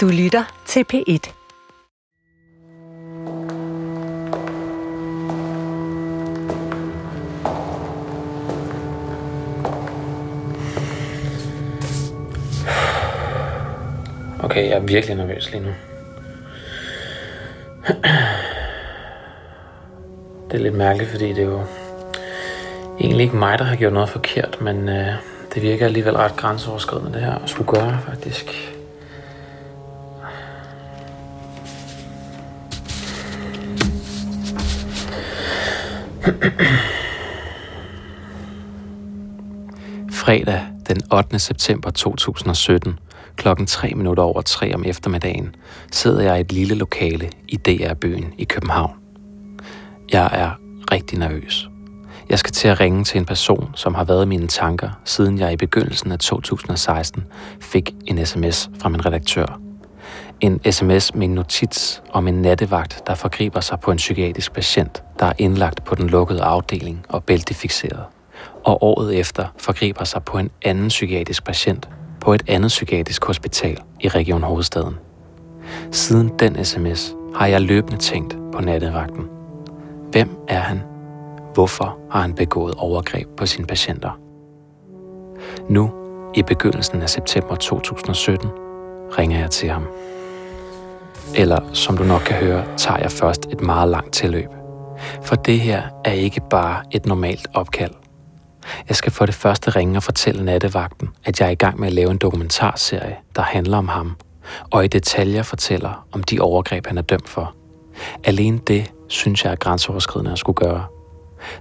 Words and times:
Du 0.00 0.08
lytter 0.08 0.62
til 0.66 0.84
P1. 0.92 1.32
Okay, 14.44 14.68
jeg 14.68 14.76
er 14.76 14.80
virkelig 14.80 15.16
nervøs 15.16 15.52
lige 15.52 15.62
nu. 15.62 15.70
Det 20.50 20.58
er 20.58 20.58
lidt 20.58 20.74
mærkeligt, 20.74 21.10
fordi 21.10 21.28
det 21.28 21.38
er 21.38 21.42
jo 21.42 21.64
egentlig 23.00 23.24
ikke 23.24 23.36
mig, 23.36 23.58
der 23.58 23.64
har 23.64 23.76
gjort 23.76 23.92
noget 23.92 24.08
forkert, 24.08 24.60
men 24.60 24.88
øh, 24.88 25.14
det 25.54 25.62
virker 25.62 25.86
alligevel 25.86 26.16
ret 26.16 26.36
grænseoverskridende 26.36 27.12
det 27.12 27.22
her 27.22 27.34
at 27.34 27.50
skulle 27.50 27.72
gøre, 27.72 27.98
faktisk. 28.06 28.79
Fredag 40.12 40.66
den 40.88 40.96
8. 41.12 41.38
september 41.38 41.90
2017, 41.90 42.98
klokken 43.36 43.66
3 43.66 43.92
minutter 43.94 44.22
over 44.22 44.42
3 44.42 44.74
om 44.74 44.84
eftermiddagen, 44.86 45.54
sidder 45.92 46.22
jeg 46.22 46.38
i 46.38 46.40
et 46.40 46.52
lille 46.52 46.74
lokale 46.74 47.30
i 47.48 47.56
DR-byen 47.56 48.34
i 48.38 48.44
København. 48.44 48.92
Jeg 50.12 50.30
er 50.32 50.50
rigtig 50.92 51.18
nervøs. 51.18 51.68
Jeg 52.30 52.38
skal 52.38 52.52
til 52.52 52.68
at 52.68 52.80
ringe 52.80 53.04
til 53.04 53.18
en 53.18 53.24
person, 53.24 53.70
som 53.74 53.94
har 53.94 54.04
været 54.04 54.24
i 54.24 54.28
mine 54.28 54.48
tanker, 54.48 54.90
siden 55.04 55.38
jeg 55.38 55.52
i 55.52 55.56
begyndelsen 55.56 56.12
af 56.12 56.18
2016 56.18 57.24
fik 57.60 57.94
en 58.06 58.26
sms 58.26 58.70
fra 58.80 58.88
min 58.88 59.06
redaktør. 59.06 59.69
En 60.40 60.72
sms 60.72 61.14
med 61.14 61.28
en 61.28 61.34
notits 61.34 62.02
om 62.12 62.28
en 62.28 62.42
nattevagt, 62.42 63.02
der 63.06 63.14
forgriber 63.14 63.60
sig 63.60 63.80
på 63.80 63.90
en 63.90 63.96
psykiatrisk 63.96 64.52
patient, 64.52 65.02
der 65.18 65.26
er 65.26 65.32
indlagt 65.38 65.84
på 65.84 65.94
den 65.94 66.08
lukkede 66.08 66.42
afdeling 66.42 67.04
og 67.08 67.24
bæltefixeret. 67.24 68.04
Og 68.64 68.82
året 68.82 69.18
efter 69.18 69.46
forgriber 69.56 70.04
sig 70.04 70.24
på 70.24 70.38
en 70.38 70.50
anden 70.62 70.88
psykiatrisk 70.88 71.44
patient 71.44 71.88
på 72.20 72.34
et 72.34 72.42
andet 72.48 72.68
psykiatrisk 72.68 73.24
hospital 73.24 73.78
i 74.00 74.08
Region 74.08 74.42
Hovedstaden. 74.42 74.94
Siden 75.92 76.30
den 76.38 76.64
sms 76.64 77.14
har 77.34 77.46
jeg 77.46 77.60
løbende 77.60 77.98
tænkt 77.98 78.36
på 78.52 78.60
nattevagten. 78.60 79.28
Hvem 80.10 80.38
er 80.48 80.60
han? 80.60 80.80
Hvorfor 81.54 81.98
har 82.10 82.20
han 82.20 82.34
begået 82.34 82.74
overgreb 82.74 83.28
på 83.36 83.46
sine 83.46 83.66
patienter? 83.66 84.18
Nu, 85.68 85.90
i 86.34 86.42
begyndelsen 86.42 87.02
af 87.02 87.10
september 87.10 87.54
2017, 87.54 88.48
ringer 89.18 89.38
jeg 89.38 89.50
til 89.50 89.68
ham. 89.68 89.86
Eller 91.34 91.60
som 91.72 91.96
du 91.96 92.04
nok 92.04 92.20
kan 92.20 92.36
høre, 92.36 92.64
tager 92.76 92.98
jeg 92.98 93.10
først 93.10 93.46
et 93.52 93.60
meget 93.60 93.88
langt 93.88 94.12
tilløb. 94.12 94.48
For 95.22 95.36
det 95.36 95.60
her 95.60 95.82
er 96.04 96.12
ikke 96.12 96.40
bare 96.50 96.82
et 96.90 97.06
normalt 97.06 97.48
opkald. 97.54 97.90
Jeg 98.88 98.96
skal 98.96 99.12
for 99.12 99.26
det 99.26 99.34
første 99.34 99.70
ringe 99.70 99.98
og 99.98 100.02
fortælle 100.02 100.44
nattevagten, 100.44 101.08
at 101.24 101.40
jeg 101.40 101.46
er 101.46 101.50
i 101.50 101.54
gang 101.54 101.80
med 101.80 101.86
at 101.86 101.94
lave 101.94 102.10
en 102.10 102.18
dokumentarserie, 102.18 103.16
der 103.36 103.42
handler 103.42 103.78
om 103.78 103.88
ham, 103.88 104.16
og 104.70 104.84
i 104.84 104.88
detaljer 104.88 105.42
fortæller 105.42 106.06
om 106.12 106.22
de 106.22 106.40
overgreb, 106.40 106.86
han 106.86 106.98
er 106.98 107.02
dømt 107.02 107.28
for. 107.28 107.54
Alene 108.24 108.58
det 108.66 108.92
synes 109.08 109.44
jeg 109.44 109.52
er 109.52 109.56
grænseoverskridende 109.56 110.32
at 110.32 110.38
skulle 110.38 110.56
gøre. 110.56 110.84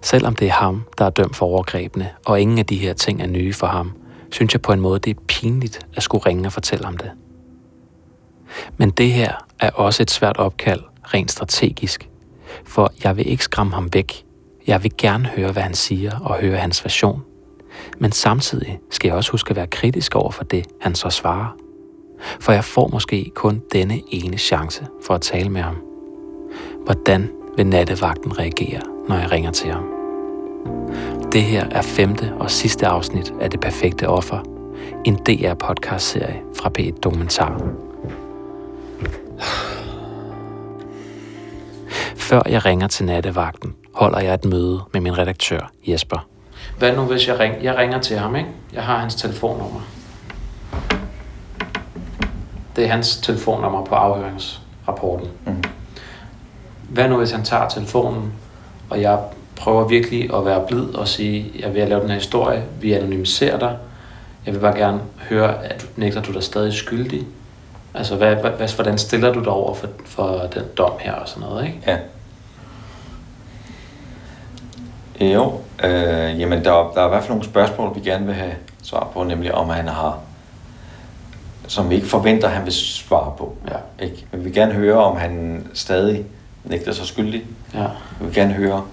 Selvom 0.02 0.36
det 0.36 0.48
er 0.48 0.52
ham, 0.52 0.84
der 0.98 1.06
er 1.06 1.10
dømt 1.10 1.36
for 1.36 1.46
overgrebene, 1.46 2.10
og 2.26 2.42
ingen 2.42 2.60
af 2.60 2.66
de 2.66 2.78
her 2.78 2.94
ting 2.94 3.22
er 3.22 3.28
nye 3.28 3.54
for 3.54 3.68
ham, 3.68 3.92
synes 4.32 4.54
jeg 4.54 4.62
på 4.62 4.74
en 4.74 4.80
måde, 4.80 5.00
det 5.00 5.16
er 5.16 5.22
pinligt 5.28 5.88
at 5.96 6.04
skulle 6.04 6.26
ringe 6.26 6.48
og 6.48 6.54
fortælle 6.54 6.88
om 6.88 6.98
det. 6.98 7.12
Men 8.78 8.90
det 8.90 9.12
her 9.12 9.49
er 9.60 9.70
også 9.70 10.04
et 10.04 10.12
svært 10.12 10.38
opkald, 10.38 10.82
rent 11.04 11.32
strategisk. 11.32 12.10
For 12.66 12.92
jeg 13.04 13.18
vil 13.18 13.30
ikke 13.30 13.44
skræmme 13.44 13.74
ham 13.74 13.90
væk. 13.94 14.26
Jeg 14.68 14.84
vil 14.84 14.92
gerne 14.98 15.26
høre, 15.26 15.52
hvad 15.52 15.64
han 15.64 15.74
siger 15.74 16.20
og 16.20 16.36
høre 16.36 16.58
hans 16.58 16.86
version. 16.86 17.22
Men 17.98 18.12
samtidig 18.12 18.80
skal 18.90 19.08
jeg 19.08 19.18
også 19.18 19.32
huske 19.32 19.50
at 19.50 19.56
være 19.56 19.68
kritisk 19.68 20.16
over 20.16 20.32
for 20.32 20.44
det, 20.44 20.66
han 20.82 20.96
så 20.96 21.10
svarer. 21.10 21.56
For 22.40 22.52
jeg 22.52 22.64
får 22.64 22.88
måske 22.88 23.32
kun 23.36 23.62
denne 23.74 24.02
ene 24.12 24.38
chance 24.38 24.88
for 25.06 25.14
at 25.14 25.22
tale 25.22 25.50
med 25.50 25.62
ham. 25.62 25.76
Hvordan 26.86 27.32
vil 27.58 27.68
nattevagten 27.68 28.40
reagere, 28.40 28.82
når 29.10 29.16
jeg 29.16 29.32
ringer 29.32 29.52
til 29.52 29.72
ham? 29.72 29.84
Det 31.32 31.44
her 31.44 31.66
er 31.72 31.82
femte 31.82 32.34
og 32.40 32.52
sidste 32.52 32.88
afsnit 32.88 33.34
af 33.42 33.50
Det 33.50 33.60
Perfekte 33.60 34.08
Offer, 34.08 34.40
en 35.06 35.16
DR-podcast-serie 35.16 36.42
fra 36.56 36.72
P1 36.78 37.00
Dokumentar. 37.00 37.89
Før 42.16 42.42
jeg 42.50 42.66
ringer 42.66 42.88
til 42.88 43.06
nattevagten, 43.06 43.76
holder 43.94 44.20
jeg 44.20 44.34
et 44.34 44.46
møde 44.46 44.82
med 44.94 45.02
min 45.02 45.18
redaktør, 45.18 45.72
Jesper. 45.88 46.28
Hvad 46.78 46.96
nu, 46.96 47.02
hvis 47.02 47.28
jeg, 47.28 47.40
ring, 47.40 47.64
jeg 47.64 47.78
ringer 47.78 48.00
til 48.00 48.18
ham, 48.18 48.36
ikke? 48.36 48.50
Jeg 48.74 48.84
har 48.84 48.98
hans 48.98 49.16
telefonnummer. 49.16 49.80
Det 52.76 52.86
er 52.86 52.88
hans 52.88 53.18
telefonnummer 53.18 53.86
på 53.86 53.96
afhøringsrapporten. 53.96 55.28
Mm. 55.46 55.64
Hvad 56.90 57.10
nu, 57.10 57.18
hvis 57.18 57.32
han 57.32 57.44
tager 57.44 57.70
telefonen, 57.70 58.34
og 58.90 59.02
jeg 59.02 59.20
prøver 59.56 59.88
virkelig 59.88 60.34
at 60.34 60.46
være 60.46 60.66
blid 60.68 60.96
og 60.96 61.08
sige, 61.08 61.52
jeg 61.60 61.74
vil 61.74 61.88
lave 61.88 62.02
den 62.02 62.10
her 62.10 62.16
historie, 62.16 62.64
vi 62.82 62.94
anonymiserer 62.94 63.60
dig, 63.60 63.78
jeg 64.46 64.54
vil 64.54 64.60
bare 64.60 64.78
gerne 64.78 65.00
høre, 65.30 65.66
at 65.66 65.90
nægter 65.96 66.22
du 66.22 66.34
dig 66.34 66.44
stadig 66.44 66.74
skyldig? 66.74 67.28
Altså, 67.94 68.16
hvad, 68.16 68.36
hvad, 68.36 68.76
hvordan 68.76 68.98
stiller 68.98 69.34
du 69.34 69.40
dig 69.40 69.48
over 69.52 69.74
for, 69.74 69.88
for 70.06 70.48
den 70.54 70.64
dom 70.78 70.92
her 71.00 71.14
og 71.14 71.28
sådan 71.28 71.50
noget, 71.50 71.66
ikke? 71.66 71.82
Ja. 71.88 71.98
Jo, 75.22 75.54
øh, 75.84 76.40
jamen 76.40 76.66
der, 76.66 76.72
der 76.96 77.02
er 77.02 77.06
i 77.06 77.10
hvert 77.10 77.22
fald 77.24 77.30
nogle 77.30 77.44
spørgsmål, 77.46 77.96
vi 77.96 78.00
gerne 78.00 78.26
vil 78.26 78.36
have 78.36 78.54
svar 78.84 79.08
på, 79.14 79.24
nemlig 79.24 79.54
om 79.54 79.70
han 79.70 79.88
har, 79.88 80.20
som 81.68 81.90
vi 81.90 81.96
ikke 81.96 82.08
forventer, 82.08 82.48
han 82.48 82.66
vil 82.66 82.74
svare 82.74 83.34
på. 83.38 83.56
Ja. 83.68 84.06
Ikke? 84.06 84.26
Vi 84.32 84.40
vil 84.44 84.54
gerne 84.54 84.74
høre, 84.74 84.98
om 85.04 85.18
han 85.18 85.68
stadig 85.74 86.26
nægter 86.64 86.92
sig 86.92 87.06
skyldig. 87.06 87.44
Ja. 87.74 87.86
Vi 88.20 88.26
vil 88.26 88.34
gerne 88.34 88.54
høre, 88.54 88.84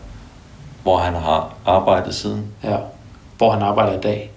hvor 0.83 0.99
han 0.99 1.15
har 1.15 1.55
arbejdet 1.67 2.15
siden, 2.15 2.47
Ja. 2.65 2.77
Hvor 3.39 3.51
han 3.51 3.63
arbejder 3.63 3.99
i 3.99 4.01
dag. 4.01 4.31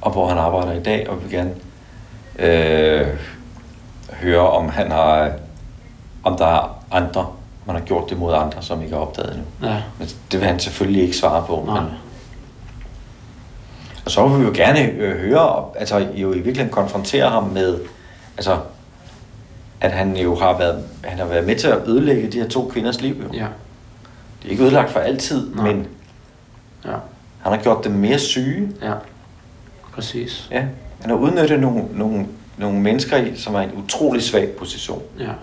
og 0.00 0.10
hvor 0.12 0.28
han 0.28 0.38
arbejder 0.38 0.72
i 0.72 0.82
dag, 0.82 1.08
og 1.10 1.16
vi 1.16 1.22
vil 1.28 1.32
gerne 1.32 1.54
øh, 2.38 3.06
høre, 4.12 4.50
om 4.50 4.68
han 4.68 4.90
har, 4.90 5.32
om 6.24 6.36
der 6.36 6.46
er 6.46 6.78
andre, 6.90 7.26
man 7.66 7.76
har 7.76 7.82
gjort 7.82 8.10
det 8.10 8.18
mod 8.18 8.34
andre, 8.34 8.62
som 8.62 8.82
ikke 8.82 8.94
er 8.94 9.00
opdaget 9.00 9.30
endnu. 9.30 9.68
Ja. 9.68 9.82
Men 9.98 10.08
det 10.32 10.40
vil 10.40 10.48
han 10.48 10.58
selvfølgelig 10.60 11.02
ikke 11.02 11.16
svare 11.16 11.44
på. 11.46 11.62
Nej. 11.66 11.80
Men, 11.80 11.90
og 14.04 14.10
så 14.10 14.28
vil 14.28 14.40
vi 14.40 14.44
jo 14.44 14.52
gerne 14.54 14.80
øh, 14.90 15.18
høre, 15.20 15.64
altså 15.78 15.98
jo 16.14 16.30
i 16.30 16.34
virkeligheden 16.34 16.70
konfrontere 16.72 17.30
ham 17.30 17.44
med, 17.44 17.80
altså, 18.36 18.58
at 19.80 19.92
han 19.92 20.16
jo 20.16 20.34
har 20.34 20.58
været, 20.58 20.84
han 21.04 21.18
har 21.18 21.26
været 21.26 21.46
med 21.46 21.56
til 21.56 21.68
at 21.68 21.78
ødelægge 21.86 22.28
de 22.32 22.40
her 22.40 22.48
to 22.48 22.70
kvinders 22.72 23.00
liv. 23.00 23.14
Jo. 23.24 23.32
Ja. 23.32 23.46
Det 24.42 24.46
er 24.46 24.50
ikke 24.50 24.62
ødelagt 24.64 24.90
for 24.90 25.00
altid, 25.00 25.54
Nej. 25.54 25.64
men 25.72 25.86
Ja. 26.84 26.90
han 27.42 27.52
har 27.52 27.56
gjort 27.62 27.84
dem 27.84 27.92
mere 27.92 28.18
syge. 28.18 28.68
Ja. 28.82 28.92
Præcis. 29.94 30.48
Ja. 30.50 30.60
Han 31.00 31.10
har 31.10 31.16
udnyttet 31.16 31.60
nogle, 31.60 31.84
nogle, 31.92 32.26
nogle 32.58 32.80
mennesker, 32.80 33.16
i, 33.16 33.36
som 33.36 33.54
er 33.54 33.60
i 33.60 33.64
en 33.64 33.84
utrolig 33.84 34.22
svag 34.22 34.50
position. 34.58 35.02
Ja. 35.18 35.24
Han 35.24 35.34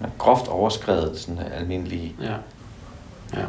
har 0.00 0.10
groft 0.18 0.48
overskrevet 0.48 1.18
sådan 1.18 1.38
almindelige... 1.38 2.14
Ja. 2.22 2.34
Ja. 3.34 3.46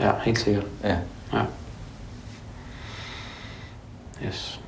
Ja, 0.00 0.12
helt 0.24 0.38
sikkert. 0.38 0.64
Ja. 0.84 0.96
Ja. 1.32 1.42
Yes. 4.26 4.60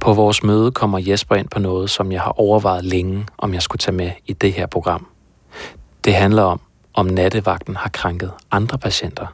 På 0.00 0.12
vores 0.12 0.42
møde 0.42 0.72
kommer 0.72 0.98
Jesper 0.98 1.34
ind 1.34 1.48
på 1.48 1.58
noget, 1.58 1.90
som 1.90 2.12
jeg 2.12 2.20
har 2.20 2.40
overvejet 2.40 2.84
længe, 2.84 3.26
om 3.38 3.54
jeg 3.54 3.62
skulle 3.62 3.80
tage 3.80 3.96
med 3.96 4.10
i 4.26 4.32
det 4.32 4.52
her 4.52 4.66
program. 4.66 5.06
Det 6.04 6.14
handler 6.14 6.42
om, 6.42 6.60
om 6.94 7.06
nattevagten 7.06 7.76
har 7.76 7.88
krænket 7.88 8.32
andre 8.50 8.78
patienter. 8.78 9.26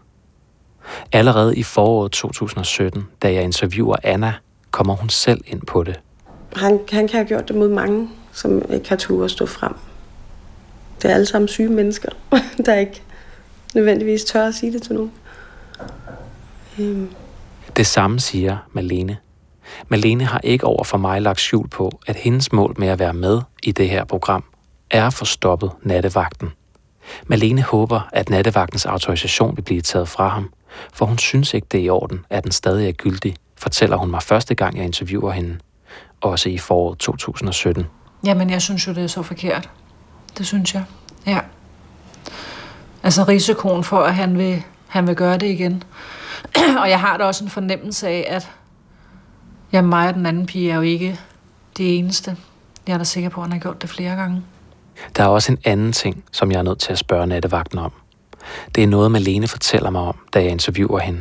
Allerede 1.13 1.57
i 1.57 1.63
foråret 1.63 2.13
2017, 2.13 3.09
da 3.23 3.33
jeg 3.33 3.43
interviewer 3.43 3.97
Anna, 4.03 4.35
kommer 4.77 4.97
hun 4.97 5.09
selv 5.09 5.41
ind 5.47 5.63
på 5.67 5.83
det. 5.83 6.01
Han, 6.57 6.81
han 6.93 7.09
kan 7.09 7.17
have 7.17 7.27
gjort 7.27 7.49
det 7.49 7.57
mod 7.57 7.69
mange, 7.69 8.09
som 8.33 8.63
ikke 8.73 8.89
har 8.89 8.97
tur 8.97 9.25
at 9.25 9.31
stå 9.31 9.47
frem. 9.47 9.75
Det 11.03 11.11
er 11.11 11.15
alle 11.15 11.27
sammen 11.27 11.49
syge 11.49 11.69
mennesker, 11.69 12.09
der 12.67 12.75
ikke 12.75 13.03
nødvendigvis 13.75 14.25
tør 14.25 14.47
at 14.47 14.55
sige 14.55 14.73
det 14.73 14.83
til 14.83 14.95
nogen. 14.95 15.13
Øhm, 16.79 17.11
Det 17.77 17.87
samme 17.87 18.21
siger 18.21 18.57
Malene. 18.73 19.17
Malene 19.89 20.25
har 20.25 20.41
ikke 20.45 20.67
over 20.67 20.85
for 20.85 20.99
mig 20.99 21.23
lagt 21.23 21.41
skjul 21.41 21.69
på, 21.69 22.01
at 22.07 22.17
hendes 22.17 22.53
mål 22.53 22.75
med 22.79 22.89
at 22.89 22.99
være 22.99 23.15
med 23.15 23.41
i 23.63 23.73
det 23.73 23.89
her 23.89 24.05
program 24.05 24.45
er 24.91 25.07
at 25.07 25.15
få 25.15 25.25
stoppet 25.25 25.71
nattevagten. 25.83 26.53
Malene 27.27 27.63
håber, 27.63 28.09
at 28.13 28.31
nattevagtens 28.31 28.87
autorisation 28.87 29.57
vil 29.57 29.63
blive 29.63 29.81
taget 29.81 30.09
fra 30.09 30.29
ham, 30.29 30.53
for 30.93 31.07
hun 31.07 31.19
synes 31.19 31.55
ikke, 31.55 31.67
det 31.73 31.81
er 31.81 31.85
i 31.85 31.89
orden, 31.89 32.25
at 32.31 32.45
den 32.45 32.53
stadig 32.53 32.89
er 32.89 32.93
gyldig, 32.93 33.37
fortæller 33.57 33.97
hun 33.97 34.11
mig 34.11 34.23
første 34.23 34.55
gang, 34.55 34.77
jeg 34.77 34.85
interviewer 34.85 35.33
hende. 35.33 35.59
også 36.21 36.49
i 36.49 36.59
foråret 36.59 36.99
2017. 36.99 37.87
Jamen, 38.25 38.51
jeg 38.51 38.63
synes 38.63 38.87
jo, 38.87 38.93
det 38.93 39.03
er 39.03 39.07
så 39.07 39.23
forkert. 39.23 39.71
Det 40.39 40.47
synes 40.47 40.75
jeg. 40.75 40.85
Ja. 41.27 41.39
Altså 43.03 43.25
risikoen 43.25 43.85
for, 43.85 43.99
at 43.99 44.15
han 44.15 44.39
vil, 44.39 44.63
han 44.87 45.07
vil 45.07 45.15
gøre 45.15 45.39
det 45.39 45.47
igen. 45.47 45.83
og 46.83 46.91
jeg 46.91 47.01
har 47.01 47.17
da 47.17 47.25
også 47.25 47.45
en 47.45 47.51
fornemmelse 47.51 48.09
af, 48.09 48.27
at 48.29 48.51
ja, 49.73 49.83
mig 49.83 50.09
og 50.09 50.15
den 50.15 50.27
anden 50.27 50.47
pige 50.47 50.71
er 50.71 50.77
jo 50.77 50.81
ikke 50.81 51.21
det 51.77 51.99
eneste. 51.99 52.37
Jeg 52.87 52.95
er 52.95 52.99
da 52.99 53.05
sikker 53.05 53.31
på, 53.31 53.41
at 53.41 53.45
han 53.45 53.53
har 53.53 53.59
gjort 53.59 53.83
det 53.83 53.91
flere 53.91 54.17
gange. 54.17 54.43
Der 55.17 55.23
er 55.23 55.29
også 55.29 55.53
en 55.53 55.59
anden 55.65 55.93
ting, 55.93 56.25
som 56.33 56.53
jeg 56.53 56.59
er 56.59 56.63
nødt 56.63 56.79
til 56.79 56.93
at 56.93 56.99
spørge 56.99 57.27
nattevagten 57.27 57.79
om. 57.79 57.93
Det 58.75 58.83
er 58.83 58.87
noget, 58.87 59.11
Malene 59.11 59.49
fortæller 59.49 59.91
mig 59.91 60.01
om, 60.01 60.17
da 60.35 60.43
jeg 60.43 60.51
interviewer 60.51 60.99
hende. 60.99 61.21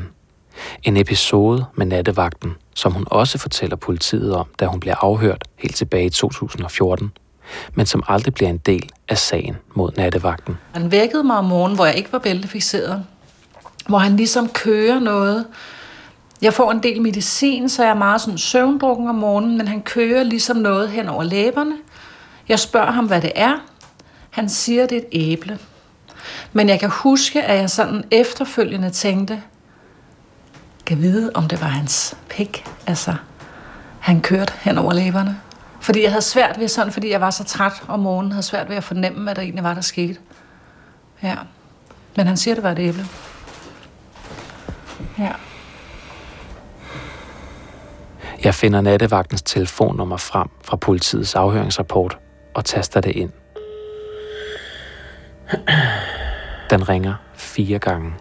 En 0.84 0.98
episode 0.98 1.66
med 1.76 1.86
nattevagten, 1.86 2.56
som 2.76 2.92
hun 2.92 3.06
også 3.08 3.38
fortæller 3.38 3.76
politiet 3.76 4.36
om, 4.36 4.48
da 4.60 4.66
hun 4.66 4.80
bliver 4.80 4.96
afhørt 5.02 5.44
helt 5.56 5.76
tilbage 5.76 6.06
i 6.06 6.10
2014, 6.10 7.12
men 7.74 7.86
som 7.86 8.04
aldrig 8.08 8.34
bliver 8.34 8.50
en 8.50 8.58
del 8.58 8.90
af 9.10 9.18
sagen 9.18 9.58
mod 9.76 9.92
nattevagten. 9.98 10.58
Han 10.74 10.92
vækkede 10.92 11.24
mig 11.24 11.38
om 11.38 11.46
morgenen, 11.46 11.76
hvor 11.76 11.86
jeg 11.86 11.96
ikke 11.96 12.14
var 12.14 12.20
bæltefixeret. 12.20 13.06
Hvor 13.88 13.98
han 13.98 14.18
ligesom 14.18 14.50
kører 14.50 15.00
noget. 15.00 15.46
Jeg 16.42 16.54
får 16.54 16.72
en 16.72 16.84
del 16.84 17.02
medicin, 17.02 17.70
så 17.70 17.84
jeg 17.84 17.90
er 17.90 17.96
meget 17.96 18.22
sådan 18.22 18.38
søvndrukken 18.38 19.10
om 19.10 19.16
morgenen, 19.16 19.58
men 19.58 19.68
han 19.68 19.82
kører 19.82 20.24
ligesom 20.24 20.58
noget 20.58 20.90
hen 20.90 21.10
over 21.10 21.24
læberne. 21.24 21.76
Jeg 22.50 22.60
spørger 22.60 22.92
ham, 22.92 23.06
hvad 23.06 23.22
det 23.22 23.32
er. 23.36 23.54
Han 24.30 24.50
siger, 24.50 24.86
det 24.86 24.98
er 24.98 25.02
et 25.02 25.32
æble. 25.32 25.60
Men 26.54 26.70
jeg 26.70 26.80
kan 26.80 26.90
huske, 26.90 27.44
at 27.44 27.60
jeg 27.60 27.70
sådan 27.70 28.04
efterfølgende 28.12 28.90
tænkte, 28.90 29.42
kan 30.86 31.02
vide, 31.02 31.32
om 31.34 31.48
det 31.48 31.62
var 31.62 31.68
hans 31.68 32.18
pik. 32.30 32.66
Altså, 32.88 33.16
han 34.00 34.22
kørte 34.22 34.54
hen 34.62 34.78
over 34.78 34.94
læberne. 34.94 35.40
Fordi 35.82 36.04
jeg 36.04 36.12
havde 36.12 36.22
svært 36.22 36.60
ved 36.60 36.68
sådan, 36.68 36.94
fordi 36.94 37.12
jeg 37.12 37.22
var 37.22 37.30
så 37.30 37.44
træt 37.44 37.84
om 37.88 38.00
morgenen, 38.00 38.32
havde 38.32 38.44
svært 38.44 38.70
ved 38.70 38.76
at 38.76 38.84
fornemme, 38.84 39.24
hvad 39.24 39.36
der 39.36 39.42
egentlig 39.42 39.64
var, 39.64 39.74
der 39.74 39.82
skete. 39.82 40.20
Ja. 41.24 41.36
Men 42.16 42.28
han 42.28 42.38
siger, 42.38 42.56
det 42.56 42.64
var 42.64 42.72
et 42.72 42.80
æble. 42.80 43.06
Ja. 45.18 45.32
Jeg 48.44 48.56
finder 48.56 48.82
nattevagtens 48.82 49.42
telefonnummer 49.42 50.18
frem 50.18 50.50
fra 50.64 50.78
politiets 50.78 51.36
afhøringsrapport 51.36 52.18
og 52.56 52.66
taster 52.66 53.02
det 53.02 53.12
ind. 53.12 53.32
Den 56.70 56.90
ringer 56.90 57.14
fire 57.34 57.80
gange. 57.80 58.14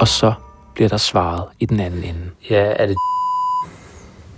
Og 0.00 0.08
så 0.08 0.32
bliver 0.74 0.88
der 0.88 0.96
svaret 0.96 1.44
i 1.58 1.66
den 1.66 1.80
anden 1.80 2.04
ende. 2.04 2.30
Ja, 2.50 2.72
er 2.76 2.86
det... 2.86 2.96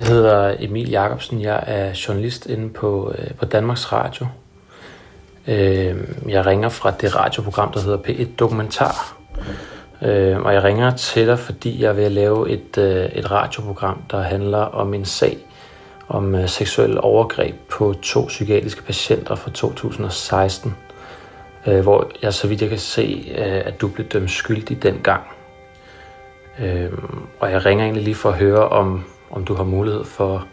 Jeg 0.00 0.08
hedder 0.08 0.56
Emil 0.58 0.90
Jacobsen. 0.90 1.40
Jeg 1.40 1.64
er 1.66 2.04
journalist 2.08 2.46
inde 2.46 2.70
på, 2.70 3.14
øh, 3.18 3.34
på 3.34 3.44
Danmarks 3.44 3.92
Radio. 3.92 4.26
Øh, 5.46 5.96
jeg 6.28 6.46
ringer 6.46 6.68
fra 6.68 6.90
det 6.90 7.16
radioprogram, 7.16 7.72
der 7.72 7.80
hedder 7.80 7.98
P1 7.98 8.26
Dokumentar. 8.38 9.16
Øh, 10.02 10.40
og 10.40 10.54
jeg 10.54 10.64
ringer 10.64 10.90
til 10.90 11.26
dig, 11.26 11.38
fordi 11.38 11.82
jeg 11.82 11.96
vil 11.96 12.12
lave 12.12 12.50
et, 12.50 12.78
øh, 12.78 13.04
et 13.04 13.30
radioprogram, 13.30 14.02
der 14.10 14.22
handler 14.22 14.58
om 14.58 14.94
en 14.94 15.04
sag 15.04 15.38
om 16.08 16.34
øh, 16.34 16.48
seksuel 16.48 17.00
overgreb 17.00 17.54
på 17.70 17.94
to 18.02 18.24
psykiatriske 18.24 18.82
patienter 18.82 19.34
fra 19.34 19.50
2016. 19.50 20.76
Øh, 21.66 21.80
hvor 21.80 22.10
jeg, 22.22 22.34
så 22.34 22.48
vidt 22.48 22.60
jeg 22.60 22.68
kan 22.68 22.78
se, 22.78 23.32
øh, 23.38 23.62
at 23.64 23.80
du 23.80 23.88
blev 23.88 24.06
dømt 24.06 24.30
skyldig 24.30 24.82
dengang. 24.82 25.22
Øh, 26.62 26.92
og 27.40 27.50
jeg 27.50 27.64
ringer 27.64 27.84
egentlig 27.84 28.04
lige 28.04 28.14
for 28.14 28.28
at 28.28 28.38
høre, 28.38 28.68
om, 28.68 29.04
om 29.30 29.44
du 29.44 29.54
har 29.54 29.64
mulighed 29.64 30.04
for 30.04 30.46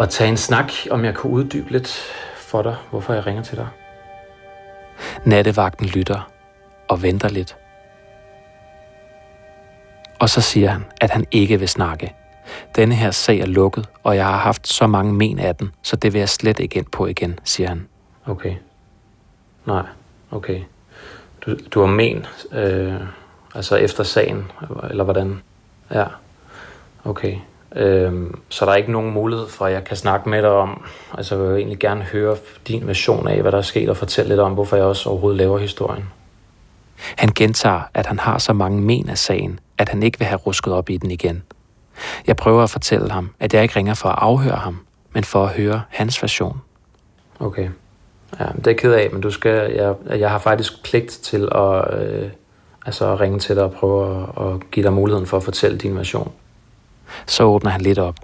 at 0.00 0.08
tage 0.08 0.30
en 0.30 0.36
snak, 0.36 0.72
om 0.90 1.04
jeg 1.04 1.14
kan 1.14 1.30
uddybe 1.30 1.72
lidt 1.72 1.88
for 2.36 2.62
dig, 2.62 2.76
hvorfor 2.90 3.12
jeg 3.12 3.26
ringer 3.26 3.42
til 3.42 3.56
dig. 3.56 3.68
Nattevagten 5.24 5.86
lytter 5.86 6.30
og 6.88 7.02
venter 7.02 7.28
lidt. 7.28 7.56
Og 10.20 10.28
så 10.28 10.40
siger 10.40 10.70
han, 10.70 10.84
at 11.00 11.10
han 11.10 11.24
ikke 11.30 11.58
vil 11.58 11.68
snakke. 11.68 12.14
Denne 12.76 12.94
her 12.94 13.10
sag 13.10 13.40
er 13.40 13.46
lukket, 13.46 13.88
og 14.02 14.16
jeg 14.16 14.26
har 14.26 14.36
haft 14.36 14.68
så 14.68 14.86
mange 14.86 15.12
men 15.12 15.38
af 15.38 15.56
den, 15.56 15.70
så 15.82 15.96
det 15.96 16.12
vil 16.12 16.18
jeg 16.18 16.28
slet 16.28 16.60
ikke 16.60 16.76
ind 16.76 16.86
på 16.92 17.06
igen, 17.06 17.38
siger 17.44 17.68
han. 17.68 17.88
Okay. 18.26 18.54
Nej, 19.66 19.82
okay. 20.30 20.60
Du, 21.46 21.56
du 21.70 21.80
har 21.80 21.86
men, 21.86 22.26
øh, 22.52 23.00
altså 23.56 23.76
efter 23.76 24.04
sagen, 24.04 24.50
eller 24.90 25.04
hvordan? 25.04 25.42
Ja, 25.90 26.04
okay. 27.04 27.36
Øhm, 27.76 28.38
så 28.48 28.64
der 28.64 28.72
er 28.72 28.76
ikke 28.76 28.92
nogen 28.92 29.12
mulighed 29.12 29.48
for, 29.48 29.66
at 29.66 29.72
jeg 29.72 29.84
kan 29.84 29.96
snakke 29.96 30.28
med 30.28 30.42
dig 30.42 30.50
om, 30.50 30.84
altså 31.18 31.36
jeg 31.36 31.44
vil 31.44 31.56
egentlig 31.56 31.78
gerne 31.78 32.02
høre 32.02 32.36
din 32.68 32.86
version 32.86 33.28
af, 33.28 33.42
hvad 33.42 33.52
der 33.52 33.58
er 33.58 33.62
sket, 33.62 33.88
og 33.88 33.96
fortælle 33.96 34.28
lidt 34.28 34.40
om, 34.40 34.52
hvorfor 34.52 34.76
jeg 34.76 34.84
også 34.84 35.08
overhovedet 35.08 35.38
laver 35.38 35.58
historien. 35.58 36.04
Han 37.16 37.28
gentager, 37.28 37.80
at 37.94 38.06
han 38.06 38.18
har 38.18 38.38
så 38.38 38.52
mange 38.52 38.80
men 38.80 39.08
af 39.08 39.18
sagen, 39.18 39.60
at 39.78 39.88
han 39.88 40.02
ikke 40.02 40.18
vil 40.18 40.26
have 40.26 40.38
rusket 40.38 40.72
op 40.72 40.90
i 40.90 40.96
den 40.96 41.10
igen. 41.10 41.42
Jeg 42.26 42.36
prøver 42.36 42.62
at 42.62 42.70
fortælle 42.70 43.10
ham, 43.10 43.30
at 43.40 43.54
jeg 43.54 43.62
ikke 43.62 43.76
ringer 43.76 43.94
for 43.94 44.08
at 44.08 44.18
afhøre 44.18 44.56
ham, 44.56 44.78
men 45.12 45.24
for 45.24 45.44
at 45.44 45.52
høre 45.52 45.82
hans 45.88 46.22
version. 46.22 46.60
Okay. 47.40 47.68
Ja, 48.40 48.46
det 48.56 48.66
er 48.66 48.74
ked 48.74 48.92
af, 48.92 49.08
men 49.12 49.20
du 49.20 49.30
skal, 49.30 49.72
jeg, 49.72 49.94
jeg 50.08 50.30
har 50.30 50.38
faktisk 50.38 50.84
pligt 50.84 51.10
til 51.10 51.48
at, 51.54 52.00
øh, 52.00 52.28
altså 52.86 53.12
at 53.12 53.20
ringe 53.20 53.38
til 53.38 53.56
dig 53.56 53.64
og 53.64 53.72
prøve 53.72 54.22
at, 54.38 54.46
at 54.46 54.70
give 54.70 54.84
dig 54.84 54.92
muligheden 54.92 55.26
for 55.26 55.36
at 55.36 55.42
fortælle 55.42 55.78
din 55.78 55.96
version. 55.96 56.32
Så 57.26 57.42
åbner 57.42 57.70
han 57.70 57.80
lidt 57.80 57.98
op. 57.98 58.14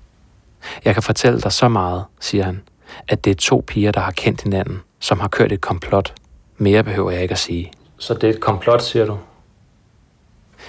Jeg 0.84 0.94
kan 0.94 1.02
fortælle 1.02 1.40
dig 1.40 1.52
så 1.52 1.68
meget, 1.68 2.04
siger 2.20 2.44
han, 2.44 2.62
at 3.08 3.24
det 3.24 3.30
er 3.30 3.34
to 3.34 3.64
piger, 3.66 3.92
der 3.92 4.00
har 4.00 4.10
kendt 4.10 4.42
hinanden, 4.42 4.80
som 5.00 5.20
har 5.20 5.28
kørt 5.28 5.52
et 5.52 5.60
komplot. 5.60 6.14
Mere 6.58 6.84
behøver 6.84 7.10
jeg 7.10 7.22
ikke 7.22 7.32
at 7.32 7.38
sige. 7.38 7.72
Så 7.98 8.14
det 8.14 8.24
er 8.24 8.30
et 8.34 8.40
komplot, 8.40 8.82
siger 8.82 9.06
du? 9.06 9.18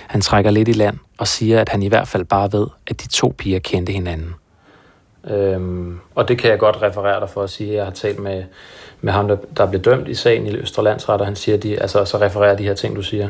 Han 0.07 0.21
trækker 0.21 0.51
lidt 0.51 0.67
i 0.67 0.71
land 0.71 0.97
og 1.17 1.27
siger, 1.27 1.61
at 1.61 1.69
han 1.69 1.83
i 1.83 1.87
hvert 1.87 2.07
fald 2.07 2.25
bare 2.25 2.53
ved, 2.53 2.67
at 2.87 3.01
de 3.01 3.07
to 3.07 3.35
piger 3.37 3.59
kendte 3.59 3.91
hinanden. 3.91 4.35
Øhm, 5.27 5.99
og 6.15 6.27
det 6.27 6.37
kan 6.37 6.49
jeg 6.49 6.59
godt 6.59 6.81
referere 6.81 7.19
dig 7.19 7.29
for 7.29 7.43
at 7.43 7.49
sige, 7.49 7.69
at 7.69 7.75
jeg 7.75 7.85
har 7.85 7.91
talt 7.91 8.19
med, 8.19 8.43
med 9.01 9.13
ham, 9.13 9.27
der, 9.27 9.37
der 9.57 9.65
blev 9.65 9.81
dømt 9.81 10.07
i 10.07 10.13
sagen 10.13 10.47
i 10.47 10.55
Østerlandsret, 10.55 11.21
og 11.21 11.27
han 11.27 11.35
siger, 11.35 11.57
de, 11.57 11.81
altså, 11.81 12.05
så 12.05 12.17
refererer 12.17 12.55
de 12.55 12.63
her 12.63 12.73
ting, 12.73 12.95
du 12.95 13.01
siger. 13.01 13.29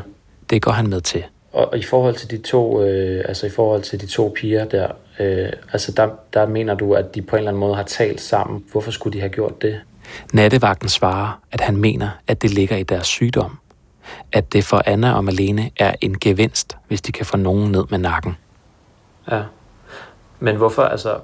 Det 0.50 0.62
går 0.62 0.72
han 0.72 0.86
med 0.86 1.00
til. 1.00 1.24
Og, 1.52 1.78
i 1.78 1.82
forhold 1.82 2.14
til 2.14 2.30
de 2.30 2.38
to, 2.38 2.82
øh, 2.82 3.24
altså 3.28 3.46
i 3.46 3.50
forhold 3.50 3.82
til 3.82 4.00
de 4.00 4.06
to 4.06 4.32
piger 4.36 4.64
der, 4.64 4.88
øh, 5.20 5.48
altså 5.72 5.92
der, 5.92 6.08
der 6.34 6.46
mener 6.46 6.74
du, 6.74 6.94
at 6.94 7.14
de 7.14 7.22
på 7.22 7.36
en 7.36 7.38
eller 7.38 7.50
anden 7.50 7.60
måde 7.60 7.74
har 7.74 7.82
talt 7.82 8.20
sammen. 8.20 8.64
Hvorfor 8.72 8.90
skulle 8.90 9.14
de 9.14 9.20
have 9.20 9.30
gjort 9.30 9.62
det? 9.62 9.80
Nattevagten 10.32 10.88
svarer, 10.88 11.40
at 11.52 11.60
han 11.60 11.76
mener, 11.76 12.08
at 12.26 12.42
det 12.42 12.50
ligger 12.50 12.76
i 12.76 12.82
deres 12.82 13.06
sygdom. 13.06 13.58
At 14.32 14.52
det 14.52 14.64
for 14.64 14.82
Anna 14.86 15.12
og 15.12 15.24
Malene 15.24 15.70
er 15.76 15.94
en 16.00 16.18
gevinst, 16.18 16.76
hvis 16.88 17.02
de 17.02 17.12
kan 17.12 17.26
få 17.26 17.36
nogen 17.36 17.72
ned 17.72 17.84
med 17.90 17.98
nakken. 17.98 18.36
Ja. 19.30 19.42
Men 20.40 20.56
hvorfor, 20.56 20.82
altså, 20.82 21.18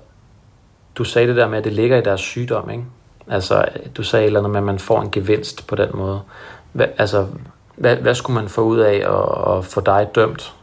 du 0.94 1.04
sagde 1.04 1.28
det 1.28 1.36
der 1.36 1.48
med, 1.48 1.58
at 1.58 1.64
det 1.64 1.72
ligger 1.72 1.96
i 1.96 2.00
deres 2.00 2.20
sygdom, 2.20 2.70
ikke? 2.70 2.84
Altså, 3.28 3.64
du 3.96 4.02
sagde 4.02 4.24
et 4.24 4.26
eller 4.26 4.40
andet 4.40 4.50
med, 4.50 4.60
at 4.60 4.64
man 4.64 4.78
får 4.78 5.00
en 5.00 5.10
gevinst 5.10 5.66
på 5.66 5.76
den 5.76 5.88
måde. 5.94 6.20
Hva, 6.72 6.86
altså, 6.98 7.26
hvad, 7.80 7.96
hvad 7.96 8.14
skulle 8.14 8.34
man 8.40 8.48
få 8.48 8.60
ud 8.60 8.78
af 8.78 8.94
at, 8.94 9.58
at 9.58 9.64
få 9.64 9.80
dig 9.80 10.08
dømt? 10.14 10.54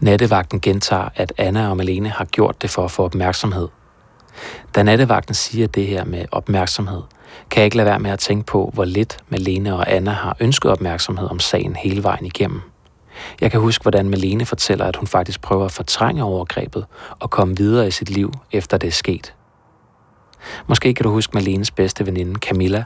Nattevagten 0.00 0.60
gentager, 0.60 1.08
at 1.14 1.32
Anna 1.38 1.70
og 1.70 1.76
Malene 1.76 2.08
har 2.08 2.24
gjort 2.24 2.62
det 2.62 2.70
for 2.70 2.84
at 2.84 2.90
få 2.90 3.04
opmærksomhed. 3.04 3.68
Da 4.74 4.82
nattevagten 4.82 5.34
siger 5.34 5.66
det 5.66 5.86
her 5.86 6.04
med 6.04 6.24
opmærksomhed, 6.32 7.02
kan 7.50 7.60
jeg 7.60 7.64
ikke 7.64 7.76
lade 7.76 7.86
være 7.86 7.98
med 7.98 8.10
at 8.10 8.18
tænke 8.18 8.46
på, 8.46 8.70
hvor 8.74 8.84
lidt 8.84 9.18
Malene 9.28 9.74
og 9.74 9.92
Anna 9.92 10.10
har 10.10 10.36
ønsket 10.40 10.70
opmærksomhed 10.70 11.30
om 11.30 11.38
sagen 11.38 11.76
hele 11.76 12.02
vejen 12.02 12.26
igennem. 12.26 12.60
Jeg 13.40 13.50
kan 13.50 13.60
huske, 13.60 13.82
hvordan 13.82 14.08
Malene 14.08 14.46
fortæller, 14.46 14.84
at 14.84 14.96
hun 14.96 15.06
faktisk 15.06 15.40
prøver 15.40 15.64
at 15.64 15.72
fortrænge 15.72 16.24
overgrebet 16.24 16.86
og 17.20 17.30
komme 17.30 17.56
videre 17.56 17.86
i 17.86 17.90
sit 17.90 18.10
liv, 18.10 18.32
efter 18.52 18.76
det 18.76 18.86
er 18.86 18.92
sket. 18.92 19.34
Måske 20.66 20.94
kan 20.94 21.04
du 21.04 21.10
huske 21.10 21.30
Malenes 21.34 21.70
bedste 21.70 22.06
veninde 22.06 22.34
Camilla, 22.40 22.84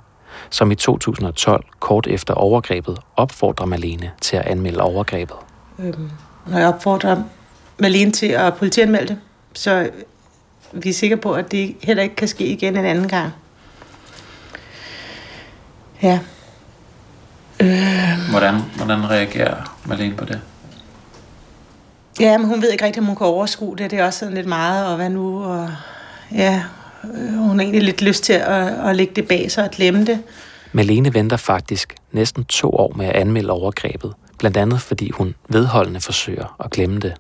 som 0.51 0.71
i 0.71 0.75
2012, 0.75 1.65
kort 1.79 2.07
efter 2.07 2.35
overgrebet, 2.35 2.99
opfordrer 3.17 3.67
Malene 3.67 4.11
til 4.21 4.37
at 4.37 4.47
anmelde 4.47 4.81
overgrebet. 4.81 5.37
Øhm, 5.79 6.11
når 6.47 6.59
jeg 6.59 6.69
opfordrer 6.69 7.23
Malene 7.79 8.13
til 8.13 8.27
at 8.27 8.55
politianmelde 8.55 9.09
det, 9.09 9.19
så 9.55 9.91
vi 10.73 10.89
er 10.89 10.95
sikre 10.95 11.17
på, 11.17 11.33
at 11.33 11.53
det 11.53 11.77
heller 11.83 12.03
ikke 12.03 12.17
kan 12.17 12.29
ske 12.29 12.47
igen 12.47 12.77
en 12.77 12.85
anden 12.85 13.09
gang. 13.09 13.33
Ja. 16.03 16.19
Øh. 17.61 18.31
Hvordan, 18.31 18.55
hvordan 18.77 19.11
reagerer 19.11 19.77
Malene 19.85 20.17
på 20.17 20.25
det? 20.25 20.41
Ja, 22.21 22.39
men 22.39 22.47
hun 22.47 22.63
ved 22.63 22.71
ikke 22.71 22.85
rigtig, 22.85 23.01
om 23.01 23.07
hun 23.07 23.17
kan 23.17 23.27
overskue 23.27 23.77
det. 23.77 23.91
Det 23.91 23.99
er 23.99 24.05
også 24.05 24.19
sådan 24.19 24.35
lidt 24.35 24.47
meget, 24.47 24.87
og 24.87 24.97
hvad 24.97 25.11
nu? 25.11 25.45
Og, 25.45 25.71
ja, 26.33 26.63
Øh, 27.05 27.35
hun 27.35 27.59
har 27.59 27.61
egentlig 27.61 27.83
lidt 27.83 28.03
lyst 28.03 28.25
til 28.25 28.33
at, 28.33 28.89
at 28.89 28.97
lægge 28.97 29.13
det 29.17 29.29
bag 29.29 29.51
sig 29.51 29.65
og 29.65 29.71
glemme 29.71 30.05
det. 30.07 30.23
Malene 30.73 31.15
venter 31.15 31.37
faktisk 31.37 31.95
næsten 32.13 32.45
to 32.45 32.71
år 32.71 32.93
med 32.97 33.07
at 33.07 33.13
anmelde 33.13 33.51
overgrebet, 33.51 34.15
blandt 34.39 34.57
andet 34.57 34.81
fordi 34.81 35.11
hun 35.11 35.35
vedholdende 35.49 36.01
forsøger 36.01 36.57
at 36.65 36.71
glemme 36.71 36.99
det. 36.99 37.15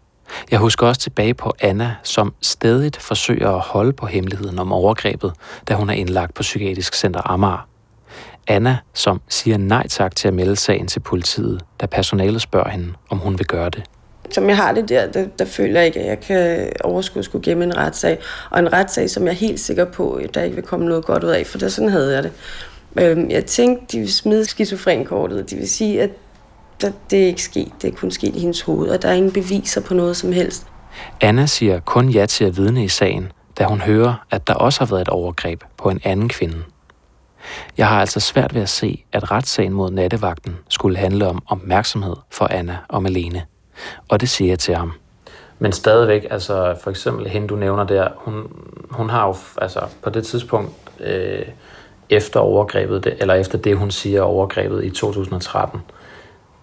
Jeg 0.50 0.58
husker 0.58 0.86
også 0.86 1.00
tilbage 1.00 1.34
på 1.34 1.54
Anna, 1.60 1.94
som 2.02 2.34
stadig 2.40 2.92
forsøger 2.98 3.50
at 3.50 3.60
holde 3.60 3.92
på 3.92 4.06
hemmeligheden 4.06 4.58
om 4.58 4.72
overgrebet, 4.72 5.32
da 5.68 5.74
hun 5.74 5.90
er 5.90 5.94
indlagt 5.94 6.34
på 6.34 6.42
Psykiatrisk 6.42 6.94
Center 6.94 7.30
Amager. 7.30 7.68
Anna, 8.46 8.78
som 8.94 9.20
siger 9.28 9.58
nej 9.58 9.86
tak 9.88 10.16
til 10.16 10.28
at 10.28 10.34
melde 10.34 10.56
sagen 10.56 10.86
til 10.86 11.00
politiet, 11.00 11.62
da 11.80 11.86
personalet 11.86 12.42
spørger 12.42 12.68
hende, 12.70 12.92
om 13.08 13.18
hun 13.18 13.38
vil 13.38 13.46
gøre 13.46 13.70
det. 13.70 13.82
Som 14.32 14.48
jeg 14.48 14.56
har 14.56 14.72
det 14.72 14.88
der, 14.88 15.06
der, 15.06 15.26
der 15.38 15.44
føler 15.44 15.80
jeg 15.80 15.86
ikke, 15.86 16.00
at 16.00 16.06
jeg 16.06 16.20
kan 16.20 16.72
overskue 16.84 17.22
skulle 17.22 17.44
gemme 17.44 17.64
en 17.64 17.76
retssag. 17.76 18.18
Og 18.50 18.58
en 18.58 18.72
retssag, 18.72 19.10
som 19.10 19.24
jeg 19.24 19.30
er 19.30 19.36
helt 19.36 19.60
sikker 19.60 19.84
på, 19.84 20.20
der 20.34 20.42
ikke 20.42 20.54
vil 20.54 20.64
komme 20.64 20.86
noget 20.86 21.04
godt 21.04 21.24
ud 21.24 21.30
af, 21.30 21.46
for 21.46 21.58
det, 21.58 21.72
sådan 21.72 21.90
havde 21.90 22.14
jeg 22.14 22.22
det. 22.22 22.32
Øhm, 22.98 23.30
jeg 23.30 23.44
tænkte, 23.44 23.86
de 23.92 23.98
vil 23.98 24.12
smide 24.12 24.44
skizofrenkortet. 24.44 25.50
De 25.50 25.56
vil 25.56 25.68
sige, 25.68 26.02
at 26.02 26.10
det 27.10 27.22
er 27.22 27.26
ikke 27.26 27.42
sket. 27.42 27.72
Det 27.82 27.92
er 27.92 27.96
kun 27.96 28.10
sket 28.10 28.36
i 28.36 28.40
hendes 28.40 28.60
hoved, 28.60 28.88
og 28.88 29.02
der 29.02 29.08
er 29.08 29.12
ingen 29.12 29.32
beviser 29.32 29.80
på 29.80 29.94
noget 29.94 30.16
som 30.16 30.32
helst. 30.32 30.66
Anna 31.20 31.46
siger 31.46 31.80
kun 31.80 32.08
ja 32.08 32.26
til 32.26 32.44
at 32.44 32.56
vidne 32.56 32.84
i 32.84 32.88
sagen, 32.88 33.32
da 33.58 33.64
hun 33.64 33.80
hører, 33.80 34.26
at 34.30 34.46
der 34.46 34.54
også 34.54 34.80
har 34.80 34.86
været 34.86 35.00
et 35.00 35.08
overgreb 35.08 35.64
på 35.76 35.90
en 35.90 36.00
anden 36.04 36.28
kvinde. 36.28 36.56
Jeg 37.78 37.88
har 37.88 38.00
altså 38.00 38.20
svært 38.20 38.54
ved 38.54 38.62
at 38.62 38.68
se, 38.68 39.04
at 39.12 39.30
retssagen 39.30 39.72
mod 39.72 39.90
nattevagten 39.90 40.56
skulle 40.68 40.96
handle 40.96 41.28
om 41.28 41.42
opmærksomhed 41.46 42.16
for 42.30 42.48
Anna 42.50 42.76
og 42.88 43.02
Malene. 43.02 43.42
Og 44.08 44.20
det 44.20 44.28
siger 44.28 44.50
jeg 44.50 44.58
til 44.58 44.74
ham. 44.74 44.92
Men 45.58 45.72
stadigvæk, 45.72 46.26
altså 46.30 46.76
for 46.82 46.90
eksempel 46.90 47.28
hende, 47.28 47.48
du 47.48 47.56
nævner 47.56 47.84
der, 47.84 48.08
hun, 48.16 48.52
hun 48.90 49.10
har 49.10 49.26
jo 49.26 49.34
altså 49.62 49.80
på 50.02 50.10
det 50.10 50.26
tidspunkt 50.26 50.72
øh, 51.00 51.42
efter 52.10 52.40
overgrebet, 52.40 53.16
eller 53.18 53.34
efter 53.34 53.58
det, 53.58 53.76
hun 53.76 53.90
siger 53.90 54.22
overgrebet 54.22 54.84
i 54.84 54.90
2013, 54.90 55.80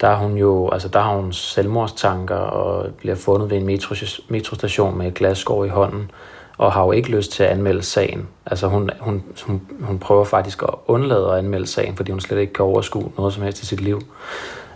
der 0.02 0.08
er 0.08 0.16
hun 0.16 0.38
jo, 0.38 0.70
altså 0.70 0.88
der 0.88 1.00
har 1.00 1.16
hun 1.16 1.34
selvmordstanker 1.34 2.36
og 2.36 2.94
bliver 2.94 3.16
fundet 3.16 3.50
ved 3.50 3.58
en 3.58 3.66
metro, 3.66 3.96
metrostation 4.28 4.98
med 4.98 5.08
et 5.08 5.14
glasskår 5.14 5.66
i 5.66 5.70
hånden 5.70 6.12
og 6.58 6.74
har 6.74 6.84
jo 6.84 6.92
ikke 6.92 7.10
lyst 7.10 7.32
til 7.32 7.44
at 7.44 7.50
anmelde 7.50 7.84
sagen. 7.84 8.28
Altså 8.46 8.68
hun, 8.68 8.90
hun, 9.00 9.24
hun, 9.44 9.62
hun 9.82 10.00
prøver 10.00 10.24
faktisk 10.24 10.64
at 10.64 10.70
undlade 10.88 11.32
at 11.32 11.38
anmelde 11.38 11.68
sagen, 11.68 11.96
fordi 11.96 12.12
hun 12.12 12.20
slet 12.20 12.40
ikke 12.40 12.54
kan 12.54 12.66
overskue 12.66 13.12
noget 13.18 13.34
som 13.34 13.44
helst 13.44 13.64
i 13.64 13.66
sit 13.66 13.82
liv. 13.82 14.02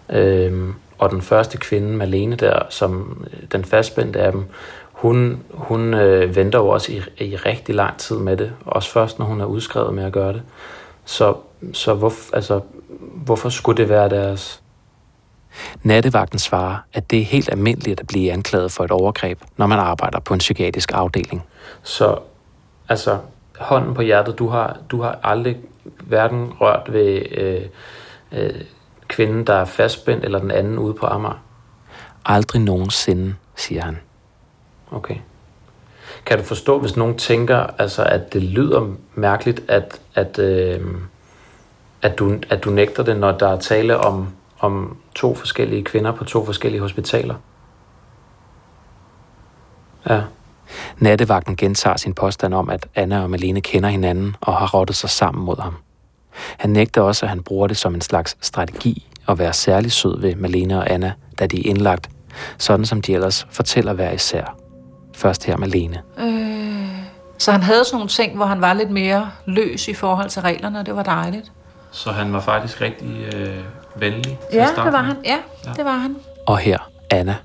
Øhm, 0.09 0.75
og 1.01 1.11
den 1.11 1.21
første 1.21 1.57
kvinde, 1.57 1.97
Malene 1.97 2.35
der, 2.35 2.59
som 2.69 3.23
den 3.51 3.65
fastspændte 3.65 4.19
af 4.19 4.31
dem, 4.31 4.45
hun, 4.91 5.43
hun 5.49 5.93
øh, 5.93 6.35
venter 6.35 6.59
jo 6.59 6.67
også 6.67 6.91
i, 6.91 7.25
i 7.25 7.35
rigtig 7.35 7.75
lang 7.75 7.97
tid 7.97 8.15
med 8.15 8.37
det. 8.37 8.51
Også 8.65 8.91
først, 8.91 9.19
når 9.19 9.25
hun 9.25 9.41
er 9.41 9.45
udskrevet 9.45 9.93
med 9.93 10.03
at 10.03 10.11
gøre 10.11 10.33
det. 10.33 10.41
Så, 11.05 11.35
så 11.73 11.93
hvor, 11.93 12.13
altså, 12.33 12.59
hvorfor 13.15 13.49
skulle 13.49 13.77
det 13.77 13.89
være 13.89 14.09
deres 14.09 14.61
Nattevagten 15.83 16.39
svarer, 16.39 16.77
at 16.93 17.11
det 17.11 17.19
er 17.19 17.25
helt 17.25 17.51
almindeligt 17.51 17.99
at 17.99 18.07
blive 18.07 18.31
anklaget 18.31 18.71
for 18.71 18.83
et 18.83 18.91
overgreb, 18.91 19.39
når 19.57 19.67
man 19.67 19.79
arbejder 19.79 20.19
på 20.19 20.33
en 20.33 20.39
psykiatrisk 20.39 20.91
afdeling. 20.93 21.43
Så 21.83 22.19
altså, 22.89 23.17
hånden 23.59 23.93
på 23.93 24.01
hjertet, 24.01 24.39
du 24.39 24.47
har, 24.47 24.77
du 24.91 25.01
har 25.01 25.19
aldrig 25.23 25.57
hverken 25.83 26.53
rørt 26.61 26.93
ved 26.93 27.21
øh, 27.31 27.61
øh, 28.31 28.61
kvinden, 29.11 29.47
der 29.47 29.53
er 29.53 29.65
fastspændt, 29.65 30.25
eller 30.25 30.39
den 30.39 30.51
anden 30.51 30.79
ude 30.79 30.93
på 30.93 31.05
Amager? 31.05 31.43
Aldrig 32.25 32.61
nogensinde, 32.61 33.35
siger 33.55 33.81
han. 33.81 33.97
Okay. 34.91 35.15
Kan 36.25 36.37
du 36.37 36.43
forstå, 36.43 36.79
hvis 36.79 36.97
nogen 36.97 37.17
tænker, 37.17 37.57
altså, 37.57 38.03
at 38.03 38.33
det 38.33 38.43
lyder 38.43 38.95
mærkeligt, 39.15 39.61
at, 39.67 39.99
at, 40.15 40.39
øh, 40.39 40.81
at, 42.01 42.19
du, 42.19 42.39
at 42.49 42.63
du 42.63 42.69
nægter 42.69 43.03
det, 43.03 43.17
når 43.17 43.31
der 43.31 43.47
er 43.47 43.59
tale 43.59 43.97
om 43.97 44.27
om 44.61 44.97
to 45.15 45.35
forskellige 45.35 45.83
kvinder 45.83 46.11
på 46.11 46.23
to 46.23 46.45
forskellige 46.45 46.81
hospitaler. 46.81 47.35
Ja. 50.09 50.21
Nattevagten 50.97 51.55
gentager 51.55 51.97
sin 51.97 52.13
påstand 52.13 52.53
om, 52.53 52.69
at 52.69 52.87
Anna 52.95 53.23
og 53.23 53.29
Malene 53.29 53.61
kender 53.61 53.89
hinanden 53.89 54.35
og 54.41 54.57
har 54.57 54.67
rottet 54.73 54.95
sig 54.95 55.09
sammen 55.09 55.45
mod 55.45 55.61
ham. 55.61 55.75
Han 56.57 56.69
nægter 56.69 57.01
også, 57.01 57.25
at 57.25 57.29
han 57.29 57.43
bruger 57.43 57.67
det 57.67 57.77
som 57.77 57.95
en 57.95 58.01
slags 58.01 58.37
strategi 58.41 59.07
at 59.27 59.39
være 59.39 59.53
særlig 59.53 59.91
sød 59.91 60.21
ved 60.21 60.35
Malene 60.35 60.77
og 60.77 60.91
Anna, 60.91 61.13
da 61.39 61.47
de 61.47 61.57
er 61.57 61.69
indlagt, 61.69 62.09
sådan 62.57 62.85
som 62.85 63.01
de 63.01 63.13
ellers 63.13 63.47
fortæller 63.51 63.93
hver 63.93 64.11
især. 64.11 64.55
Først 65.15 65.45
her 65.45 65.57
Malene. 65.57 66.01
Øh, 66.19 66.71
så 67.37 67.51
han 67.51 67.63
havde 67.63 67.85
sådan 67.85 67.95
nogle 67.95 68.09
ting, 68.09 68.35
hvor 68.35 68.45
han 68.45 68.61
var 68.61 68.73
lidt 68.73 68.91
mere 68.91 69.31
løs 69.45 69.87
i 69.87 69.93
forhold 69.93 70.29
til 70.29 70.41
reglerne, 70.41 70.79
og 70.79 70.85
det 70.85 70.95
var 70.95 71.03
dejligt. 71.03 71.51
Så 71.91 72.11
han 72.11 72.33
var 72.33 72.39
faktisk 72.39 72.81
rigtig 72.81 73.33
øh, 73.35 73.55
venlig? 73.95 74.39
Ja, 74.53 74.67
det 74.85 74.93
var 74.93 75.01
han. 75.01 75.15
Ja, 75.25 75.37
ja, 75.65 75.71
det 75.75 75.85
var 75.85 75.97
han. 75.97 76.15
Og 76.47 76.57
her 76.57 76.89
Anna. 77.09 77.35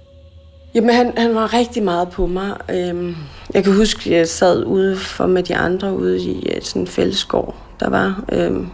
Jamen, 0.75 0.95
han, 0.95 1.13
han 1.17 1.35
var 1.35 1.55
rigtig 1.55 1.83
meget 1.83 2.09
på 2.09 2.27
mig. 2.27 2.57
Øhm, 2.71 3.17
jeg 3.55 3.65
kan 3.65 3.77
huske, 3.77 4.11
at 4.11 4.17
jeg 4.17 4.29
sad 4.29 4.65
ude 4.65 4.97
for 4.97 5.27
med 5.27 5.43
de 5.43 5.57
andre 5.57 5.95
ude 5.95 6.23
i 6.23 6.49
øh, 6.49 6.63
sådan 6.63 6.83
en 6.83 6.89
fællesgård, 6.89 7.55
der 7.81 7.91
var. 7.91 8.25
Øhm, 8.33 8.69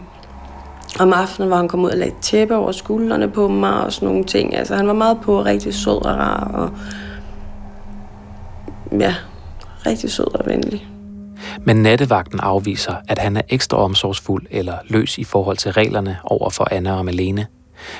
om 0.99 1.13
aftenen, 1.13 1.47
hvor 1.47 1.57
han 1.57 1.67
kom 1.67 1.83
ud 1.83 1.89
og 1.89 1.97
lagde 1.97 2.15
tæppe 2.21 2.55
over 2.55 2.71
skuldrene 2.71 3.29
på 3.29 3.47
mig 3.47 3.83
og 3.83 3.93
sådan 3.93 4.07
nogle 4.07 4.23
ting. 4.23 4.55
Altså, 4.55 4.75
han 4.75 4.87
var 4.87 4.93
meget 4.93 5.17
på, 5.21 5.43
rigtig 5.43 5.73
sød 5.73 6.05
og 6.05 6.15
rar. 6.15 6.51
Og, 6.53 6.71
ja, 8.99 9.15
rigtig 9.85 10.11
sød 10.11 10.35
og 10.39 10.45
venlig. 10.45 10.87
Men 11.65 11.75
nattevagten 11.75 12.39
afviser, 12.39 12.95
at 13.07 13.19
han 13.19 13.37
er 13.37 13.41
ekstra 13.49 13.77
omsorgsfuld 13.77 14.45
eller 14.51 14.77
løs 14.89 15.17
i 15.17 15.23
forhold 15.23 15.57
til 15.57 15.71
reglerne 15.71 16.17
over 16.23 16.49
for 16.49 16.67
Anna 16.71 16.97
og 16.97 17.05
Malene. 17.05 17.47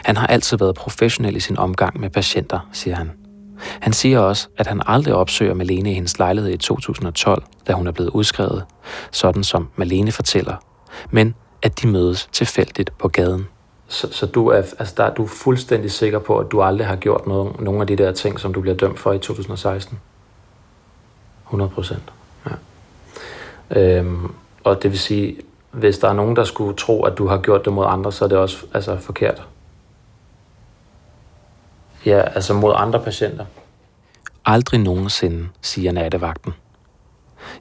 Han 0.03 0.17
har 0.17 0.27
altid 0.27 0.57
været 0.57 0.75
professionel 0.75 1.35
i 1.35 1.39
sin 1.39 1.57
omgang 1.57 1.99
med 1.99 2.09
patienter, 2.09 2.69
siger 2.71 2.95
han. 2.95 3.11
Han 3.79 3.93
siger 3.93 4.19
også, 4.19 4.47
at 4.57 4.67
han 4.67 4.81
aldrig 4.85 5.13
opsøger 5.13 5.53
Malene 5.53 5.91
i 5.91 5.93
hendes 5.93 6.19
lejlighed 6.19 6.51
i 6.51 6.57
2012, 6.57 7.43
da 7.67 7.73
hun 7.73 7.87
er 7.87 7.91
blevet 7.91 8.09
udskrevet, 8.09 8.63
sådan 9.11 9.43
som 9.43 9.69
Malene 9.75 10.11
fortæller, 10.11 10.55
men 11.11 11.35
at 11.61 11.81
de 11.81 11.87
mødes 11.87 12.29
tilfældigt 12.31 12.97
på 12.97 13.07
gaden. 13.07 13.47
Så, 13.87 14.07
så 14.11 14.25
du, 14.25 14.47
er, 14.47 14.55
altså 14.57 14.93
der, 14.97 15.13
du 15.13 15.23
er 15.23 15.27
fuldstændig 15.27 15.91
sikker 15.91 16.19
på, 16.19 16.37
at 16.37 16.51
du 16.51 16.61
aldrig 16.61 16.87
har 16.87 16.95
gjort 16.95 17.27
noget, 17.27 17.59
nogle 17.59 17.81
af 17.81 17.87
de 17.87 17.95
der 17.95 18.11
ting, 18.11 18.39
som 18.39 18.53
du 18.53 18.61
bliver 18.61 18.75
dømt 18.75 18.99
for 18.99 19.13
i 19.13 19.19
2016? 19.19 19.99
100 21.45 21.71
procent. 21.71 22.13
Ja. 22.45 22.51
Øhm, 23.81 24.33
og 24.63 24.83
det 24.83 24.91
vil 24.91 24.99
sige, 24.99 25.37
hvis 25.71 25.97
der 25.97 26.09
er 26.09 26.13
nogen, 26.13 26.35
der 26.35 26.43
skulle 26.43 26.75
tro, 26.75 27.03
at 27.03 27.17
du 27.17 27.27
har 27.27 27.37
gjort 27.37 27.65
det 27.65 27.73
mod 27.73 27.85
andre, 27.89 28.11
så 28.11 28.25
er 28.25 28.29
det 28.29 28.37
også 28.37 28.65
altså, 28.73 28.97
forkert. 28.97 29.47
Ja, 32.05 32.19
altså 32.19 32.53
mod 32.53 32.73
andre 32.75 32.99
patienter. 32.99 33.45
Aldrig 34.45 34.79
nogensinde, 34.79 35.47
siger 35.61 35.91
nattevagten. 35.91 36.53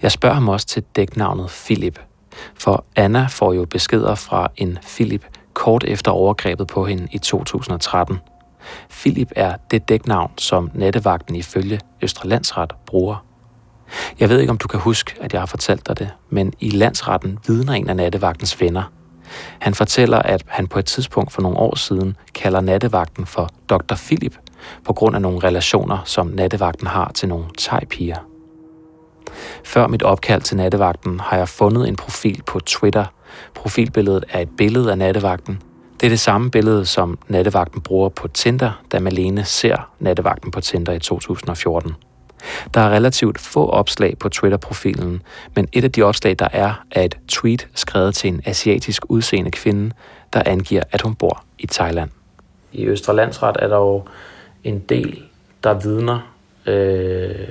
Jeg 0.03 0.13
spørger 0.13 0.35
ham 0.35 0.49
også 0.49 0.67
til 0.67 0.85
dæknavnet 0.97 1.47
Philip, 1.65 1.99
for 2.55 2.85
Anna 2.97 3.27
får 3.31 3.53
jo 3.53 3.65
beskeder 3.65 4.15
fra 4.15 4.51
en 4.57 4.79
Philip 4.83 5.27
kort 5.55 5.85
efter 5.85 6.11
overgrebet 6.11 6.67
på 6.67 6.87
hende 6.87 7.09
i 7.13 7.19
2013. 7.19 8.19
Philip 8.91 9.33
er 9.37 9.57
det 9.71 9.89
dæknavn, 9.89 10.31
som 10.39 10.71
nattevagten 10.75 11.37
ifølge 11.37 11.81
Østrelandsret 12.03 12.73
bruger. 12.87 13.25
Jeg 14.21 14.29
ved 14.29 14.41
ikke, 14.41 14.51
om 14.51 14.59
du 14.59 14.69
kan 14.69 14.81
huske, 14.81 15.15
at 15.21 15.33
jeg 15.33 15.41
har 15.41 15.47
fortalt 15.47 15.89
dig 15.89 15.99
det, 15.99 16.11
men 16.31 16.53
i 16.61 16.71
landsretten 16.71 17.39
vidner 17.47 17.73
en 17.73 17.89
af 17.89 17.97
nattevagtens 17.97 18.61
venner– 18.61 18.83
han 19.59 19.75
fortæller, 19.75 20.19
at 20.19 20.45
han 20.47 20.67
på 20.67 20.79
et 20.79 20.85
tidspunkt 20.85 21.33
for 21.33 21.43
nogle 21.43 21.59
år 21.59 21.77
siden 21.77 22.17
kalder 22.35 22.61
nattevagten 22.61 23.27
for 23.27 23.49
Dr. 23.69 23.95
Philip 23.95 24.39
på 24.85 24.93
grund 24.93 25.17
af 25.17 25.23
nogle 25.23 25.39
relationer, 25.39 25.99
som 26.05 26.27
nattevagten 26.27 26.87
har 26.87 27.13
til 27.15 27.29
nogle 27.29 27.47
tegpiger. 27.59 28.32
Før 29.65 29.87
mit 29.87 30.03
opkald 30.03 30.43
til 30.43 30.57
nattevagten 30.57 31.21
har 31.21 31.37
jeg 31.37 31.49
fundet 31.49 31.89
en 31.89 31.97
profil 31.97 32.43
på 32.47 32.61
Twitter. 32.61 33.05
Profilbilledet 33.55 34.25
er 34.31 34.41
et 34.41 34.57
billede 34.57 34.91
af 34.91 34.99
nattevagten. 34.99 35.63
Det 36.01 36.07
er 36.07 36.11
det 36.11 36.21
samme 36.21 36.51
billede, 36.51 36.87
som 36.87 37.19
nattevagten 37.29 37.81
bruger 37.81 38.09
på 38.09 38.29
Tinder, 38.29 38.83
da 38.93 39.01
Malene 39.01 39.45
ser 39.45 39.91
nattevagten 39.99 40.51
på 40.51 40.61
Tinder 40.61 40.93
i 40.93 40.99
2014. 40.99 41.95
Der 42.75 42.81
er 42.81 42.91
relativt 42.91 43.41
få 43.41 43.67
opslag 43.69 44.19
på 44.19 44.29
Twitter-profilen, 44.29 45.23
men 45.57 45.69
et 45.73 45.85
af 45.85 45.93
de 45.93 46.03
opslag, 46.03 46.37
der 46.39 46.49
er, 46.53 46.85
er 46.91 47.03
et 47.03 47.19
tweet 47.29 47.69
skrevet 47.75 48.15
til 48.15 48.29
en 48.29 48.43
asiatisk 48.45 49.03
udseende 49.09 49.51
kvinde, 49.51 49.91
der 50.33 50.43
angiver, 50.47 50.83
at 50.93 51.01
hun 51.01 51.15
bor 51.15 51.45
i 51.59 51.67
Thailand. 51.67 52.11
I 52.73 52.87
Østre 52.87 53.17
Landsret 53.17 53.57
er 53.59 53.69
der 53.69 53.77
jo 53.77 54.03
en 54.65 54.79
del, 54.79 55.23
der 55.65 55.75
vidner, 55.75 56.33
øh, 56.67 57.49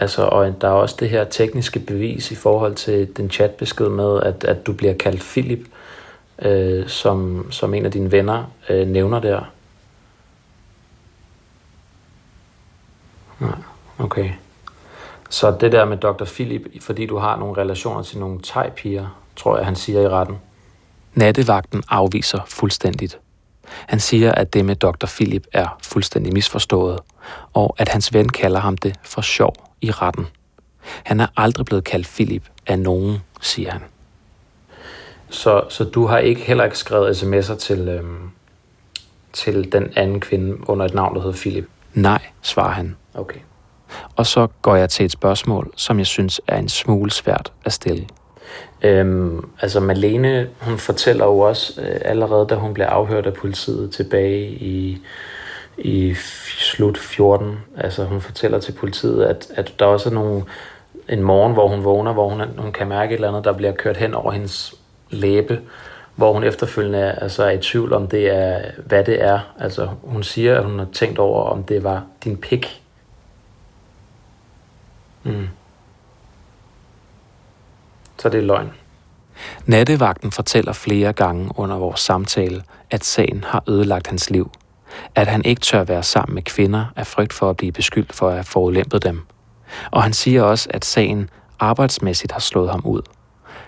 altså, 0.00 0.22
og 0.22 0.60
der 0.60 0.68
er 0.68 0.72
også 0.72 0.96
det 1.00 1.10
her 1.10 1.24
tekniske 1.24 1.80
bevis 1.80 2.30
i 2.30 2.34
forhold 2.34 2.74
til 2.74 3.16
den 3.16 3.30
chatbesked 3.30 3.88
med, 3.88 4.20
at, 4.20 4.44
at 4.44 4.66
du 4.66 4.72
bliver 4.72 4.94
kaldt 4.94 5.20
Philip, 5.20 5.66
øh, 6.42 6.88
som, 6.88 7.46
som 7.52 7.74
en 7.74 7.84
af 7.84 7.92
dine 7.92 8.12
venner 8.12 8.44
øh, 8.68 8.88
nævner 8.88 9.20
der. 9.20 9.40
Nej. 13.38 13.58
Okay. 13.98 14.30
Så 15.30 15.56
det 15.60 15.72
der 15.72 15.84
med 15.84 15.96
Dr. 15.96 16.24
Philip, 16.24 16.62
fordi 16.80 17.06
du 17.06 17.18
har 17.18 17.36
nogle 17.36 17.56
relationer 17.56 18.02
til 18.02 18.18
nogle 18.18 18.40
thai-piger, 18.44 19.06
tror 19.36 19.56
jeg, 19.56 19.66
han 19.66 19.76
siger 19.76 20.00
i 20.00 20.08
retten. 20.08 20.36
Nattevagten 21.14 21.82
afviser 21.88 22.40
fuldstændigt. 22.46 23.18
Han 23.64 24.00
siger, 24.00 24.32
at 24.32 24.54
det 24.54 24.64
med 24.64 24.76
Dr. 24.76 25.06
Philip 25.06 25.46
er 25.52 25.78
fuldstændig 25.82 26.32
misforstået, 26.32 27.00
og 27.52 27.74
at 27.78 27.88
hans 27.88 28.14
ven 28.14 28.28
kalder 28.28 28.60
ham 28.60 28.76
det 28.76 28.94
for 29.02 29.20
sjov 29.20 29.69
i 29.80 29.90
retten. 29.90 30.26
Han 30.82 31.20
er 31.20 31.26
aldrig 31.36 31.66
blevet 31.66 31.84
kaldt 31.84 32.06
Philip 32.06 32.42
af 32.66 32.78
nogen, 32.78 33.18
siger 33.40 33.70
han. 33.70 33.82
Så, 35.30 35.62
så 35.68 35.84
du 35.84 36.06
har 36.06 36.18
ikke 36.18 36.40
heller 36.40 36.64
ikke 36.64 36.78
skrevet 36.78 37.22
sms'er 37.22 37.56
til, 37.56 37.88
øhm, 37.88 38.30
til 39.32 39.72
den 39.72 39.92
anden 39.96 40.20
kvinde 40.20 40.68
under 40.68 40.86
et 40.86 40.94
navn, 40.94 41.14
der 41.14 41.20
hedder 41.20 41.36
Philip? 41.36 41.68
Nej, 41.94 42.22
svarer 42.42 42.72
han. 42.72 42.96
Okay. 43.14 43.40
Og 44.16 44.26
så 44.26 44.46
går 44.62 44.76
jeg 44.76 44.90
til 44.90 45.04
et 45.04 45.12
spørgsmål, 45.12 45.72
som 45.76 45.98
jeg 45.98 46.06
synes 46.06 46.40
er 46.46 46.58
en 46.58 46.68
smule 46.68 47.10
svært 47.10 47.52
at 47.64 47.72
stille. 47.72 48.06
Øhm, 48.82 49.48
altså 49.60 49.80
Malene, 49.80 50.48
hun 50.60 50.78
fortæller 50.78 51.24
jo 51.24 51.38
også 51.38 51.80
øh, 51.80 52.00
allerede, 52.04 52.46
da 52.48 52.54
hun 52.54 52.74
blev 52.74 52.86
afhørt 52.86 53.26
af 53.26 53.34
politiet 53.34 53.90
tilbage 53.90 54.50
i, 54.50 54.98
i 55.80 56.14
slut 56.58 56.98
14, 56.98 57.58
altså 57.76 58.04
hun 58.04 58.20
fortæller 58.20 58.58
til 58.58 58.72
politiet, 58.72 59.24
at, 59.24 59.46
at 59.54 59.74
der 59.78 59.84
også 59.84 60.08
er 60.08 60.12
nogle, 60.12 60.44
en 61.08 61.22
morgen, 61.22 61.52
hvor 61.52 61.68
hun 61.68 61.84
vågner, 61.84 62.12
hvor 62.12 62.28
hun, 62.28 62.42
hun 62.58 62.72
kan 62.72 62.88
mærke 62.88 63.10
et 63.10 63.14
eller 63.14 63.28
andet, 63.28 63.44
der 63.44 63.52
bliver 63.52 63.72
kørt 63.72 63.96
hen 63.96 64.14
over 64.14 64.32
hendes 64.32 64.74
læbe, 65.10 65.60
hvor 66.14 66.32
hun 66.32 66.44
efterfølgende 66.44 66.98
er, 66.98 67.12
altså 67.12 67.44
er 67.44 67.50
i 67.50 67.58
tvivl 67.58 67.92
om 67.92 68.08
det 68.08 68.36
er, 68.36 68.62
hvad 68.86 69.04
det 69.04 69.22
er. 69.24 69.40
Altså 69.58 69.88
hun 70.02 70.22
siger, 70.22 70.58
at 70.58 70.64
hun 70.64 70.78
har 70.78 70.86
tænkt 70.92 71.18
over, 71.18 71.42
om 71.42 71.64
det 71.64 71.84
var 71.84 72.04
din 72.24 72.36
pik. 72.36 72.82
Mm. 75.22 75.48
Så 78.18 78.28
det 78.28 78.38
er 78.38 78.44
løgn. 78.44 78.72
Nattevagten 79.66 80.32
fortæller 80.32 80.72
flere 80.72 81.12
gange 81.12 81.50
under 81.56 81.76
vores 81.76 82.00
samtale, 82.00 82.62
at 82.90 83.04
sagen 83.04 83.44
har 83.44 83.64
ødelagt 83.68 84.06
hans 84.06 84.30
liv. 84.30 84.50
At 85.14 85.26
han 85.26 85.44
ikke 85.44 85.60
tør 85.60 85.84
være 85.84 86.02
sammen 86.02 86.34
med 86.34 86.42
kvinder 86.42 86.84
af 86.96 87.06
frygt 87.06 87.32
for 87.32 87.50
at 87.50 87.56
blive 87.56 87.72
beskyldt 87.72 88.12
for 88.12 88.28
at 88.28 88.34
have 88.34 88.44
forulæmpet 88.44 89.04
dem. 89.04 89.26
Og 89.90 90.02
han 90.02 90.12
siger 90.12 90.42
også, 90.42 90.68
at 90.70 90.84
sagen 90.84 91.30
arbejdsmæssigt 91.60 92.32
har 92.32 92.40
slået 92.40 92.70
ham 92.70 92.82
ud. 92.84 93.02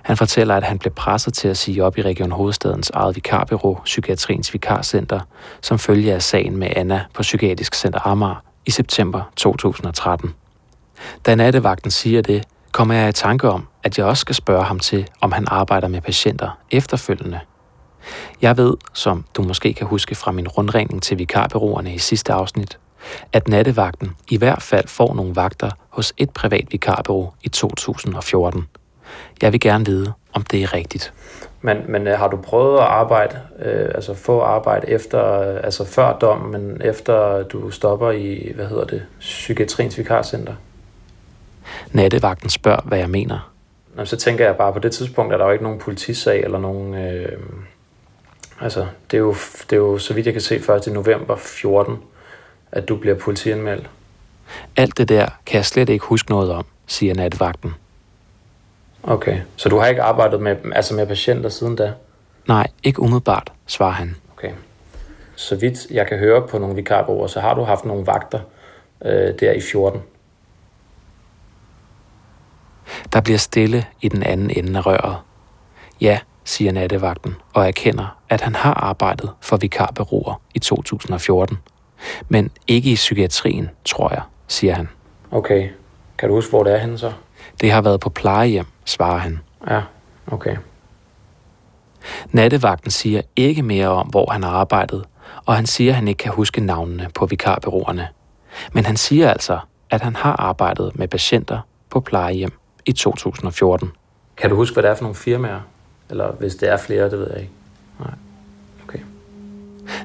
Han 0.03 0.17
fortæller, 0.17 0.57
at 0.57 0.65
han 0.65 0.79
blev 0.79 0.93
presset 0.93 1.35
til 1.35 1.49
at 1.49 1.57
sige 1.57 1.85
op 1.85 1.99
i 1.99 2.03
Region 2.03 2.31
Hovedstadens 2.31 2.91
eget 2.91 3.17
vikarbyrå, 3.17 3.81
Psykiatriens 3.85 4.53
Vikarcenter, 4.53 5.21
som 5.61 5.79
følge 5.79 6.15
af 6.15 6.23
sagen 6.23 6.57
med 6.57 6.69
Anna 6.77 7.05
på 7.15 7.23
Psykiatrisk 7.23 7.75
Center 7.75 8.07
Amager 8.07 8.43
i 8.67 8.71
september 8.71 9.33
2013. 9.37 10.35
Da 11.27 11.35
nattevagten 11.35 11.91
siger 11.91 12.23
det, 12.23 12.45
kommer 12.73 12.95
jeg 12.95 13.09
i 13.09 13.13
tanke 13.13 13.51
om, 13.51 13.67
at 13.83 13.99
jeg 13.99 14.07
også 14.07 14.21
skal 14.21 14.35
spørge 14.35 14.65
ham 14.65 14.79
til, 14.79 15.09
om 15.21 15.33
han 15.33 15.45
arbejder 15.49 15.89
med 15.89 16.01
patienter 16.01 16.59
efterfølgende. 16.71 17.41
Jeg 18.43 18.57
ved, 18.57 18.75
som 18.93 19.25
du 19.37 19.43
måske 19.43 19.75
kan 19.75 19.87
huske 19.87 20.15
fra 20.15 20.33
min 20.33 20.49
rundringning 20.49 21.03
til 21.03 21.19
vikarbyråerne 21.19 21.95
i 21.95 21.99
sidste 21.99 22.33
afsnit, 22.33 22.79
at 23.33 23.49
nattevagten 23.49 24.17
i 24.31 24.37
hvert 24.37 24.63
fald 24.63 24.89
får 24.89 25.15
nogle 25.15 25.37
vagter 25.37 25.71
hos 25.89 26.13
et 26.17 26.31
privat 26.31 26.65
vikarbyrå 26.71 27.35
i 27.43 27.49
2014. 27.49 28.69
Jeg 29.43 29.53
vil 29.53 29.61
gerne 29.61 29.87
vide, 29.87 30.13
om 30.33 30.43
det 30.43 30.63
er 30.63 30.75
rigtigt. 30.75 31.13
Men, 31.61 31.77
men 31.89 32.07
øh, 32.07 32.19
har 32.19 32.29
du 32.29 32.37
prøvet 32.37 32.79
at 32.79 32.85
arbejde, 32.85 33.41
øh, 33.65 33.91
altså 33.95 34.15
få 34.15 34.41
arbejde 34.41 34.89
efter, 34.89 35.41
øh, 35.41 35.61
altså 35.65 35.85
før 35.85 36.13
dom, 36.19 36.39
men 36.39 36.81
efter 36.85 37.43
du 37.43 37.71
stopper 37.71 38.11
i, 38.11 38.53
hvad 38.55 38.67
hedder 38.67 38.85
det, 38.85 39.03
Psykiatriens 39.21 39.99
Vikarcenter? 39.99 40.55
Nattevagten 41.93 42.49
spørger, 42.49 42.81
hvad 42.85 42.99
jeg 42.99 43.11
mener. 43.11 43.53
Jamen, 43.95 44.07
så 44.07 44.17
tænker 44.17 44.45
jeg 44.45 44.57
bare, 44.57 44.73
på 44.73 44.79
det 44.79 44.93
tidspunkt 44.93 45.33
er 45.33 45.37
der 45.37 45.45
jo 45.45 45.51
ikke 45.51 45.65
nogen 45.65 45.79
politisag 45.79 46.41
eller 46.45 46.59
nogen... 46.59 46.95
Øh, 46.95 47.39
altså, 48.63 48.87
det 49.11 49.17
er, 49.17 49.21
jo, 49.21 49.35
det 49.71 49.73
er 49.73 49.77
jo, 49.77 49.99
så 49.99 50.15
vidt 50.15 50.27
jeg 50.27 50.35
kan 50.35 50.43
se, 50.43 50.61
først 50.61 50.87
i 50.87 50.91
november 50.91 51.37
14, 51.37 51.99
at 52.73 52.89
du 52.89 52.97
bliver 52.97 53.15
politianmeldt. 53.15 53.91
Alt 54.77 54.99
det 54.99 55.09
der 55.09 55.29
kan 55.47 55.57
jeg 55.57 55.65
slet 55.65 55.89
ikke 55.89 56.05
huske 56.05 56.31
noget 56.31 56.51
om, 56.51 56.65
siger 56.87 57.15
nattevagten. 57.15 57.75
Okay, 59.03 59.41
så 59.57 59.69
du 59.69 59.79
har 59.79 59.87
ikke 59.87 60.03
arbejdet 60.03 60.43
med, 60.43 60.57
altså 60.75 60.95
med 60.95 61.07
patienter 61.07 61.49
siden 61.49 61.77
da? 61.77 61.93
Nej, 62.49 62.67
ikke 62.83 63.01
umiddelbart, 63.01 63.53
svarer 63.67 63.93
han. 63.93 64.17
Okay. 64.37 64.53
Så 65.37 65.57
vidt 65.57 65.91
jeg 65.91 66.07
kan 66.07 66.19
høre 66.19 66.49
på 66.49 66.59
nogle 66.59 66.75
vikarbureauer, 66.77 67.27
så 67.27 67.41
har 67.41 67.55
du 67.55 67.63
haft 67.63 67.85
nogle 67.85 68.07
vagter 68.07 68.41
øh, 69.05 69.35
der 69.41 69.53
i 69.53 69.61
14. 69.61 70.03
Der 73.13 73.21
bliver 73.21 73.39
stille 73.39 73.87
i 74.01 74.09
den 74.09 74.23
anden 74.23 74.51
ende 74.51 74.79
af 74.79 74.87
røret. 74.87 75.17
Ja, 76.01 76.19
siger 76.45 76.73
nattevagten, 76.73 77.35
og 77.55 77.69
erkender, 77.69 78.17
at 78.29 78.41
han 78.41 78.55
har 78.55 78.75
arbejdet 78.75 79.31
for 79.41 79.57
vikarbureauer 79.57 80.41
i 80.55 80.59
2014. 80.59 81.59
Men 82.29 82.51
ikke 82.67 82.91
i 82.91 82.95
psykiatrien, 82.95 83.71
tror 83.85 84.11
jeg, 84.11 84.23
siger 84.49 84.75
han. 84.75 84.89
Okay. 85.31 85.69
Kan 86.19 86.29
du 86.29 86.35
huske, 86.35 86.51
hvor 86.51 86.63
det 86.63 86.73
er 86.73 86.79
henne 86.79 86.99
så? 86.99 87.13
Det 87.61 87.73
har 87.73 87.83
været 87.83 88.01
på 88.01 88.11
plejehjem, 88.11 88.67
svarer 88.85 89.19
han. 89.19 89.41
Ja, 89.69 89.83
okay. 90.27 90.57
Nattevagten 92.31 92.91
siger 92.91 93.23
ikke 93.37 93.63
mere 93.63 93.89
om, 93.89 94.07
hvor 94.07 94.31
han 94.31 94.43
har 94.43 94.51
arbejdet, 94.51 95.05
og 95.47 95.57
han 95.57 95.67
siger, 95.67 95.91
at 95.91 95.97
han 95.97 96.09
ikke 96.09 96.19
kan 96.19 96.33
huske 96.33 96.61
navnene 96.61 97.09
på 97.15 97.27
vikarbyråerne. 97.27 98.09
Men 98.73 98.87
han 98.87 98.97
siger 98.97 99.31
altså, 99.31 99.59
at 99.91 100.01
han 100.01 100.17
har 100.17 100.33
arbejdet 100.33 100.99
med 100.99 101.09
patienter 101.09 101.61
på 101.91 102.01
plejehjem 102.01 102.53
i 102.87 102.93
2014. 102.93 103.93
Kan 104.37 104.51
du 104.51 104.57
huske, 104.57 104.75
hvad 104.75 104.83
det 104.83 104.91
er 104.91 104.95
for 104.95 105.03
nogle 105.03 105.15
firmaer? 105.15 105.61
Eller 106.13 106.33
hvis 106.33 106.55
det 106.55 106.69
er 106.69 106.77
flere, 106.77 107.11
det 107.11 107.19
ved 107.19 107.31
jeg 107.31 107.41
ikke. 107.41 107.53
Nej. 108.01 108.15
Okay. 108.85 108.99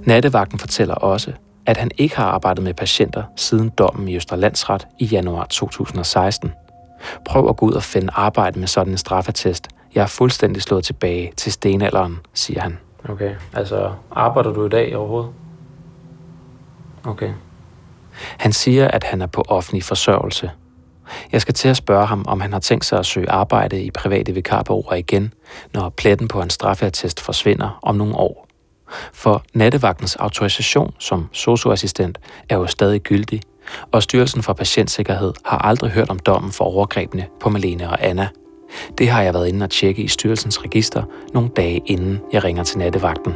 Nattevagten 0.02 0.60
fortæller 0.60 0.96
også, 0.96 1.34
at 1.66 1.78
han 1.78 1.92
ikke 1.98 2.16
har 2.16 2.26
arbejdet 2.26 2.64
med 2.64 2.74
patienter 2.74 3.24
siden 3.36 3.70
dommen 3.70 4.08
i 4.08 4.16
Østerlandsret 4.16 4.88
i 5.00 5.06
januar 5.06 5.46
2016. 5.46 6.52
Prøv 7.26 7.50
at 7.50 7.58
gå 7.58 7.66
ud 7.66 7.74
og 7.74 7.84
finde 7.84 8.10
arbejde 8.16 8.60
med 8.60 8.68
sådan 8.68 8.94
en 8.94 8.98
straffetest. 8.98 9.68
Jeg 9.96 10.02
er 10.02 10.08
fuldstændig 10.08 10.62
slået 10.62 10.84
tilbage 10.84 11.34
til 11.38 11.52
stenalderen, 11.52 12.18
siger 12.34 12.62
han. 12.62 12.78
Okay, 13.10 13.36
altså 13.54 13.92
arbejder 14.12 14.54
du 14.54 14.66
i 14.66 14.70
dag 14.70 14.96
overhovedet? 14.96 15.32
Okay. 17.06 17.32
Han 18.38 18.54
siger, 18.54 18.88
at 18.88 19.04
han 19.04 19.22
er 19.22 19.28
på 19.28 19.44
offentlig 19.48 19.84
forsørgelse. 19.84 20.52
Jeg 21.32 21.42
skal 21.42 21.54
til 21.54 21.70
at 21.70 21.78
spørge 21.78 22.06
ham, 22.06 22.26
om 22.28 22.42
han 22.42 22.54
har 22.54 22.60
tænkt 22.60 22.86
sig 22.86 23.00
at 23.00 23.06
søge 23.06 23.30
arbejde 23.30 23.84
i 23.84 23.92
private 23.92 24.34
vikarbureauer 24.34 24.94
igen, 24.94 25.34
når 25.74 25.90
pletten 25.90 26.28
på 26.28 26.42
en 26.42 26.50
straffeattest 26.50 27.20
forsvinder 27.20 27.80
om 27.82 27.96
nogle 27.96 28.16
år. 28.16 28.48
For 29.14 29.44
nattevagtens 29.54 30.16
autorisation 30.16 30.94
som 31.00 31.28
socioassistent 31.32 32.18
er 32.50 32.56
jo 32.56 32.68
stadig 32.68 33.02
gyldig, 33.02 33.42
og 33.92 34.04
Styrelsen 34.04 34.44
for 34.44 34.54
Patientsikkerhed 34.54 35.34
har 35.46 35.58
aldrig 35.58 35.92
hørt 35.92 36.10
om 36.10 36.20
dommen 36.20 36.52
for 36.52 36.66
overgrebene 36.66 37.26
på 37.40 37.50
Malene 37.50 37.90
og 37.90 37.98
Anna. 38.06 38.28
Det 38.98 39.10
har 39.10 39.22
jeg 39.22 39.34
været 39.34 39.48
inde 39.48 39.64
og 39.64 39.70
tjekke 39.70 40.02
i 40.02 40.08
styrelsens 40.08 40.64
register 40.64 41.04
nogle 41.34 41.50
dage 41.56 41.82
inden 41.86 42.20
jeg 42.34 42.44
ringer 42.44 42.64
til 42.64 42.78
nattevagten. 42.78 43.34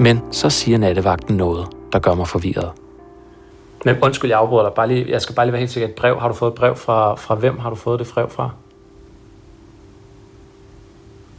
Men 0.00 0.20
så 0.30 0.50
siger 0.50 0.78
nattevagten 0.78 1.36
noget, 1.36 1.66
der 1.92 1.98
gør 1.98 2.14
mig 2.14 2.28
forvirret. 2.28 2.70
Men 3.84 3.96
undskyld, 4.02 4.30
jeg 4.30 4.38
afbryder 4.38 4.64
dig. 4.64 4.72
Bare 4.74 4.88
lige, 4.88 5.10
jeg 5.10 5.22
skal 5.22 5.34
bare 5.34 5.46
lige 5.46 5.52
være 5.52 5.60
helt 5.60 5.70
sikker. 5.70 5.88
Et 5.88 5.94
brev. 5.94 6.20
Har 6.20 6.28
du 6.28 6.34
fået 6.34 6.50
et 6.50 6.54
brev 6.54 6.76
fra, 6.76 7.14
fra 7.14 7.34
hvem 7.34 7.58
har 7.58 7.70
du 7.70 7.76
fået 7.76 7.98
det 7.98 8.10
brev 8.14 8.30
fra? 8.30 8.50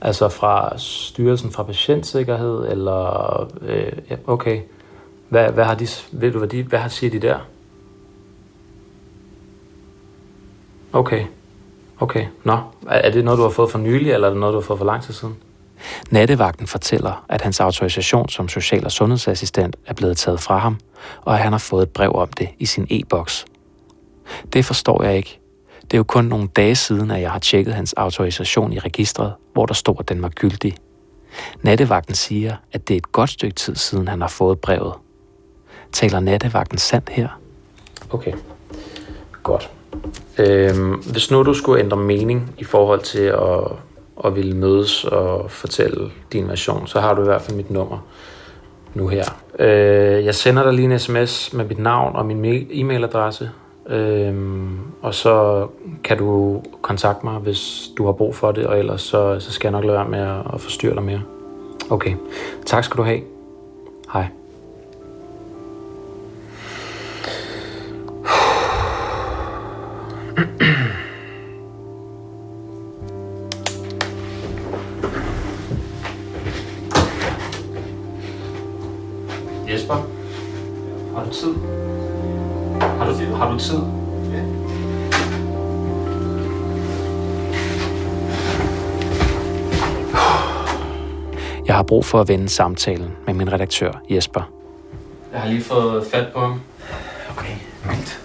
Altså 0.02 0.30
fra 0.30 0.78
Styrelsen 0.78 1.52
for 1.52 1.64
Patientsikkerhed, 1.64 2.72
eller... 2.72 3.50
Øh, 3.62 3.92
okay. 4.28 4.62
Hvad, 5.30 5.52
hvad 5.52 5.64
har 5.64 5.76
de, 5.76 5.88
ved 6.12 6.32
du, 6.32 6.38
hvad, 6.38 6.48
de, 6.48 6.64
hvad 6.64 6.90
siger 6.90 7.12
de 7.12 7.20
der? 7.20 7.40
Okay. 10.94 11.26
Okay. 12.00 12.26
Nå. 12.44 12.58
Er 12.88 13.12
det 13.12 13.26
noget, 13.26 13.38
du 13.38 13.44
har 13.44 13.50
fået 13.50 13.72
for 13.72 13.80
nylig, 13.80 14.12
eller 14.12 14.28
er 14.28 14.32
det 14.32 14.40
noget, 14.40 14.54
du 14.54 14.60
har 14.60 14.66
fået 14.66 14.80
for 14.80 14.86
lang 14.86 15.04
tid 15.04 15.14
siden? 15.14 15.36
Nattevagten 16.12 16.68
fortæller, 16.68 17.26
at 17.30 17.42
hans 17.42 17.60
autorisation 17.60 18.30
som 18.30 18.48
social- 18.48 18.86
og 18.86 18.92
sundhedsassistent 18.92 19.76
er 19.86 19.94
blevet 19.94 20.18
taget 20.18 20.40
fra 20.40 20.58
ham, 20.58 20.80
og 21.22 21.34
at 21.34 21.40
han 21.40 21.52
har 21.52 21.60
fået 21.60 21.84
et 21.84 21.90
brev 21.90 22.12
om 22.16 22.28
det 22.28 22.50
i 22.60 22.66
sin 22.66 22.88
e-boks. 22.90 23.46
Det 24.54 24.66
forstår 24.66 25.04
jeg 25.04 25.18
ikke. 25.18 25.40
Det 25.84 25.94
er 25.94 25.98
jo 25.98 26.04
kun 26.04 26.26
nogle 26.26 26.48
dage 26.48 26.76
siden, 26.76 27.12
at 27.12 27.22
jeg 27.22 27.32
har 27.32 27.40
tjekket 27.40 27.74
hans 27.74 27.94
autorisation 27.94 28.74
i 28.74 28.80
registret, 28.80 29.34
hvor 29.54 29.66
der 29.66 29.74
står, 29.74 30.00
at 30.00 30.10
den 30.10 30.22
var 30.22 30.30
gyldig. 30.30 30.76
Nattevagten 31.62 32.16
siger, 32.16 32.56
at 32.72 32.88
det 32.88 32.94
er 32.94 32.98
et 32.98 33.12
godt 33.12 33.30
stykke 33.30 33.56
tid 33.56 33.76
siden, 33.76 34.08
han 34.08 34.22
har 34.22 34.28
fået 34.28 34.60
brevet. 34.60 34.94
Taler 35.92 36.20
nattevagten 36.20 36.78
sandt 36.78 37.10
her? 37.10 37.40
Okay, 38.10 38.34
godt. 39.44 39.72
Øhm, 40.38 40.92
hvis 40.92 41.32
nu 41.32 41.44
du 41.44 41.54
skulle 41.54 41.84
ændre 41.84 41.98
mening 41.98 42.56
i 42.58 42.64
forhold 42.64 43.02
til 43.02 43.22
at, 43.22 43.72
og 44.16 44.36
ville 44.36 44.56
mødes 44.56 45.04
og 45.04 45.52
fortælle 45.52 46.12
din 46.34 46.48
version, 46.48 46.88
så 46.88 47.00
har 47.00 47.14
du 47.14 47.22
i 47.22 47.26
hvert 47.26 47.42
fald 47.42 47.58
mit 47.58 47.72
nummer 47.72 47.98
nu 48.94 49.08
her. 49.08 49.24
Øh, 49.60 50.26
jeg 50.26 50.36
sender 50.36 50.64
dig 50.64 50.74
lige 50.74 50.94
en 50.94 51.00
sms 51.00 51.54
med 51.54 51.66
mit 51.66 51.80
navn 51.80 52.16
og 52.16 52.26
min 52.26 52.46
e-mailadresse. 52.72 53.50
øh, 53.90 54.36
og 55.02 55.14
så 55.14 55.68
kan 56.04 56.18
du 56.18 56.62
kontakte 56.82 57.26
mig, 57.26 57.34
hvis 57.34 57.92
du 57.98 58.06
har 58.06 58.12
brug 58.12 58.36
for 58.36 58.52
det, 58.52 58.68
og 58.68 58.80
ellers 58.80 59.02
så, 59.02 59.40
så 59.40 59.52
skal 59.52 59.68
jeg 59.68 59.72
nok 59.72 59.84
lade 59.86 59.98
være 59.98 60.10
med 60.10 60.20
at, 60.20 60.54
at 60.54 60.62
forstyrre 60.62 60.96
dig 60.96 61.04
mere. 61.04 61.22
Okay. 61.90 62.16
Tak 62.66 62.84
skal 62.84 62.98
du 62.98 63.04
have. 63.04 63.22
Hej. 64.14 64.28
Brug 91.94 92.06
for 92.06 92.22
at 92.22 92.28
vende 92.28 92.50
samtalen 92.50 93.12
med 93.26 93.34
min 93.34 93.54
redaktør 93.54 93.92
Jesper. 94.10 94.42
Jeg 95.34 95.42
har 95.42 95.50
lige 95.50 95.64
fået 95.64 96.08
fat 96.12 96.28
på 96.34 96.40
ham. 96.40 96.62
Okay, 97.30 97.54
vildt. 97.84 98.22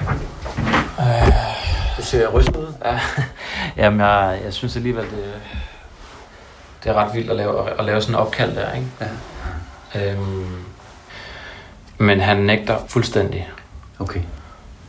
Du 1.97 2.03
ser 2.03 2.29
rystet 2.29 2.57
ud. 2.57 2.73
Ja, 2.85 3.01
jamen 3.83 4.01
jeg, 4.01 4.41
jeg 4.45 4.53
synes 4.53 4.77
alligevel, 4.77 5.05
det, 5.05 5.35
det 6.85 6.91
er 6.91 6.95
ret 6.95 7.15
vildt 7.15 7.31
at 7.31 7.37
lave, 7.37 7.79
at 7.79 7.85
lave 7.85 8.01
sådan 8.01 8.15
en 8.15 8.21
opkald 8.21 8.57
der, 8.57 8.73
ikke? 8.73 8.87
Ja. 9.95 10.13
Øhm, 10.13 10.65
men 11.99 12.21
han 12.21 12.37
nægter 12.37 12.77
fuldstændig. 12.87 13.49
Okay. 13.99 14.21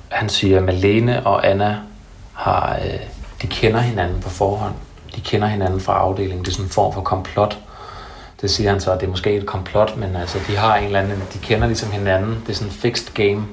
Han 0.10 0.30
siger, 0.30 0.58
at 0.58 0.64
Malene 0.64 1.26
og 1.26 1.48
Anna 1.48 1.78
har, 2.34 2.76
øh, 2.76 3.00
de 3.42 3.48
kender 3.48 3.80
hinanden 3.80 4.22
på 4.22 4.30
forhånd. 4.30 4.76
De 5.16 5.22
kender 5.22 5.48
hinanden 5.48 5.82
fra 5.82 5.94
afdelingen. 5.94 6.46
Det 6.46 6.52
er 6.52 6.56
sådan 6.56 6.66
en 6.66 6.72
form 6.72 6.94
for 6.94 7.02
komplot. 7.02 7.58
Det 8.42 8.52
siger 8.52 8.70
han 8.70 8.80
så, 8.80 8.92
at 8.92 9.00
det 9.00 9.06
er 9.06 9.10
måske 9.10 9.32
et 9.36 9.46
komplot, 9.46 9.98
men 9.98 10.16
altså, 10.16 10.40
de 10.48 10.56
har 10.58 10.76
en 10.76 10.84
eller 10.86 11.00
anden, 11.00 11.24
de 11.34 11.38
kender 11.40 11.68
ligesom 11.68 11.92
hinanden. 11.92 12.44
Det 12.48 12.50
er 12.50 12.54
sådan 12.54 12.68
en 12.68 12.74
fixed 12.74 13.14
game. 13.14 13.46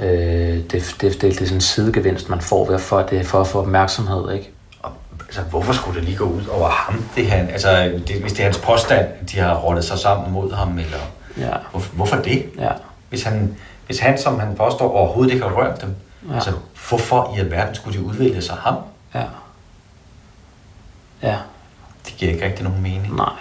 Øh, 0.00 0.08
det, 0.08 0.70
det, 0.72 1.00
det, 1.00 1.20
det, 1.20 1.24
er 1.24 1.34
sådan 1.34 1.54
en 1.54 1.60
sidegevinst, 1.60 2.28
man 2.28 2.40
får 2.40 2.66
ved 2.66 2.78
for, 2.78 3.02
det 3.02 3.26
for 3.26 3.40
at 3.40 3.46
få 3.46 3.58
opmærksomhed, 3.60 4.32
ikke? 4.32 4.50
Og, 4.82 4.90
altså, 5.20 5.40
hvorfor 5.40 5.72
skulle 5.72 5.96
det 6.00 6.04
lige 6.08 6.16
gå 6.16 6.24
ud 6.24 6.46
over 6.46 6.68
ham? 6.68 7.04
Det 7.16 7.30
han, 7.30 7.48
altså, 7.50 8.00
det, 8.08 8.20
hvis 8.20 8.32
det 8.32 8.40
er 8.40 8.44
hans 8.44 8.58
påstand, 8.58 9.06
de 9.32 9.38
har 9.38 9.54
rollet 9.56 9.84
sig 9.84 9.98
sammen 9.98 10.32
mod 10.32 10.52
ham, 10.52 10.78
eller 10.78 10.98
Ja, 11.38 11.50
hvorfor, 11.70 11.94
hvorfor 11.94 12.16
det? 12.16 12.46
ja. 12.58 12.70
Hvis 13.08 13.22
han, 13.22 13.56
hvis 13.86 13.98
han, 13.98 14.18
som 14.18 14.40
han 14.40 14.54
påstår, 14.56 14.92
overhovedet 14.92 15.32
ikke 15.32 15.44
har 15.46 15.54
rørt 15.54 15.80
dem, 15.82 15.94
ja. 16.30 16.34
altså, 16.34 16.52
hvorfor 16.88 17.34
i 17.36 17.40
alverden 17.40 17.74
skulle 17.74 17.98
de 17.98 18.04
udvælge 18.04 18.42
sig 18.42 18.56
ham? 18.56 18.74
Ja. 19.14 19.22
Ja, 21.22 21.36
Det 22.06 22.14
giver 22.16 22.32
ikke 22.32 22.44
rigtig 22.44 22.64
nogen 22.64 22.82
mening. 22.82 23.16
nej. 23.16 23.32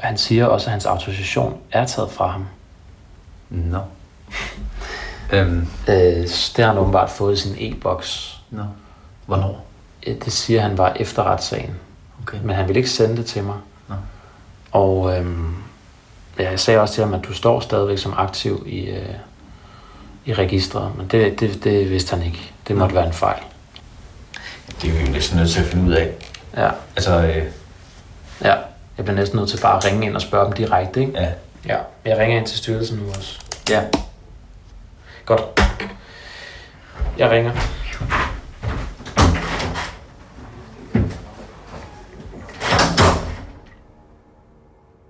Han 0.00 0.18
siger 0.18 0.46
også, 0.46 0.66
at 0.66 0.70
hans 0.70 0.86
autorisation 0.86 1.58
er 1.72 1.86
taget 1.86 2.10
fra 2.10 2.26
ham. 2.26 2.46
Nå. 3.50 3.78
øhm, 5.32 5.68
Øh, 5.88 5.94
det 5.96 6.56
har 6.58 6.66
han 6.66 6.78
åbenbart 6.78 7.10
fået 7.10 7.34
i 7.34 7.40
sin 7.40 7.54
e-boks. 7.58 8.40
nå. 8.50 8.62
Hvornår? 9.26 9.66
Øh, 10.06 10.14
Det 10.24 10.32
siger 10.32 10.60
han 10.60 10.78
var 10.78 10.92
efter 10.92 11.22
retssagen. 11.24 11.74
Okay. 12.22 12.38
Men 12.44 12.56
han 12.56 12.68
ville 12.68 12.78
ikke 12.78 12.90
sende 12.90 13.16
det 13.16 13.26
til 13.26 13.44
mig. 13.44 13.56
Nå. 13.88 13.94
Og 14.72 15.16
øhm, 15.18 15.54
ja, 16.38 16.50
jeg 16.50 16.60
sagde 16.60 16.80
også 16.80 16.94
til 16.94 17.04
ham, 17.04 17.14
at 17.14 17.24
du 17.24 17.32
står 17.32 17.60
stadigvæk 17.60 17.98
som 17.98 18.14
aktiv 18.16 18.64
i, 18.66 18.80
øh, 18.80 19.08
i 20.24 20.32
registret. 20.34 20.96
Men 20.96 21.06
det, 21.06 21.40
det, 21.40 21.64
det 21.64 21.90
vidste 21.90 22.16
han 22.16 22.26
ikke. 22.26 22.52
Det 22.68 22.76
måtte 22.76 22.94
være 22.94 23.06
en 23.06 23.12
fejl. 23.12 23.42
Det 24.82 24.90
er 24.90 24.94
vi 24.98 25.04
jo 25.06 25.10
næsten 25.12 25.38
nødt 25.38 25.50
til 25.50 25.60
at 25.60 25.66
finde 25.66 25.84
ud 25.90 25.92
af. 25.92 26.10
Ja, 26.56 26.70
Altså, 26.96 27.22
øh, 27.22 27.44
ja. 28.44 28.54
Jeg 28.98 29.04
bliver 29.04 29.16
næsten 29.16 29.38
nødt 29.38 29.50
til 29.50 29.60
bare 29.62 29.76
at 29.76 29.84
ringe 29.84 30.06
ind 30.06 30.14
og 30.14 30.22
spørge 30.22 30.44
dem 30.44 30.52
direkte, 30.52 31.00
ikke? 31.00 31.12
ja. 31.18 31.32
Ja. 31.66 31.78
Jeg 32.04 32.18
ringer 32.18 32.38
ind 32.38 32.46
til 32.46 32.58
styrelsen 32.58 32.98
nu 32.98 33.08
også. 33.08 33.40
Ja. 33.70 33.84
Godt. 35.24 35.42
Jeg 37.18 37.30
ringer. 37.30 37.52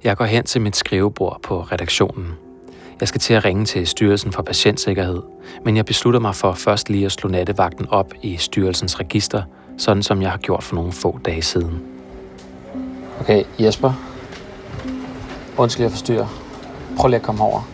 Jeg 0.05 0.17
går 0.17 0.25
hen 0.25 0.45
til 0.45 0.61
mit 0.61 0.77
skrivebord 0.77 1.41
på 1.43 1.61
redaktionen. 1.61 2.35
Jeg 3.01 3.09
skal 3.09 3.21
til 3.21 3.35
at 3.35 3.45
ringe 3.45 3.65
til 3.65 3.87
Styrelsen 3.87 4.33
for 4.33 4.43
Patientsikkerhed, 4.43 5.23
men 5.65 5.77
jeg 5.77 5.85
beslutter 5.85 6.21
mig 6.21 6.35
for 6.35 6.53
først 6.53 6.89
lige 6.89 7.07
at 7.07 7.13
slå 7.13 7.31
nattevagten 7.31 7.89
op 7.91 8.13
i 8.23 8.37
styrelsens 8.37 9.01
register, 9.01 9.43
sådan 9.79 10.03
som 10.03 10.23
jeg 10.23 10.31
har 10.31 10.39
gjort 10.39 10.63
for 10.63 10.75
nogle 10.75 10.93
få 10.93 11.19
dage 11.25 11.43
siden. 11.43 11.98
Okay, 13.21 13.45
Jesper. 13.59 13.93
Undskyld, 15.57 15.85
jeg 15.85 15.91
forstyrrer. 15.91 16.27
Prøv 16.97 17.09
lige 17.09 17.17
at 17.17 17.23
komme 17.23 17.45
over. 17.45 17.69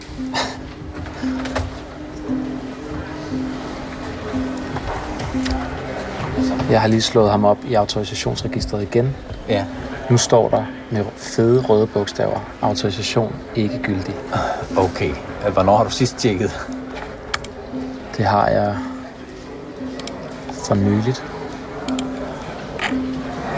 Jeg 6.70 6.80
har 6.80 6.88
lige 6.88 7.02
slået 7.02 7.30
ham 7.30 7.44
op 7.44 7.58
i 7.68 7.74
autorisationsregistret 7.74 8.82
igen. 8.82 9.16
Ja. 9.48 9.64
Nu 10.10 10.16
står 10.16 10.48
der 10.48 10.64
med 10.90 11.04
fede 11.16 11.62
røde 11.62 11.86
bogstaver. 11.86 12.40
Autorisation 12.62 13.34
ikke 13.54 13.78
gyldig. 13.82 14.14
Okay. 14.76 15.14
Hvornår 15.52 15.76
har 15.76 15.84
du 15.84 15.90
sidst 15.90 16.16
tjekket? 16.16 16.68
Det 18.16 18.24
har 18.24 18.48
jeg 18.48 18.76
for 20.52 20.74
nyligt. 20.74 21.24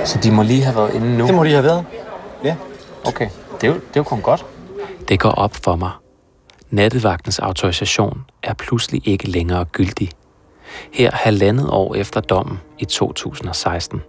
Så 0.06 0.18
de 0.22 0.30
må 0.30 0.42
lige 0.42 0.62
have 0.62 0.76
været 0.76 0.94
inde 0.94 1.18
nu. 1.18 1.26
Det 1.26 1.34
må 1.34 1.44
de 1.44 1.50
have 1.50 1.64
været. 1.64 1.84
Ja. 2.44 2.56
Okay, 3.04 3.28
det 3.60 3.64
er, 3.64 3.68
jo, 3.68 3.74
det 3.74 3.80
er 3.80 3.96
jo 3.96 4.02
kun 4.02 4.20
godt. 4.20 4.46
Det 5.08 5.20
går 5.20 5.30
op 5.30 5.54
for 5.54 5.76
mig. 5.76 5.90
Nattevagtens 6.70 7.38
autorisation 7.38 8.24
er 8.42 8.54
pludselig 8.54 9.08
ikke 9.08 9.30
længere 9.30 9.64
gyldig. 9.64 10.10
Her 10.92 11.10
halvandet 11.14 11.70
år 11.70 11.94
efter 11.94 12.20
dommen 12.20 12.60
i 12.78 12.84
2016. 12.84 14.02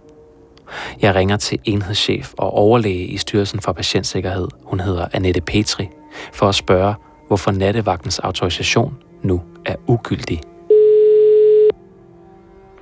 Jeg 1.02 1.14
ringer 1.14 1.36
til 1.36 1.58
enhedschef 1.64 2.32
og 2.38 2.50
overlæge 2.54 3.06
i 3.06 3.16
Styrelsen 3.16 3.60
for 3.60 3.72
Patientsikkerhed, 3.72 4.48
hun 4.64 4.80
hedder 4.80 5.06
Annette 5.12 5.40
Petri, 5.40 5.88
for 6.32 6.48
at 6.48 6.54
spørge, 6.54 6.94
hvorfor 7.26 7.50
nattevagtens 7.50 8.18
autorisation 8.18 8.96
nu 9.22 9.42
er 9.64 9.74
ugyldig. 9.86 10.40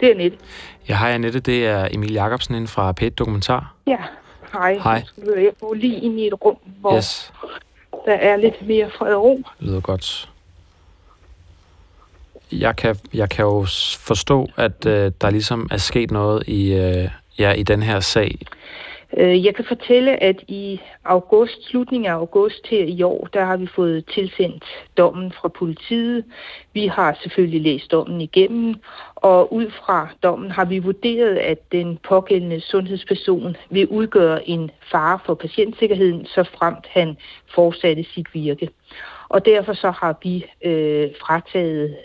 Det 0.00 0.08
er 0.08 0.10
Annette. 0.10 0.38
Ja, 0.88 0.96
hej 0.98 1.10
Annette, 1.12 1.40
det 1.40 1.66
er 1.66 1.88
Emil 1.90 2.12
Jacobsen 2.12 2.54
inden 2.54 2.68
fra 2.68 2.94
P1 3.00 3.08
Dokumentar. 3.08 3.74
Ja, 3.86 3.98
hej. 4.52 4.74
Hej. 4.74 5.02
Jeg 5.26 5.52
bor 5.60 5.74
lige 5.74 6.00
inde 6.00 6.22
i 6.22 6.26
et 6.26 6.44
rum, 6.44 6.56
hvor 6.80 6.96
Yes, 6.96 7.32
der 8.06 8.12
er 8.14 8.36
lidt 8.36 8.66
mere 8.66 8.90
fred 8.90 9.14
og 9.14 9.22
ro. 9.22 9.36
det 9.36 9.66
lyder 9.66 9.80
godt. 9.80 10.30
Jeg 12.52 12.76
kan, 12.76 12.96
jeg 13.14 13.30
kan 13.30 13.44
jo 13.44 13.66
forstå, 13.98 14.48
at 14.56 14.86
øh, 14.86 15.12
der 15.20 15.30
ligesom 15.30 15.68
er 15.70 15.76
sket 15.76 16.10
noget 16.10 16.48
i, 16.48 16.72
øh, 16.74 17.08
ja, 17.38 17.52
i 17.52 17.62
den 17.62 17.82
her 17.82 18.00
sag. 18.00 18.38
Øh, 19.16 19.44
Jeg 19.44 19.54
kan 19.54 19.64
fortælle, 19.68 20.22
at 20.22 20.36
i 20.48 20.80
august, 21.04 21.68
slutningen 21.70 22.10
af 22.10 22.14
august 22.14 22.66
her 22.66 22.84
i 22.84 23.02
år, 23.02 23.28
der 23.32 23.44
har 23.44 23.56
vi 23.56 23.66
fået 23.76 24.04
tilsendt 24.14 24.64
dommen 24.96 25.32
fra 25.32 25.48
politiet. 25.48 26.24
Vi 26.72 26.86
har 26.86 27.18
selvfølgelig 27.22 27.60
læst 27.62 27.90
dommen 27.90 28.20
igennem, 28.20 28.74
og 29.16 29.52
ud 29.52 29.70
fra 29.70 30.08
dommen 30.22 30.50
har 30.50 30.64
vi 30.64 30.78
vurderet, 30.78 31.36
at 31.36 31.72
den 31.72 31.98
pågældende 32.08 32.60
sundhedsperson 32.60 33.56
vil 33.70 33.88
udgøre 33.88 34.48
en 34.48 34.70
fare 34.90 35.18
for 35.26 35.34
patientsikkerheden, 35.34 36.26
så 36.26 36.44
fremt 36.58 36.86
han 36.86 37.16
fortsatte 37.54 38.04
sit 38.14 38.26
virke. 38.34 38.68
Og 39.28 39.46
derfor 39.46 39.72
så 39.72 39.90
har 39.90 40.18
vi 40.22 40.46
øh, 40.64 41.10
frataget 41.20 41.96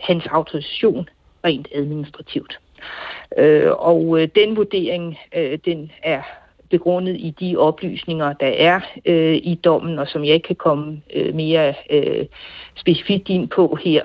hans 0.00 0.26
autorisation 0.26 1.08
rent 1.44 1.68
administrativt. 1.74 2.58
Øh, 3.38 3.70
og 3.78 4.20
øh, 4.20 4.28
den 4.34 4.56
vurdering, 4.56 5.18
øh, 5.36 5.58
den 5.64 5.90
er 6.02 6.22
begrundet 6.70 7.16
i 7.16 7.34
de 7.40 7.56
oplysninger, 7.56 8.32
der 8.32 8.46
er 8.46 8.80
øh, 9.04 9.34
i 9.34 9.60
dommen, 9.64 9.98
og 9.98 10.08
som 10.08 10.24
jeg 10.24 10.34
ikke 10.34 10.46
kan 10.46 10.56
komme 10.56 11.02
øh, 11.14 11.34
mere 11.34 11.74
øh, 11.90 12.26
specifikt 12.74 13.28
ind 13.28 13.48
på 13.48 13.78
her. 13.84 14.02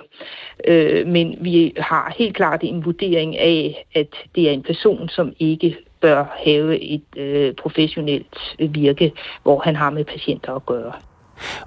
Øh, 0.67 1.07
men 1.07 1.37
vi 1.41 1.73
har 1.77 2.13
helt 2.17 2.35
klart 2.35 2.59
en 2.63 2.85
vurdering 2.85 3.37
af, 3.37 3.85
at 3.95 4.07
det 4.35 4.49
er 4.49 4.51
en 4.51 4.63
person, 4.63 5.09
som 5.09 5.33
ikke 5.39 5.77
bør 6.01 6.25
have 6.45 6.79
et 6.79 7.17
øh, 7.17 7.53
professionelt 7.53 8.55
virke, 8.59 9.11
hvor 9.43 9.59
han 9.59 9.75
har 9.75 9.89
med 9.89 10.05
patienter 10.05 10.53
at 10.53 10.65
gøre. 10.65 10.93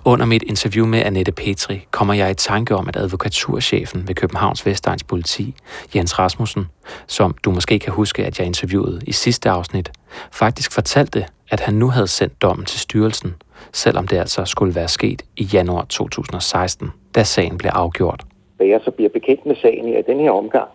Under 0.05 0.27
mit 0.27 0.43
interview 0.43 0.87
med 0.87 0.99
Annette 0.99 1.33
Petri 1.33 1.87
kommer 1.91 2.15
jeg 2.15 2.31
i 2.31 2.35
tanke 2.35 2.77
om, 2.77 2.89
at 2.89 2.97
advokaturchefen 2.97 4.09
ved 4.09 4.15
Københavns 4.15 4.67
Vestegns 4.67 5.05
politi, 5.05 5.55
Jens 5.95 6.19
Rasmussen, 6.19 6.67
som 7.07 7.35
du 7.45 7.51
måske 7.51 7.79
kan 7.79 7.93
huske, 7.93 8.27
at 8.27 8.39
jeg 8.39 8.47
interviewede 8.47 9.01
i 9.07 9.13
sidste 9.13 9.51
afsnit, 9.51 9.91
faktisk 10.33 10.73
fortalte, 10.73 11.27
at 11.51 11.61
han 11.61 11.75
nu 11.75 11.89
havde 11.89 12.07
sendt 12.07 12.43
dommen 12.43 12.67
til 12.67 12.81
styrelsen, 12.81 13.35
selvom 13.73 14.09
det 14.09 14.17
altså 14.17 14.45
skulle 14.45 14.75
være 14.75 14.89
sket 14.89 15.23
i 15.37 15.45
januar 15.45 15.85
2016, 15.85 16.91
da 17.15 17.25
sagen 17.25 17.59
blev 17.59 17.71
afgjort 17.75 18.25
da 18.61 18.65
jeg 18.67 18.81
så 18.85 18.91
bliver 18.91 19.11
bekendt 19.11 19.47
med 19.47 19.57
sagen 19.57 19.89
i 19.89 20.03
den 20.03 20.21
her 20.21 20.31
omgang, 20.31 20.69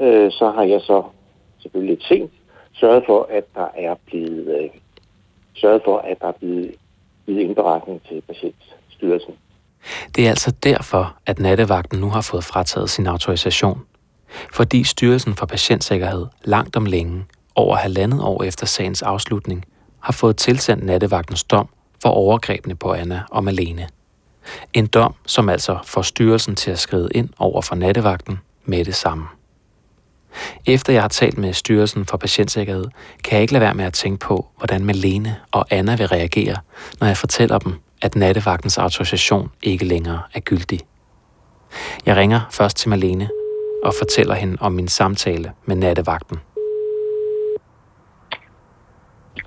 øh, 0.00 0.30
så 0.30 0.50
har 0.50 0.62
jeg 0.62 0.80
så 0.80 1.02
selvfølgelig 1.62 1.96
lidt 1.96 2.04
sent 2.04 2.32
sørget 2.72 3.02
for, 3.06 3.28
at 3.30 3.44
der 3.54 3.68
er 3.76 3.94
blevet 4.06 4.60
øh, 4.60 4.70
sørget 5.54 5.82
for, 5.84 5.98
at 5.98 6.20
der 6.20 6.26
er 6.26 6.32
blevet 6.32 6.74
givet 7.26 7.40
indberetning 7.40 8.02
til 8.08 8.22
patientstyrelsen. 8.28 9.34
Det 10.16 10.26
er 10.26 10.30
altså 10.30 10.50
derfor, 10.62 11.16
at 11.26 11.38
nattevagten 11.38 12.00
nu 12.00 12.08
har 12.08 12.20
fået 12.20 12.44
frataget 12.44 12.90
sin 12.90 13.06
autorisation. 13.06 13.80
Fordi 14.52 14.84
Styrelsen 14.84 15.34
for 15.34 15.46
Patientsikkerhed 15.46 16.26
langt 16.44 16.76
om 16.76 16.86
længe, 16.86 17.24
over 17.54 17.76
halvandet 17.76 18.22
år 18.22 18.42
efter 18.42 18.66
sagens 18.66 19.02
afslutning, 19.02 19.64
har 20.00 20.12
fået 20.12 20.36
tilsendt 20.36 20.84
nattevagtens 20.84 21.44
dom 21.44 21.68
for 22.02 22.08
overgrebene 22.08 22.76
på 22.76 22.92
Anna 22.92 23.22
og 23.30 23.44
Malene. 23.44 23.88
En 24.74 24.86
dom, 24.86 25.14
som 25.26 25.48
altså 25.48 25.78
får 25.84 26.02
styrelsen 26.02 26.56
til 26.56 26.70
at 26.70 26.78
skride 26.78 27.08
ind 27.14 27.28
over 27.38 27.62
for 27.62 27.74
nattevagten 27.74 28.40
med 28.64 28.84
det 28.84 28.94
samme. 28.94 29.26
Efter 30.66 30.92
jeg 30.92 31.02
har 31.02 31.08
talt 31.08 31.38
med 31.38 31.52
Styrelsen 31.52 32.04
for 32.04 32.16
Patientsikkerhed, 32.16 32.86
kan 33.24 33.34
jeg 33.34 33.42
ikke 33.42 33.52
lade 33.52 33.64
være 33.64 33.74
med 33.74 33.84
at 33.84 33.92
tænke 33.92 34.18
på, 34.18 34.46
hvordan 34.56 34.84
Malene 34.84 35.36
og 35.50 35.66
Anna 35.70 35.96
vil 35.96 36.06
reagere, 36.06 36.56
når 37.00 37.06
jeg 37.06 37.16
fortæller 37.16 37.58
dem, 37.58 37.74
at 38.02 38.14
nattevagtens 38.14 38.78
autorisation 38.78 39.50
ikke 39.62 39.84
længere 39.84 40.22
er 40.34 40.40
gyldig. 40.40 40.80
Jeg 42.06 42.16
ringer 42.16 42.40
først 42.50 42.76
til 42.76 42.88
Malene 42.88 43.28
og 43.84 43.94
fortæller 43.98 44.34
hende 44.34 44.56
om 44.60 44.72
min 44.72 44.88
samtale 44.88 45.52
med 45.64 45.76
nattevagten. 45.76 46.38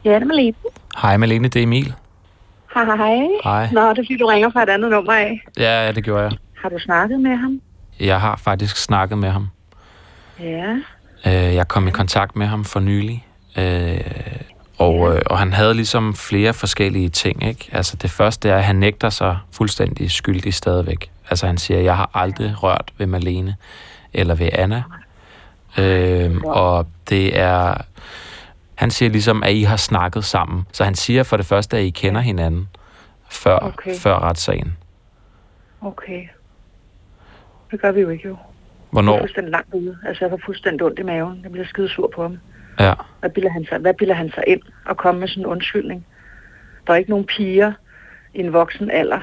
Ja, 0.05 0.15
det 0.15 0.21
er 0.21 0.25
Malene. 0.25 0.55
Hej 1.01 1.17
Malene, 1.17 1.47
det 1.47 1.59
er 1.59 1.63
Emil. 1.63 1.93
Hej, 2.73 3.27
hej. 3.43 3.69
Nå, 3.71 3.81
det 3.89 3.99
er 3.99 4.03
fordi, 4.03 4.17
du 4.17 4.25
ringer 4.25 4.49
fra 4.51 4.63
et 4.63 4.69
andet 4.69 4.91
nummer 4.91 5.13
af. 5.13 5.43
Ja, 5.57 5.85
ja, 5.85 5.91
det 5.91 6.03
gjorde 6.03 6.23
jeg. 6.23 6.31
Har 6.61 6.69
du 6.69 6.79
snakket 6.79 7.19
med 7.19 7.35
ham? 7.35 7.61
Jeg 7.99 8.21
har 8.21 8.35
faktisk 8.35 8.77
snakket 8.77 9.17
med 9.17 9.29
ham. 9.29 9.47
Ja. 10.39 10.73
Øh, 11.25 11.55
Jeg 11.55 11.67
kom 11.67 11.87
i 11.87 11.91
kontakt 11.91 12.35
med 12.35 12.47
ham 12.47 12.65
for 12.65 12.79
nylig, 12.79 13.25
øh, 13.57 13.99
og, 14.77 15.15
øh, 15.15 15.21
og 15.25 15.39
han 15.39 15.53
havde 15.53 15.73
ligesom 15.73 16.15
flere 16.15 16.53
forskellige 16.53 17.09
ting. 17.09 17.43
Ikke? 17.47 17.69
Altså 17.71 17.95
det 17.95 18.11
første 18.11 18.49
er, 18.49 18.55
at 18.55 18.63
han 18.63 18.75
nægter 18.75 19.09
sig 19.09 19.37
fuldstændig 19.51 20.11
skyldig 20.11 20.53
stadigvæk. 20.53 21.09
Altså 21.29 21.45
han 21.47 21.57
siger, 21.57 21.79
jeg 21.79 21.95
har 21.97 22.09
aldrig 22.13 22.63
rørt 22.63 22.91
ved 22.97 23.07
Malene 23.07 23.55
eller 24.13 24.35
ved 24.35 24.49
Anna. 24.53 24.83
Øh, 25.77 26.35
og 26.43 26.87
det 27.09 27.39
er... 27.39 27.73
Han 28.83 28.91
siger 28.91 29.09
ligesom, 29.09 29.43
at 29.43 29.51
I 29.53 29.61
har 29.63 29.77
snakket 29.77 30.23
sammen. 30.23 30.63
Så 30.71 30.83
han 30.83 30.95
siger 30.95 31.23
for 31.23 31.37
det 31.37 31.45
første, 31.45 31.77
at 31.77 31.83
I 31.83 31.89
kender 31.89 32.21
hinanden 32.21 32.69
før, 33.29 33.57
Okay. 33.57 33.95
før 33.95 34.19
retssagen. 34.19 34.77
Okay. 35.81 36.27
Det 37.71 37.81
gør 37.81 37.91
vi 37.91 38.01
jo 38.01 38.09
ikke 38.09 38.27
jo. 38.27 38.29
Jeg 38.29 38.37
Hvornår? 38.91 39.15
er 39.15 39.19
fuldstændig 39.19 39.51
langt 39.51 39.73
ude. 39.73 39.97
Altså, 40.07 40.25
jeg 40.25 40.31
var 40.31 40.39
fuldstændig 40.45 40.85
ondt 40.85 40.99
i 40.99 41.03
maven. 41.03 41.39
Jeg 41.43 41.51
bliver 41.51 41.67
skide 41.67 41.89
sur 41.89 42.11
på 42.15 42.21
ham. 42.21 42.37
Ja. 42.79 42.93
Hvad 43.19 43.29
bilder 43.29 43.49
han 43.49 43.65
sig, 43.65 43.77
hvad 43.77 43.93
bilder 43.93 44.15
han 44.15 44.31
sig 44.31 44.43
ind 44.47 44.61
og 44.85 44.97
komme 44.97 45.19
med 45.19 45.27
sådan 45.27 45.43
en 45.43 45.47
undskyldning? 45.47 46.05
Der 46.87 46.93
er 46.93 46.97
ikke 46.97 47.09
nogen 47.09 47.25
piger 47.25 47.73
i 48.33 48.39
en 48.39 48.53
voksen 48.53 48.91
alder, 48.91 49.21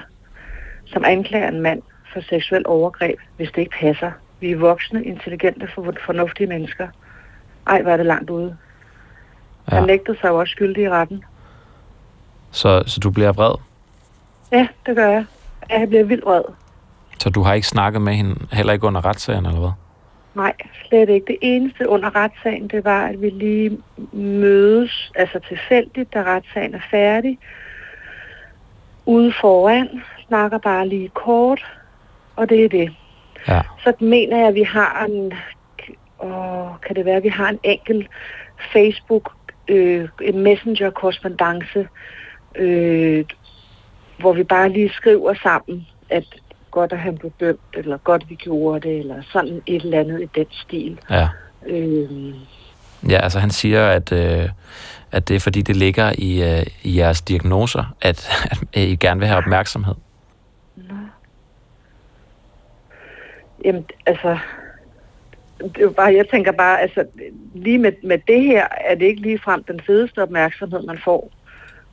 som 0.86 1.04
anklager 1.04 1.48
en 1.48 1.60
mand 1.60 1.82
for 2.12 2.20
seksuel 2.20 2.62
overgreb, 2.66 3.18
hvis 3.36 3.48
det 3.48 3.58
ikke 3.58 3.76
passer. 3.80 4.12
Vi 4.40 4.50
er 4.50 4.56
voksne, 4.56 5.04
intelligente, 5.04 5.68
for, 5.74 5.94
fornuftige 6.06 6.46
mennesker. 6.46 6.88
Ej, 7.66 7.82
var 7.82 7.96
det 7.96 8.06
langt 8.06 8.30
ude. 8.30 8.56
Ja. 9.70 9.76
Han 9.76 9.86
nægtede 9.86 10.18
sig 10.20 10.28
jo 10.28 10.38
også 10.38 10.50
skyldig 10.50 10.84
i 10.84 10.90
retten. 10.90 11.24
Så, 12.50 12.82
så 12.86 13.00
du 13.00 13.10
bliver 13.10 13.32
vred? 13.32 13.54
Ja, 14.52 14.68
det 14.86 14.96
gør 14.96 15.08
jeg. 15.08 15.24
Jeg 15.70 15.88
bliver 15.88 16.04
vildt 16.04 16.24
vred. 16.24 16.42
Så 17.18 17.30
du 17.30 17.42
har 17.42 17.54
ikke 17.54 17.66
snakket 17.66 18.02
med 18.02 18.12
hende, 18.12 18.46
heller 18.52 18.72
ikke 18.72 18.86
under 18.86 19.04
retssagen, 19.04 19.46
eller 19.46 19.60
hvad? 19.60 19.70
Nej, 20.34 20.52
slet 20.88 21.08
ikke. 21.08 21.26
Det 21.26 21.38
eneste 21.40 21.88
under 21.88 22.16
retssagen, 22.16 22.68
det 22.68 22.84
var, 22.84 23.06
at 23.06 23.22
vi 23.22 23.30
lige 23.30 23.78
mødes, 24.12 25.12
altså 25.14 25.40
tilfældigt, 25.48 26.14
da 26.14 26.22
retssagen 26.22 26.74
er 26.74 26.80
færdig. 26.90 27.38
Ude 29.06 29.32
foran, 29.40 30.02
snakker 30.28 30.58
bare 30.58 30.88
lige 30.88 31.08
kort, 31.08 31.66
og 32.36 32.48
det 32.48 32.64
er 32.64 32.68
det. 32.68 32.92
Ja. 33.48 33.62
Så 33.84 33.92
mener 34.00 34.36
jeg, 34.36 34.48
at 34.48 34.54
vi 34.54 34.62
har 34.62 35.04
en, 35.08 35.32
åh, 36.20 36.68
kan 36.86 36.96
det 36.96 37.04
være, 37.04 37.16
at 37.16 37.22
vi 37.22 37.28
har 37.28 37.48
en 37.48 37.58
enkelt 37.62 38.08
Facebook 38.72 39.32
øh, 39.70 40.08
en 40.22 40.38
messenger-korrespondence, 40.38 41.88
øh, 42.54 43.24
hvor 44.18 44.32
vi 44.32 44.44
bare 44.44 44.68
lige 44.68 44.90
skriver 44.92 45.34
sammen, 45.42 45.86
at 46.10 46.24
godt, 46.70 46.92
at 46.92 46.98
han 46.98 47.18
blev 47.18 47.32
dømt, 47.40 47.60
eller 47.74 47.96
godt, 47.96 48.30
vi 48.30 48.34
gjorde 48.34 48.88
det, 48.88 48.98
eller 48.98 49.22
sådan 49.32 49.62
et 49.66 49.82
eller 49.82 50.00
andet 50.00 50.22
i 50.22 50.28
den 50.34 50.46
stil. 50.50 51.00
Ja. 51.10 51.28
Øh, 51.66 52.34
Ja, 53.08 53.16
altså 53.16 53.38
han 53.38 53.50
siger, 53.50 53.88
at, 53.88 54.12
øh, 54.12 54.48
at 55.12 55.28
det 55.28 55.36
er 55.36 55.40
fordi, 55.40 55.62
det 55.62 55.76
ligger 55.76 56.12
i, 56.18 56.58
øh, 56.58 56.66
i 56.82 56.98
jeres 56.98 57.22
diagnoser, 57.22 57.94
at, 58.02 58.30
at 58.72 58.82
I 58.82 58.96
gerne 58.96 59.20
vil 59.20 59.28
have 59.28 59.38
opmærksomhed. 59.38 59.94
Jamen, 63.64 63.84
altså, 64.06 64.38
det 65.60 65.78
er 65.78 65.82
jo 65.82 65.90
bare, 65.90 66.14
jeg 66.14 66.28
tænker 66.28 66.52
bare, 66.52 66.80
altså, 66.80 67.04
lige 67.54 67.78
med, 67.78 67.92
med 68.02 68.18
det 68.28 68.42
her, 68.42 68.66
er 68.80 68.94
det 68.94 69.06
ikke 69.06 69.22
lige 69.22 69.38
frem 69.38 69.64
den 69.64 69.80
fedeste 69.86 70.22
opmærksomhed, 70.22 70.82
man 70.86 70.98
får. 71.04 71.32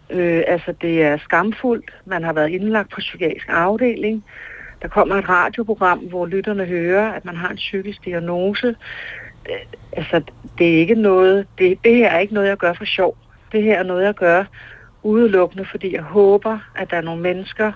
Øh, 0.09 0.43
altså, 0.47 0.73
det 0.81 1.03
er 1.03 1.17
skamfuldt. 1.17 1.93
Man 2.05 2.23
har 2.23 2.33
været 2.33 2.49
indlagt 2.49 2.91
på 2.91 2.99
psykiatrisk 2.99 3.47
afdeling. 3.49 4.23
Der 4.81 4.87
kommer 4.87 5.15
et 5.15 5.29
radioprogram, 5.29 5.99
hvor 5.99 6.25
lytterne 6.25 6.65
hører, 6.65 7.11
at 7.11 7.25
man 7.25 7.35
har 7.35 7.49
en 7.49 7.55
psykisk 7.55 8.05
diagnose. 8.05 8.75
Øh, 9.49 9.55
altså, 9.91 10.21
det 10.57 10.75
er 10.75 10.79
ikke 10.79 10.95
noget, 10.95 11.47
det, 11.57 11.79
det 11.83 11.95
her 11.95 12.09
er 12.09 12.19
ikke 12.19 12.33
noget, 12.33 12.47
jeg 12.47 12.57
gør 12.57 12.73
for 12.73 12.85
sjov. 12.85 13.17
Det 13.51 13.63
her 13.63 13.79
er 13.79 13.83
noget, 13.83 14.03
jeg 14.03 14.13
gør 14.13 14.43
udelukkende, 15.03 15.65
fordi 15.71 15.93
jeg 15.95 16.01
håber, 16.01 16.59
at 16.75 16.91
der 16.91 16.97
er 16.97 17.01
nogle 17.01 17.21
mennesker, 17.21 17.71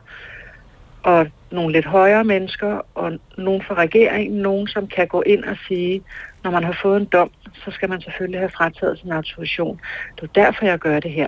og 1.03 1.27
nogle 1.51 1.73
lidt 1.73 1.85
højere 1.85 2.23
mennesker, 2.23 2.81
og 2.95 3.19
nogen 3.37 3.61
fra 3.61 3.75
regeringen, 3.75 4.41
nogen, 4.41 4.67
som 4.67 4.87
kan 4.87 5.07
gå 5.07 5.21
ind 5.21 5.43
og 5.43 5.57
sige, 5.67 6.01
når 6.43 6.51
man 6.51 6.63
har 6.63 6.79
fået 6.81 7.01
en 7.01 7.05
dom, 7.05 7.29
så 7.65 7.71
skal 7.71 7.89
man 7.89 8.01
selvfølgelig 8.01 8.39
have 8.39 8.49
frataget 8.49 8.99
sin 8.99 9.11
autorisation. 9.11 9.79
Det 10.15 10.23
er 10.23 10.43
derfor, 10.45 10.65
jeg 10.65 10.79
gør 10.79 10.99
det 10.99 11.11
her. 11.11 11.27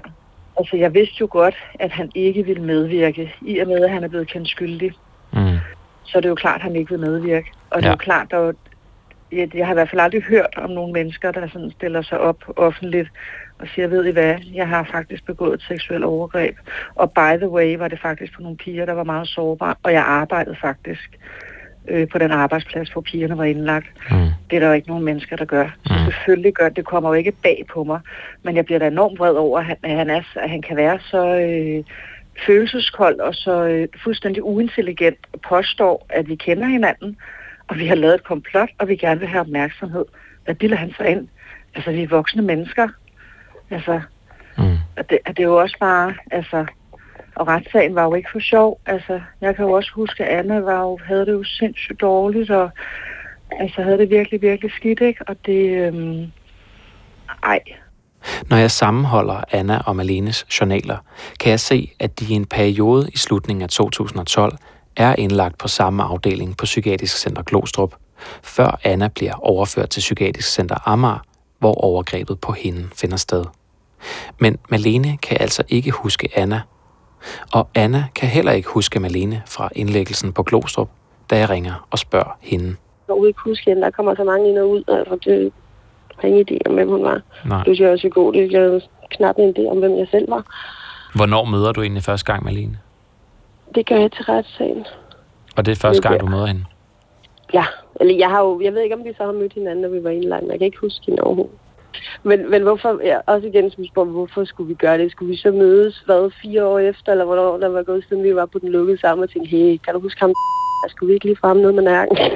Altså, 0.60 0.78
jeg 0.78 0.94
vidste 0.94 1.16
jo 1.22 1.28
godt, 1.32 1.56
at 1.80 1.92
han 1.92 2.12
ikke 2.16 2.46
ville 2.46 2.64
medvirke, 2.64 3.36
i 3.42 3.58
og 3.60 3.68
med, 3.68 3.84
at 3.84 3.90
han 3.92 4.04
er 4.04 4.08
blevet 4.08 4.28
kendt 4.28 4.48
skyldig. 4.50 4.92
Mm. 5.34 5.58
Så 6.04 6.18
er 6.18 6.22
det 6.22 6.30
jo 6.30 6.36
klart, 6.36 6.56
at 6.56 6.62
han 6.62 6.76
ikke 6.76 6.90
vil 6.92 7.00
medvirke. 7.00 7.52
Og 7.70 7.78
det 7.78 7.86
er 7.86 7.90
Ja. 7.90 7.94
jo 7.94 7.98
klart, 7.98 8.28
er 8.34 8.38
jo, 8.38 8.54
jeg, 9.32 9.56
jeg 9.56 9.66
har 9.68 9.74
i 9.74 9.76
hvert 9.76 9.90
fald 9.90 10.02
aldrig 10.02 10.22
hørt 10.24 10.54
om 10.58 10.70
nogle 10.70 10.94
mennesker, 10.94 11.32
der 11.32 11.48
sådan 11.48 11.72
stiller 11.72 12.02
sig 12.02 12.20
op 12.20 12.44
offentligt 12.56 13.10
og 13.64 13.70
siger, 13.76 13.88
ved 13.88 14.06
I 14.06 14.12
hvad, 14.12 14.36
jeg 14.54 14.68
har 14.68 14.84
faktisk 14.92 15.26
begået 15.26 15.54
et 15.54 15.62
seksuelt 15.68 16.04
overgreb. 16.04 16.56
Og 16.96 17.12
by 17.12 17.38
the 17.38 17.50
way 17.50 17.78
var 17.78 17.88
det 17.88 18.00
faktisk 18.02 18.34
på 18.36 18.42
nogle 18.42 18.58
piger, 18.58 18.86
der 18.86 18.94
var 18.94 19.04
meget 19.04 19.28
sårbare, 19.28 19.76
og 19.84 19.94
jeg 19.94 20.04
arbejdede 20.04 20.56
faktisk 20.62 21.20
øh, 21.88 22.08
på 22.08 22.18
den 22.18 22.32
arbejdsplads, 22.32 22.90
hvor 22.90 23.02
pigerne 23.02 23.38
var 23.38 23.44
indlagt. 23.44 23.88
Mm. 24.12 24.18
Det 24.50 24.56
er 24.56 24.60
der 24.60 24.68
jo 24.68 24.74
ikke 24.74 24.88
nogen 24.88 25.06
mennesker, 25.06 25.36
der 25.36 25.46
gør. 25.46 25.68
Så 25.86 25.94
Mm. 25.94 26.06
selvfølgelig 26.12 26.54
gør 26.54 26.70
det, 26.70 26.86
kommer 26.86 27.10
jo 27.10 27.14
ikke 27.14 27.32
bag 27.32 27.66
på 27.74 27.84
mig, 27.84 28.00
men 28.44 28.56
jeg 28.56 28.66
bliver 28.66 28.80
da 28.80 28.88
enormt 28.88 29.20
vred 29.20 29.34
over, 29.36 29.60
at 29.60 29.66
han, 29.66 29.78
at 29.84 29.96
han, 29.98 30.10
er, 30.10 30.22
at 30.36 30.50
han 30.50 30.62
kan 30.62 30.78
være 30.78 31.00
så 31.00 31.40
øh, 31.40 31.84
følelseskold 32.46 33.20
og 33.20 33.34
så 33.36 33.64
øh, 33.64 33.88
fuldstændig 34.04 34.44
uintelligent 34.44 35.18
og 35.34 35.40
påstår, 35.42 36.06
at 36.10 36.30
vi 36.30 36.36
kender 36.36 36.68
hinanden, 36.68 37.18
og 37.68 37.78
vi 37.78 37.88
har 37.88 37.96
lavet 37.96 38.16
et 38.16 38.24
komplot, 38.24 38.70
og 38.80 38.88
vi 38.88 38.96
gerne 38.96 39.20
vil 39.20 39.30
have 39.30 39.42
opmærksomhed. 39.42 40.06
Hvad 40.46 40.56
bilder 40.56 40.78
han 40.78 40.94
sig 40.98 41.08
ind? 41.10 41.28
Altså, 41.76 41.92
vi 41.92 42.04
er 42.04 42.08
voksne 42.08 42.42
mennesker. 42.42 42.88
Altså, 43.74 44.02
Mm. 44.58 44.78
og 44.98 45.10
det, 45.10 45.20
og 45.26 45.38
det 45.38 45.44
er 45.44 45.48
jo 45.48 45.58
også 45.62 45.78
bare, 45.80 46.14
altså, 46.32 46.66
og 47.36 47.48
retssagen 47.48 47.96
var 47.96 48.04
jo 48.04 48.14
ikke 48.14 48.30
for 48.32 48.40
sjov. 48.40 48.80
Altså, 48.86 49.22
jeg 49.42 49.56
kan 49.56 49.66
jo 49.66 49.72
også 49.72 49.92
huske, 49.96 50.26
at 50.26 50.40
Anna 50.40 50.60
var 50.60 50.82
jo, 50.82 51.00
havde 51.06 51.26
det 51.26 51.32
jo 51.32 51.44
sindssygt 51.44 52.02
dårligt, 52.02 52.50
og 52.52 52.70
altså, 53.60 53.82
havde 53.82 53.98
det 53.98 54.10
virkelig, 54.10 54.42
virkelig 54.42 54.72
skidt, 54.72 55.02
ikke? 55.02 55.20
Og 55.28 55.36
det, 55.46 55.70
øhm, 55.70 56.26
ej, 57.44 57.60
Når 58.50 58.58
jeg 58.58 58.72
sammenholder 58.72 59.44
Anna 59.52 59.82
og 59.86 59.96
Malenes 59.96 60.46
journaler, 60.60 60.98
kan 61.40 61.50
jeg 61.50 61.60
se, 61.60 61.92
at 62.00 62.20
de 62.20 62.26
i 62.26 62.34
en 62.34 62.46
periode 62.46 63.10
i 63.14 63.18
slutningen 63.18 63.64
af 63.64 63.70
2012 63.70 64.58
er 64.96 65.16
indlagt 65.18 65.58
på 65.58 65.68
samme 65.68 66.04
afdeling 66.04 66.58
på 66.58 66.66
Psykiatrisk 66.66 67.18
Center 67.18 67.44
Glostrup, 67.44 67.96
før 68.44 68.80
Anna 68.84 69.08
bliver 69.08 69.34
overført 69.34 69.90
til 69.90 70.00
Psykiatrisk 70.00 70.50
Center 70.54 70.88
Amager, 70.88 71.20
hvor 71.60 71.74
overgrebet 71.74 72.40
på 72.40 72.52
hende 72.52 72.90
finder 72.96 73.18
sted. 73.18 73.44
Men 74.40 74.58
Malene 74.70 75.18
kan 75.18 75.38
altså 75.40 75.64
ikke 75.70 75.92
huske 75.92 76.30
Anna, 76.36 76.62
og 77.54 77.68
Anna 77.76 78.06
kan 78.16 78.30
heller 78.30 78.52
ikke 78.52 78.70
huske 78.70 79.00
Malene 79.00 79.42
fra 79.48 79.70
indlæggelsen 79.76 80.34
på 80.34 80.44
Glostrup, 80.44 80.90
da 81.30 81.38
jeg 81.38 81.50
ringer 81.50 81.88
og 81.92 82.00
spørger 82.00 82.38
hende. 82.42 82.66
Jeg 82.66 82.76
kan 83.06 83.12
overhovedet 83.14 83.30
ikke 83.30 83.42
huske 83.46 83.70
hende. 83.70 83.82
Der 83.82 83.92
kommer 83.92 84.16
så 84.16 84.24
mange 84.24 84.50
ind 84.50 84.58
og 84.58 84.70
ud. 84.70 84.84
Altså, 84.88 85.18
det 85.26 85.52
har 86.18 86.28
ingen 86.28 86.46
idé 86.52 86.58
om, 86.66 86.74
hvem 86.74 86.90
hun 86.90 87.04
var. 87.04 87.22
Nej. 87.46 87.58
Det 87.58 87.66
synes 87.66 87.80
jeg 87.80 87.90
også 87.90 88.10
går. 88.10 88.32
Det 88.32 88.52
jeg 88.52 88.62
havde 88.62 88.82
knap 89.12 89.36
en 89.38 89.54
idé 89.58 89.72
om, 89.72 89.78
hvem 89.78 89.98
jeg 89.98 90.08
selv 90.12 90.30
var. 90.30 90.44
Hvornår 91.16 91.46
møder 91.46 91.72
du 91.72 91.82
egentlig 91.82 92.04
første 92.04 92.26
gang 92.32 92.44
Malene? 92.44 92.80
Det 93.76 93.86
gør 93.90 93.96
jeg 93.96 94.12
til 94.12 94.24
retssagen. 94.24 94.86
Og 95.58 95.66
det 95.66 95.72
er 95.72 95.76
første 95.76 96.08
er 96.08 96.10
gang, 96.10 96.22
du 96.22 96.26
der. 96.26 96.32
møder 96.32 96.46
hende? 96.46 96.66
Ja, 97.54 97.66
eller 98.00 98.16
jeg 98.16 98.30
har 98.30 98.42
jo, 98.42 98.62
jeg 98.62 98.74
ved 98.74 98.82
ikke, 98.82 98.96
om 98.96 99.04
vi 99.04 99.14
så 99.18 99.26
har 99.26 99.32
mødt 99.32 99.54
hinanden, 99.54 99.82
når 99.82 99.90
vi 99.90 100.04
var 100.04 100.10
indlagt. 100.10 100.44
Jeg 100.50 100.58
kan 100.60 100.66
ikke 100.66 100.78
huske 100.82 101.06
hende 101.06 101.24
overhovedet. 101.24 101.56
Men, 102.24 102.50
men 102.52 102.62
hvorfor, 102.64 103.00
ja, 103.04 103.18
også 103.28 103.48
igen 103.48 103.72
som 103.72 103.86
spørger, 103.86 104.10
hvorfor 104.10 104.46
skulle 104.46 104.68
vi 104.68 104.74
gøre 104.74 104.98
det? 104.98 105.12
Skulle 105.12 105.30
vi 105.30 105.38
så 105.38 105.52
mødes, 105.52 106.04
hvad, 106.06 106.32
fire 106.42 106.66
år 106.66 106.80
efter, 106.80 107.12
eller 107.12 107.26
hvornår 107.26 107.58
der 107.58 107.68
var 107.68 107.84
gået, 107.84 108.06
siden 108.10 108.24
vi 108.24 108.36
var 108.36 108.46
på 108.46 108.60
den 108.60 108.70
lukkede 108.70 109.00
sammen 109.00 109.24
og 109.24 109.30
tænkte, 109.30 109.50
hey, 109.50 109.78
kan 109.78 109.94
du 109.94 110.00
huske 110.00 110.20
ham? 110.20 110.30
Jeg 110.86 110.90
skulle 110.92 111.12
virkelig 111.12 111.38
frem 111.38 111.58
noget 111.58 111.76
med 111.76 111.84
nærken. 111.84 112.18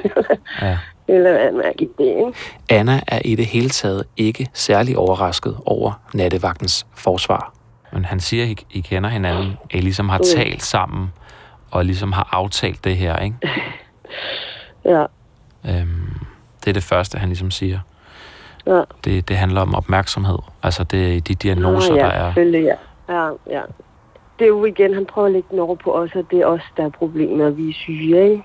Ja. 0.61 0.77
eller 1.07 1.31
hvad 1.31 1.51
man 1.51 1.73
det, 1.77 1.89
ikke? 1.99 2.33
Anna 2.69 2.99
er 3.07 3.19
i 3.25 3.35
det 3.35 3.45
hele 3.45 3.69
taget 3.69 4.03
ikke 4.17 4.47
særlig 4.53 4.97
overrasket 4.97 5.57
over 5.65 6.01
nattevagtens 6.13 6.85
forsvar. 6.95 7.53
Men 7.93 8.05
han 8.05 8.19
siger, 8.19 8.43
at 8.43 8.49
I, 8.49 8.57
I 8.71 8.81
kender 8.81 9.09
hinanden, 9.09 9.53
at 9.69 9.75
I 9.79 9.81
ligesom 9.81 10.09
har 10.09 10.17
Mm. 10.17 10.23
talt 10.35 10.63
sammen, 10.63 11.07
og 11.71 11.85
ligesom 11.85 12.11
har 12.11 12.29
aftalt 12.31 12.83
det 12.83 12.95
her, 12.97 13.19
ikke? 13.19 13.35
Ja, 14.85 15.05
Øhm, 15.69 16.19
det 16.63 16.69
er 16.69 16.73
det 16.73 16.83
første, 16.83 17.17
han 17.17 17.29
ligesom 17.29 17.51
siger. 17.51 17.79
Ja. 18.67 18.81
Det, 19.03 19.29
det 19.29 19.37
handler 19.37 19.61
om 19.61 19.75
opmærksomhed. 19.75 20.37
Altså, 20.63 20.83
det 20.83 21.17
er 21.17 21.21
de 21.21 21.35
diagnoser, 21.35 21.89
Nå, 21.89 21.95
ja, 21.97 22.03
der 22.03 22.09
er... 22.09 22.27
selvfølgelig, 22.29 22.63
ja. 22.63 22.75
ja. 23.15 23.25
Ja, 23.49 23.61
Det 24.39 24.45
er 24.45 24.47
jo 24.47 24.65
igen, 24.65 24.93
han 24.93 25.05
prøver 25.05 25.25
at 25.27 25.31
lægge 25.33 25.47
den 25.51 25.59
over 25.59 25.75
på 25.75 25.91
os, 25.95 26.09
at 26.15 26.25
det 26.31 26.39
er 26.39 26.45
os, 26.45 26.61
der 26.77 26.85
er 26.85 26.89
problemet, 26.89 27.45
og 27.45 27.57
vi 27.57 27.69
er 27.69 27.73
syge, 27.73 28.23
ikke? 28.23 28.43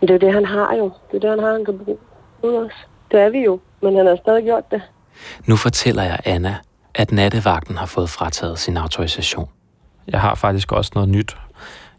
Men 0.00 0.08
det 0.08 0.10
er 0.10 0.14
jo 0.14 0.18
det, 0.26 0.32
han 0.34 0.44
har 0.44 0.74
jo. 0.76 0.84
Det 1.10 1.16
er 1.16 1.20
det, 1.20 1.30
han 1.30 1.38
har, 1.38 1.52
han 1.52 1.64
kan 1.64 1.78
bruge 1.84 1.98
ud 2.42 2.54
os. 2.54 2.72
Det 3.10 3.20
er 3.20 3.30
vi 3.30 3.38
jo, 3.38 3.60
men 3.82 3.96
han 3.96 4.06
har 4.06 4.16
stadig 4.22 4.44
gjort 4.44 4.70
det. 4.70 4.82
Nu 5.46 5.56
fortæller 5.56 6.02
jeg 6.02 6.18
Anna, 6.24 6.56
at 6.94 7.12
nattevagten 7.12 7.76
har 7.76 7.86
fået 7.86 8.10
frataget 8.10 8.58
sin 8.58 8.76
autorisation. 8.76 9.48
Jeg 10.08 10.20
har 10.20 10.34
faktisk 10.34 10.72
også 10.72 10.90
noget 10.94 11.08
nyt 11.08 11.36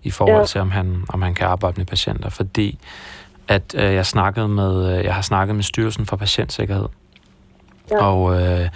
i 0.04 0.12
forhold 0.12 0.38
Ja. 0.40 0.46
til, 0.46 0.62
om 0.62 0.72
han, 0.72 1.04
om 1.10 1.22
han 1.22 1.34
kan 1.34 1.48
arbejde 1.48 1.78
med 1.78 1.86
patienter, 1.86 2.30
fordi 2.30 2.80
at 3.48 3.76
øh, 3.78 3.84
jeg 3.94 4.06
snakkede 4.06 4.48
med, 4.48 4.98
øh, 4.98 5.04
jeg 5.06 5.16
har 5.16 5.22
snakket 5.22 5.56
med 5.56 5.64
Styrelsen 5.64 6.06
for 6.06 6.16
Patientsikkerhed, 6.16 6.86
Ja. 7.92 8.06
og 8.06 8.42
øh, 8.42 8.70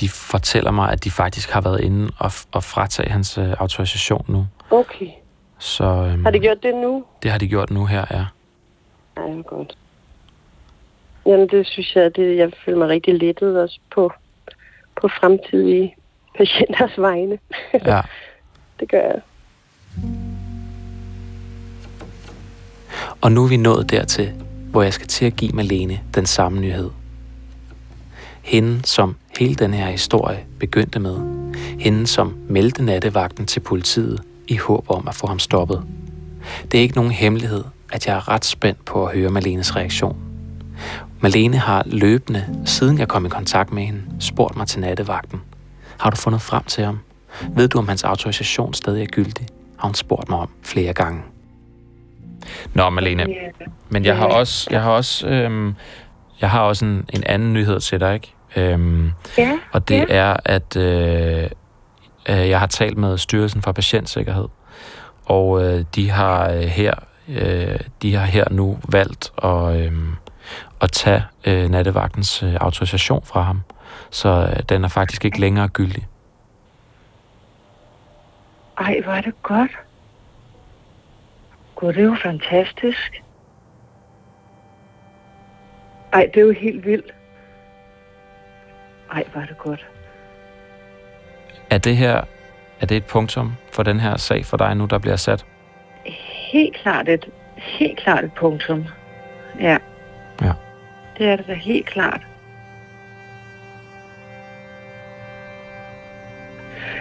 de 0.00 0.08
fortæller 0.08 0.70
mig, 0.70 0.92
at 0.92 1.04
de 1.04 1.10
faktisk 1.10 1.50
har 1.50 1.60
været 1.60 1.80
inde 1.80 2.10
og, 2.18 2.32
og 2.52 2.64
fratage 2.64 3.10
hans 3.10 3.38
øh, 3.38 3.52
autorisation 3.58 4.24
nu. 4.28 4.46
Okay. 4.70 5.08
Så 5.58 5.84
øh, 5.84 6.22
Har 6.22 6.30
de 6.30 6.38
gjort 6.38 6.62
det 6.62 6.74
nu? 6.74 7.04
det 7.22 7.30
har 7.30 7.38
de 7.38 7.48
gjort 7.48 7.70
nu 7.70 7.84
her, 7.86 8.04
ja. 8.10 8.24
Er 9.16 9.42
godt. 9.42 9.78
Jamen, 11.26 11.48
det 11.48 11.66
synes 11.66 11.96
jeg, 11.96 12.16
det, 12.16 12.36
jeg 12.36 12.50
føler 12.64 12.78
mig 12.78 12.88
rigtig 12.88 13.14
lettet 13.14 13.62
også 13.62 13.78
på, 13.94 14.12
på 15.00 15.08
fremtidige 15.08 15.94
patienters 16.38 16.98
vegne. 17.08 17.38
ja. 17.86 18.00
det 18.80 18.90
gør 18.90 19.00
jeg. 19.00 19.20
Og 23.20 23.32
nu 23.32 23.44
er 23.44 23.48
vi 23.48 23.56
nået 23.56 23.90
dertil, 23.90 24.32
hvor 24.70 24.82
jeg 24.82 24.92
skal 24.92 25.06
til 25.06 25.26
at 25.26 25.36
give 25.36 25.52
Malene 25.52 26.00
den 26.14 26.26
samme 26.26 26.60
nyhed. 26.60 26.90
Hende, 28.46 28.80
som 28.84 29.16
hele 29.38 29.54
den 29.54 29.74
her 29.74 29.90
historie 29.90 30.44
begyndte 30.58 30.98
med. 30.98 31.18
Hende, 31.78 32.06
som 32.06 32.36
meldte 32.48 32.82
nattevagten 32.82 33.46
til 33.46 33.60
politiet 33.60 34.22
i 34.48 34.56
håb 34.56 34.90
om 34.90 35.08
at 35.08 35.14
få 35.14 35.26
ham 35.26 35.38
stoppet. 35.38 35.82
Det 36.72 36.78
er 36.78 36.82
ikke 36.82 36.94
nogen 36.94 37.10
hemmelighed, 37.10 37.64
at 37.92 38.06
jeg 38.06 38.16
er 38.16 38.28
ret 38.28 38.44
spændt 38.44 38.84
på 38.84 39.06
at 39.06 39.16
høre 39.18 39.30
Malenes 39.30 39.76
reaktion. 39.76 40.16
Malene 41.20 41.56
har 41.56 41.82
løbende, 41.86 42.44
siden 42.64 42.98
jeg 42.98 43.08
kom 43.08 43.26
i 43.26 43.28
kontakt 43.28 43.72
med 43.72 43.82
hende, 43.82 44.02
spurgt 44.20 44.56
mig 44.56 44.66
til 44.66 44.80
nattevagten. 44.80 45.40
Har 45.98 46.10
du 46.10 46.16
fundet 46.16 46.42
frem 46.42 46.64
til 46.64 46.84
ham? 46.84 46.98
Ved 47.56 47.68
du, 47.68 47.78
om 47.78 47.88
hans 47.88 48.04
autorisation 48.04 48.74
stadig 48.74 49.02
er 49.02 49.06
gyldig? 49.06 49.46
Har 49.78 49.88
hun 49.88 49.94
spurgt 49.94 50.28
mig 50.28 50.38
om 50.38 50.50
flere 50.62 50.92
gange. 50.92 51.22
Nå, 52.74 52.90
Malene, 52.90 53.26
men 53.88 54.04
jeg 54.04 54.16
har 54.16 54.26
også, 54.26 54.68
jeg 54.70 54.82
har 54.82 54.90
også, 54.90 55.28
øhm, 55.28 55.74
jeg 56.40 56.50
har 56.50 56.60
også 56.60 56.84
en, 56.84 57.04
en 57.12 57.24
anden 57.24 57.52
nyhed 57.52 57.80
til 57.80 58.00
dig, 58.00 58.14
ikke? 58.14 58.35
Øhm, 58.56 59.10
Ja, 59.38 59.58
og 59.72 59.88
det 59.88 59.98
ja. 59.98 60.04
er, 60.08 60.36
at 60.44 60.76
øh, 60.76 61.50
øh, 62.28 62.48
jeg 62.48 62.60
har 62.60 62.66
talt 62.66 62.98
med 62.98 63.18
Styrelsen 63.18 63.62
for 63.62 63.72
Patientsikkerhed, 63.72 64.48
og 65.24 65.64
øh, 65.64 65.84
de 65.94 66.10
har 66.10 66.50
øh, 66.50 66.60
her, 66.60 66.94
øh, 67.28 67.80
de 68.02 68.14
har 68.14 68.26
her 68.26 68.44
nu 68.50 68.78
valgt 68.88 69.32
at, 69.44 69.76
øh, 69.76 69.92
at 70.80 70.92
tage 70.92 71.24
øh, 71.46 71.70
nattevagtens 71.70 72.42
øh, 72.42 72.54
autorisation 72.60 73.22
fra 73.24 73.42
ham, 73.42 73.60
så 74.10 74.28
øh, 74.28 74.62
den 74.68 74.84
er 74.84 74.88
faktisk 74.88 75.24
ikke 75.24 75.40
længere 75.40 75.68
gyldig. 75.68 76.06
Ej, 78.78 79.00
hvor 79.04 79.12
er 79.12 79.20
det 79.20 79.42
godt. 79.42 79.70
Gud, 81.74 81.92
det 81.92 81.98
er 81.98 82.04
jo 82.04 82.16
fantastisk. 82.22 83.22
Ej, 86.12 86.30
det 86.34 86.40
er 86.40 86.46
jo 86.46 86.52
helt 86.52 86.86
vildt. 86.86 87.14
Ej, 89.12 89.24
er 89.34 89.46
det 89.46 89.58
godt. 89.58 89.86
Er 91.70 91.78
det 91.78 91.96
her, 91.96 92.24
er 92.80 92.86
det 92.86 92.96
et 92.96 93.04
punktum 93.04 93.52
for 93.72 93.82
den 93.82 94.00
her 94.00 94.16
sag 94.16 94.44
for 94.46 94.56
dig 94.56 94.74
nu, 94.74 94.84
der 94.84 94.98
bliver 94.98 95.16
sat? 95.16 95.46
Helt 96.52 96.76
klart 96.76 97.08
et, 97.08 97.28
helt 97.56 97.98
klart 97.98 98.24
et 98.24 98.32
punktum. 98.32 98.84
Ja. 99.60 99.78
Ja. 100.42 100.52
Det 101.18 101.26
er 101.26 101.36
det 101.36 101.46
da 101.46 101.54
helt 101.54 101.86
klart. 101.86 102.20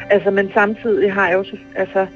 Altså, 0.10 0.32
men 0.32 0.52
samtidig 0.54 1.14
har 1.14 1.28
jeg 1.28 1.38
jo 1.38 1.44
så, 1.44 1.58
altså, 1.76 2.08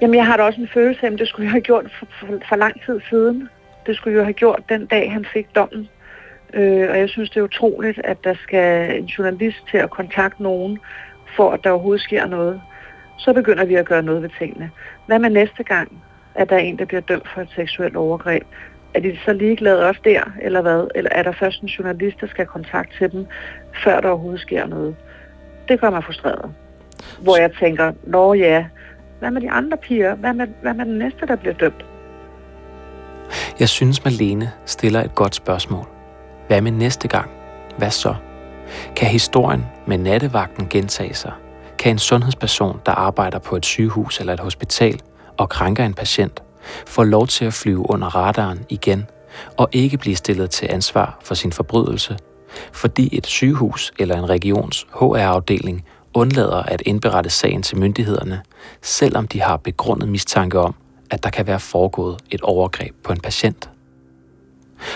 jamen 0.00 0.14
jeg 0.14 0.26
har 0.26 0.36
da 0.36 0.42
også 0.42 0.60
en 0.60 0.68
følelse 0.68 1.06
af, 1.06 1.12
at 1.12 1.18
det 1.18 1.28
skulle 1.28 1.44
jeg 1.44 1.52
have 1.52 1.60
gjort 1.60 1.84
for, 1.98 2.06
for, 2.20 2.26
for 2.48 2.56
lang 2.56 2.84
tid 2.86 3.00
siden. 3.10 3.48
Det 3.86 3.96
skulle 3.96 4.16
jeg 4.16 4.24
have 4.24 4.32
gjort 4.32 4.62
den 4.68 4.86
dag, 4.86 5.12
han 5.12 5.24
fik 5.32 5.46
dommen. 5.54 5.88
Øh, 6.54 6.90
og 6.90 6.98
jeg 6.98 7.08
synes, 7.08 7.30
det 7.30 7.36
er 7.36 7.44
utroligt, 7.44 8.00
at 8.04 8.24
der 8.24 8.34
skal 8.42 8.98
en 8.98 9.04
journalist 9.04 9.58
til 9.70 9.78
at 9.78 9.90
kontakte 9.90 10.42
nogen, 10.42 10.78
for 11.36 11.50
at 11.50 11.64
der 11.64 11.70
overhovedet 11.70 12.02
sker 12.02 12.26
noget. 12.26 12.60
Så 13.18 13.32
begynder 13.32 13.64
vi 13.64 13.74
at 13.74 13.86
gøre 13.86 14.02
noget 14.02 14.22
ved 14.22 14.30
tingene. 14.38 14.70
Hvad 15.06 15.18
med 15.18 15.30
næste 15.30 15.62
gang, 15.62 16.02
at 16.34 16.48
der 16.48 16.56
er 16.56 16.60
en, 16.60 16.78
der 16.78 16.84
bliver 16.84 17.00
dømt 17.00 17.28
for 17.34 17.40
et 17.40 17.48
seksuelt 17.56 17.96
overgreb? 17.96 18.42
Er 18.94 19.00
de 19.00 19.18
så 19.24 19.32
ligeglade 19.32 19.88
også 19.88 20.00
der, 20.04 20.22
eller 20.42 20.62
hvad? 20.62 20.88
Eller 20.94 21.10
er 21.12 21.22
der 21.22 21.32
først 21.32 21.62
en 21.62 21.68
journalist, 21.68 22.20
der 22.20 22.26
skal 22.26 22.46
kontakte 22.46 22.98
til 22.98 23.12
dem, 23.12 23.26
før 23.84 24.00
der 24.00 24.08
overhovedet 24.08 24.40
sker 24.40 24.66
noget? 24.66 24.96
Det 25.68 25.80
gør 25.80 25.90
mig 25.90 26.04
frustreret. 26.04 26.52
Hvor 27.22 27.36
jeg 27.40 27.50
tænker, 27.60 27.92
nå 28.02 28.34
ja, 28.34 28.66
hvad 29.18 29.30
med 29.30 29.40
de 29.40 29.50
andre 29.50 29.76
piger? 29.76 30.14
Hvad 30.14 30.32
med, 30.32 30.46
hvad 30.62 30.74
med 30.74 30.84
den 30.84 30.98
næste, 30.98 31.26
der 31.26 31.36
bliver 31.36 31.54
dømt? 31.54 31.84
Jeg 33.60 33.68
synes, 33.68 34.04
Malene 34.04 34.50
stiller 34.66 35.00
et 35.00 35.14
godt 35.14 35.34
spørgsmål. 35.34 35.97
Hvad 36.48 36.60
med 36.60 36.72
næste 36.72 37.08
gang? 37.08 37.30
Hvad 37.78 37.90
så? 37.90 38.14
Kan 38.96 39.08
historien 39.08 39.66
med 39.86 39.98
nattevagten 39.98 40.66
gentage 40.70 41.14
sig? 41.14 41.32
Kan 41.78 41.92
en 41.92 41.98
sundhedsperson, 41.98 42.80
der 42.86 42.92
arbejder 42.92 43.38
på 43.38 43.56
et 43.56 43.66
sygehus 43.66 44.20
eller 44.20 44.32
et 44.32 44.40
hospital 44.40 45.00
og 45.36 45.48
krænker 45.48 45.84
en 45.84 45.94
patient, 45.94 46.42
få 46.86 47.02
lov 47.02 47.26
til 47.26 47.44
at 47.44 47.54
flyve 47.54 47.90
under 47.90 48.14
radaren 48.14 48.66
igen 48.68 49.06
og 49.56 49.68
ikke 49.72 49.98
blive 49.98 50.16
stillet 50.16 50.50
til 50.50 50.66
ansvar 50.70 51.18
for 51.22 51.34
sin 51.34 51.52
forbrydelse, 51.52 52.18
fordi 52.72 53.16
et 53.16 53.26
sygehus 53.26 53.92
eller 53.98 54.16
en 54.16 54.28
regions 54.28 54.86
HR-afdeling 54.90 55.84
undlader 56.14 56.62
at 56.62 56.82
indberette 56.86 57.30
sagen 57.30 57.62
til 57.62 57.78
myndighederne, 57.78 58.42
selvom 58.82 59.28
de 59.28 59.40
har 59.40 59.56
begrundet 59.56 60.08
mistanke 60.08 60.58
om, 60.58 60.74
at 61.10 61.24
der 61.24 61.30
kan 61.30 61.46
være 61.46 61.60
foregået 61.60 62.16
et 62.30 62.40
overgreb 62.40 62.94
på 63.04 63.12
en 63.12 63.20
patient. 63.20 63.70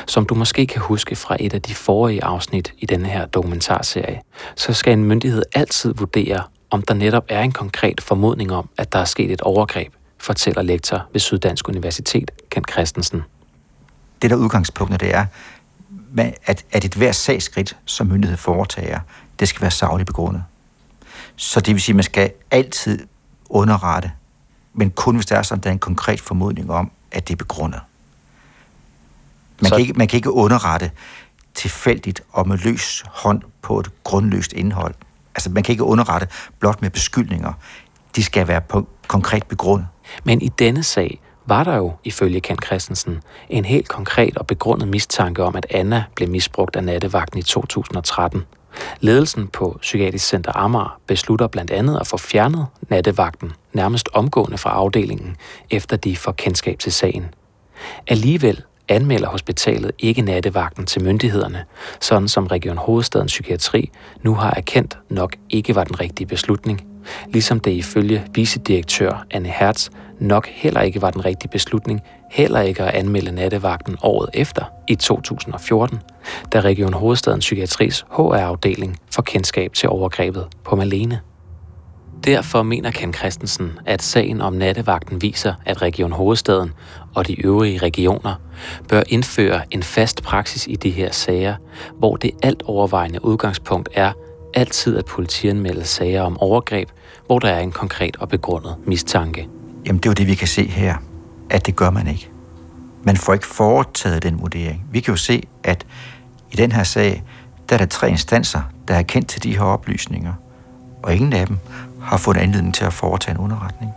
Som 0.06 0.26
du 0.26 0.34
måske 0.34 0.66
kan 0.66 0.80
huske 0.80 1.16
fra 1.16 1.36
et 1.40 1.54
af 1.54 1.62
de 1.62 1.74
forrige 1.74 2.24
afsnit 2.24 2.74
i 2.78 2.86
denne 2.86 3.08
her 3.08 3.26
dokumentarserie, 3.26 4.20
så 4.56 4.72
skal 4.72 4.92
en 4.92 5.04
myndighed 5.04 5.42
altid 5.54 5.94
vurdere, 5.94 6.42
om 6.70 6.82
der 6.82 6.94
netop 6.94 7.24
er 7.28 7.40
en 7.40 7.52
konkret 7.52 8.00
formodning 8.00 8.52
om, 8.52 8.68
at 8.78 8.92
der 8.92 8.98
er 8.98 9.04
sket 9.04 9.30
et 9.30 9.40
overgreb, 9.40 9.92
fortæller 10.18 10.62
lektor 10.62 11.06
ved 11.12 11.20
Syddansk 11.20 11.68
Universitet, 11.68 12.30
Kent 12.50 12.70
Christensen. 12.70 13.22
Det 14.22 14.30
der 14.30 14.36
udgangspunktet, 14.36 15.00
det 15.00 15.14
er, 15.14 15.26
at, 16.46 16.64
at 16.72 16.84
et 16.84 16.94
hver 16.94 17.12
sagskridt, 17.12 17.76
som 17.85 18.06
myndighed 18.06 18.37
foretager, 18.37 19.00
det 19.40 19.48
skal 19.48 19.62
være 19.62 19.70
sagligt 19.70 20.06
begrundet. 20.06 20.44
Så 21.37 21.60
det 21.60 21.74
vil 21.74 21.83
sige, 21.83 21.92
at 21.92 21.96
man 21.96 22.04
skal 22.04 22.33
altid 22.50 23.06
underrette, 23.50 24.12
men 24.74 24.90
kun 24.90 25.14
hvis 25.14 25.26
der 25.26 25.37
er 25.37 25.42
sådan, 25.42 25.62
der 25.62 25.68
er 25.68 25.72
en 25.72 25.78
konkret 25.78 26.20
formodning 26.20 26.70
om, 26.70 26.90
at 27.12 27.28
det 27.28 27.35
er 27.35 27.37
begrundet. 27.37 27.80
Man, 29.63 29.69
Så- 29.69 29.75
kan 29.75 29.81
ikke, 29.81 29.92
man 29.92 30.08
kan 30.08 30.17
ikke 30.17 30.31
underrette 30.31 30.90
tilfældigt 31.54 32.21
og 32.33 32.48
med 32.48 32.58
løs 32.58 33.04
hånd 33.08 33.42
på 33.63 33.81
et 33.81 33.88
grundløst 34.04 34.52
indhold. 34.52 34.94
Altså, 35.35 35.50
man 35.50 35.63
kan 35.63 35.73
ikke 35.73 35.85
underrette 35.85 36.29
blot 36.58 36.83
med 36.83 36.90
beskyldninger. 36.90 37.52
De 38.17 38.25
skal 38.25 38.48
være 38.48 38.60
på 38.60 38.88
konkret 39.08 39.46
begrundet. 39.46 39.88
Men 40.25 40.42
i 40.42 40.48
denne 40.48 40.83
sag 40.83 41.21
var 41.46 41.65
der 41.65 41.77
jo, 41.77 41.92
ifølge 42.04 42.40
Kent 42.40 42.65
Christensen, 42.67 43.21
en 43.48 43.65
helt 43.65 43.88
konkret 43.88 44.38
og 44.38 44.46
begrundet 44.46 44.88
mistanke 44.88 45.42
om, 45.42 45.56
at 45.56 45.67
Anna 45.71 46.04
blev 46.17 46.29
misbrugt 46.29 46.77
af 46.77 46.85
nattevagten 46.85 47.38
i 47.38 47.42
2013. 47.42 48.42
Ledelsen 49.00 49.48
på 49.48 49.79
Psykiatrisk 49.81 50.27
Center 50.29 50.52
Amager 50.56 50.98
beslutter 51.06 51.46
blandt 51.46 51.71
andet 51.71 51.98
at 52.00 52.06
få 52.06 52.17
fjernet 52.17 52.67
nattevagten 52.88 53.52
nærmest 53.73 54.08
omgående 54.13 54.58
fra 54.58 54.71
afdelingen, 54.71 55.37
efter 55.71 55.96
de 55.96 56.17
får 56.17 56.33
kendskab 56.33 56.79
til 56.79 56.92
sagen. 56.92 57.25
Alligevel 58.08 58.63
anmelder 58.92 59.28
hospitalet 59.28 59.92
ikke 59.98 60.22
nattevagten 60.22 60.86
til 60.86 61.04
myndighederne, 61.04 61.64
sådan 62.00 62.28
som 62.28 62.46
Region 62.46 62.78
Hovedstadens 62.78 63.32
Psykiatri 63.32 63.90
nu 64.22 64.34
har 64.34 64.50
erkendt 64.50 64.98
nok 65.08 65.36
ikke 65.50 65.74
var 65.74 65.84
den 65.84 66.00
rigtige 66.00 66.26
beslutning, 66.26 66.86
ligesom 67.26 67.60
det 67.60 67.70
ifølge 67.70 68.24
vicedirektør 68.34 69.26
Anne 69.30 69.48
Hertz 69.48 69.88
nok 70.20 70.46
heller 70.46 70.80
ikke 70.80 71.02
var 71.02 71.10
den 71.10 71.24
rigtige 71.24 71.50
beslutning, 71.50 72.00
heller 72.30 72.60
ikke 72.60 72.82
at 72.82 72.94
anmelde 72.94 73.32
nattevagten 73.32 73.96
året 74.02 74.30
efter, 74.34 74.64
i 74.88 74.94
2014, 74.94 75.98
da 76.52 76.60
Region 76.60 76.92
Hovedstadens 76.92 77.44
Psykiatris 77.44 78.04
HR-afdeling 78.10 78.96
får 79.14 79.22
kendskab 79.22 79.72
til 79.72 79.88
overgrebet 79.88 80.46
på 80.64 80.76
Malene. 80.76 81.20
Derfor 82.25 82.62
mener 82.62 82.90
Ken 82.90 83.14
Christensen, 83.14 83.70
at 83.87 84.02
sagen 84.02 84.40
om 84.40 84.52
nattevagten 84.52 85.23
viser, 85.23 85.54
at 85.66 85.83
Region 85.83 86.12
Hovedstaden 86.12 86.73
og 87.14 87.27
de 87.27 87.46
øvrige 87.46 87.79
regioner 87.79 88.35
bør 88.88 89.02
indføre 89.08 89.62
en 89.70 89.83
fast 89.83 90.23
praksis 90.23 90.66
i 90.66 90.77
de 90.77 90.90
her 90.90 91.12
sager, 91.12 91.54
hvor 91.98 92.16
det 92.16 92.31
alt 92.42 92.62
overvejende 92.66 93.25
udgangspunkt 93.25 93.88
er 93.94 94.12
altid 94.54 94.98
at 94.98 95.04
politianmelde 95.04 95.85
sager 95.85 96.23
om 96.23 96.38
overgreb, 96.38 96.88
hvor 97.27 97.38
der 97.38 97.48
er 97.48 97.60
en 97.60 97.73
konkret 97.73 98.16
og 98.16 98.29
begrundet 98.29 98.77
mistanke. 98.87 99.48
Jamen 99.87 99.98
det 99.98 100.06
er 100.06 100.10
jo 100.10 100.14
det, 100.14 100.27
vi 100.27 100.35
kan 100.35 100.48
se 100.48 100.66
her, 100.66 100.96
at 101.50 101.66
det 101.66 101.77
gør 101.77 101.90
man 101.90 102.06
ikke. 102.08 102.29
Man 103.02 103.16
får 103.16 103.33
ikke 103.33 103.46
foretaget 103.46 104.23
den 104.23 104.40
vurdering. 104.40 104.87
Vi 104.90 105.00
kan 105.00 105.12
jo 105.12 105.16
se, 105.16 105.42
at 105.64 105.87
i 106.52 106.56
den 106.56 106.73
her 106.73 106.85
sag, 106.85 107.25
der 107.68 107.75
er 107.75 107.79
der 107.79 107.87
tre 107.87 108.10
instanser, 108.10 108.60
der 108.88 108.94
er 108.94 109.02
kendt 109.02 109.29
til 109.29 109.42
de 109.42 109.52
her 109.52 109.64
oplysninger, 109.64 110.33
og 111.02 111.14
ingen 111.14 111.33
af 111.33 111.46
dem 111.46 111.58
har 112.03 112.17
fået 112.17 112.37
anledning 112.37 112.75
til 112.75 112.85
at 112.85 112.92
foretage 112.92 113.35
en 113.35 113.38
underretning. 113.40 113.92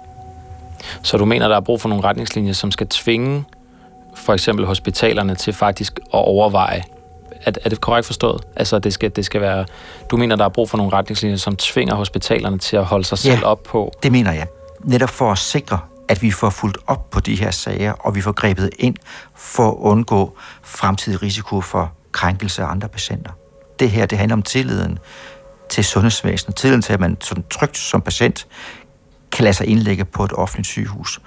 Så 1.01 1.17
du 1.17 1.25
mener, 1.25 1.47
der 1.47 1.55
er 1.55 1.59
brug 1.59 1.81
for 1.81 1.89
nogle 1.89 2.03
retningslinjer, 2.03 2.53
som 2.53 2.71
skal 2.71 2.87
tvinge 2.87 3.43
for 4.15 4.33
eksempel 4.33 4.65
hospitalerne 4.65 5.35
til 5.35 5.53
faktisk 5.53 5.99
at 5.99 6.05
overveje, 6.11 6.83
er, 7.45 7.51
er 7.65 7.69
det 7.69 7.81
korrekt 7.81 8.05
forstået? 8.05 8.43
Altså, 8.55 8.79
det 8.79 8.93
skal, 8.93 9.11
det 9.15 9.25
skal 9.25 9.41
være... 9.41 9.65
Du 10.11 10.17
mener, 10.17 10.35
der 10.35 10.45
er 10.45 10.49
brug 10.49 10.69
for 10.69 10.77
nogle 10.77 10.93
retningslinjer, 10.93 11.37
som 11.37 11.55
tvinger 11.55 11.95
hospitalerne 11.95 12.57
til 12.57 12.77
at 12.77 12.85
holde 12.85 13.05
sig 13.05 13.17
selv 13.17 13.39
Ja. 13.39 13.45
op 13.45 13.63
på... 13.63 13.91
Det 14.03 14.11
mener 14.11 14.31
jeg. 14.31 14.47
Netop 14.83 15.09
for 15.09 15.31
at 15.31 15.37
sikre, 15.37 15.79
at 16.09 16.21
vi 16.21 16.31
får 16.31 16.49
fulgt 16.49 16.77
op 16.87 17.09
på 17.09 17.19
de 17.19 17.35
her 17.35 17.51
sager, 17.51 17.91
og 17.91 18.15
vi 18.15 18.21
får 18.21 18.31
grebet 18.31 18.69
ind 18.79 18.95
for 19.35 19.67
at 19.69 19.75
undgå 19.79 20.37
fremtidig 20.63 21.21
risiko 21.21 21.61
for 21.61 21.91
krænkelse 22.11 22.61
af 22.63 22.67
andre 22.67 22.87
patienter. 22.87 23.31
Det 23.79 23.91
her, 23.91 24.05
det 24.05 24.17
handler 24.17 24.35
om 24.35 24.41
tilliden 24.41 24.99
til 25.69 25.83
sundhedsvæsenet. 25.83 26.55
Tilliden 26.55 26.81
til, 26.81 26.93
at 26.93 26.99
man 26.99 27.17
sådan 27.21 27.43
trygt 27.49 27.77
som 27.77 28.01
patient 28.01 28.47
kan 29.31 29.43
lade 29.43 29.53
sig 29.53 29.67
indlægge 29.67 30.05
på 30.05 30.23
et 30.23 30.33
offentligt 30.33 30.67
sygehus, 30.67 31.19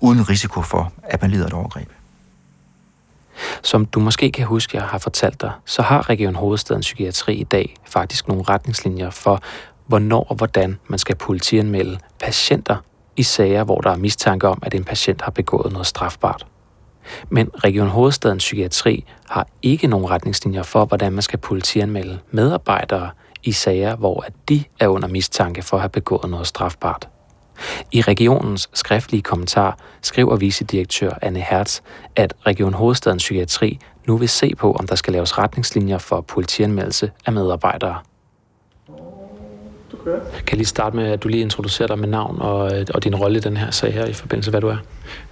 uden 0.00 0.28
risiko 0.28 0.62
for, 0.62 0.92
at 1.02 1.22
man 1.22 1.30
lider 1.30 1.46
et 1.46 1.52
overgreb. 1.52 1.88
Som 3.62 3.86
du 3.86 4.00
måske 4.00 4.32
kan 4.32 4.46
huske, 4.46 4.76
jeg 4.76 4.86
har 4.86 4.98
fortalt 4.98 5.40
dig, 5.40 5.52
så 5.64 5.82
har 5.82 6.08
Region 6.08 6.34
Hovedstadens 6.34 6.86
Psykiatri 6.86 7.34
i 7.34 7.44
dag 7.44 7.76
faktisk 7.84 8.28
nogle 8.28 8.42
retningslinjer 8.42 9.10
for, 9.10 9.42
hvornår 9.86 10.26
og 10.28 10.36
hvordan 10.36 10.78
man 10.88 10.98
skal 10.98 11.16
politianmelde 11.16 11.98
patienter 12.20 12.76
i 13.16 13.22
sager, 13.22 13.64
hvor 13.64 13.80
der 13.80 13.90
er 13.90 13.96
mistanke 13.96 14.48
om, 14.48 14.58
at 14.62 14.74
en 14.74 14.84
patient 14.84 15.22
har 15.22 15.30
begået 15.30 15.72
noget 15.72 15.86
strafbart. 15.86 16.46
Men 17.28 17.50
Region 17.64 17.88
Hovedstadens 17.88 18.44
Psykiatri 18.44 19.04
har 19.28 19.46
ikke 19.62 19.86
nogen 19.86 20.10
retningslinjer 20.10 20.62
for, 20.62 20.84
hvordan 20.84 21.12
man 21.12 21.22
skal 21.22 21.38
politianmelde 21.38 22.18
medarbejdere 22.30 23.10
i 23.46 23.52
sager, 23.52 23.96
hvor 23.96 24.24
at 24.26 24.32
de 24.48 24.64
er 24.80 24.88
under 24.88 25.08
mistanke 25.08 25.62
for 25.62 25.76
at 25.76 25.80
have 25.80 25.88
begået 25.88 26.30
noget 26.30 26.46
strafbart. 26.46 27.08
I 27.92 28.00
regionens 28.00 28.70
skriftlige 28.74 29.22
kommentar 29.22 29.78
skriver 30.02 30.36
vicedirektør 30.36 31.10
Anne 31.22 31.40
Hertz, 31.40 31.80
at 32.16 32.34
Region 32.46 32.74
Hovedstadens 32.74 33.22
Psykiatri 33.22 33.78
nu 34.06 34.16
vil 34.16 34.28
se 34.28 34.54
på, 34.58 34.72
om 34.72 34.86
der 34.86 34.94
skal 34.94 35.12
laves 35.12 35.38
retningslinjer 35.38 35.98
for 35.98 36.20
politianmeldelse 36.20 37.10
af 37.26 37.32
medarbejdere. 37.32 37.98
Jeg 40.06 40.44
kan 40.46 40.56
lige 40.56 40.66
starte 40.66 40.96
med, 40.96 41.06
at 41.06 41.22
du 41.22 41.28
lige 41.28 41.42
introducerer 41.42 41.86
dig 41.86 41.98
med 41.98 42.08
navn 42.08 42.36
og, 42.40 42.78
øh, 42.78 42.86
og 42.94 43.04
din 43.04 43.14
rolle 43.14 43.38
i 43.38 43.40
den 43.40 43.56
her 43.56 43.70
sag 43.70 43.92
her, 43.92 44.06
i 44.06 44.12
forbindelse 44.12 44.50
med, 44.50 44.52
hvad 44.52 44.60
du 44.60 44.68
er. 44.68 44.76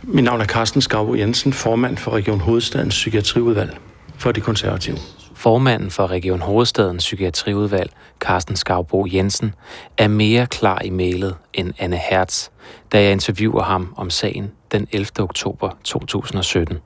Mit 0.03 0.25
navn 0.25 0.41
er 0.41 0.45
Carsten 0.45 0.81
Skavbo 0.81 1.15
Jensen, 1.15 1.53
formand 1.53 1.97
for 1.97 2.11
Region 2.11 2.41
Hovedstadens 2.41 2.95
Psykiatriudvalg 2.95 3.79
for 4.19 4.33
de 4.33 4.41
konservative. 4.41 4.97
Formanden 5.45 5.91
for 5.91 6.11
Region 6.11 6.41
Hovedstadens 6.41 7.05
Psykiatriudvalg, 7.05 7.91
Carsten 8.21 8.57
Skavbo 8.57 9.07
Jensen, 9.13 9.55
er 9.99 10.09
mere 10.09 10.47
klar 10.47 10.83
i 10.85 10.91
mailet 10.91 11.37
end 11.55 11.73
Anne 11.79 11.97
Hertz, 11.97 12.49
da 12.93 13.03
jeg 13.03 13.13
interviewer 13.13 13.63
ham 13.63 13.95
om 13.97 14.11
sagen 14.11 14.51
den 14.73 14.89
11. 14.93 15.07
oktober 15.19 15.71
2017. 15.85 16.79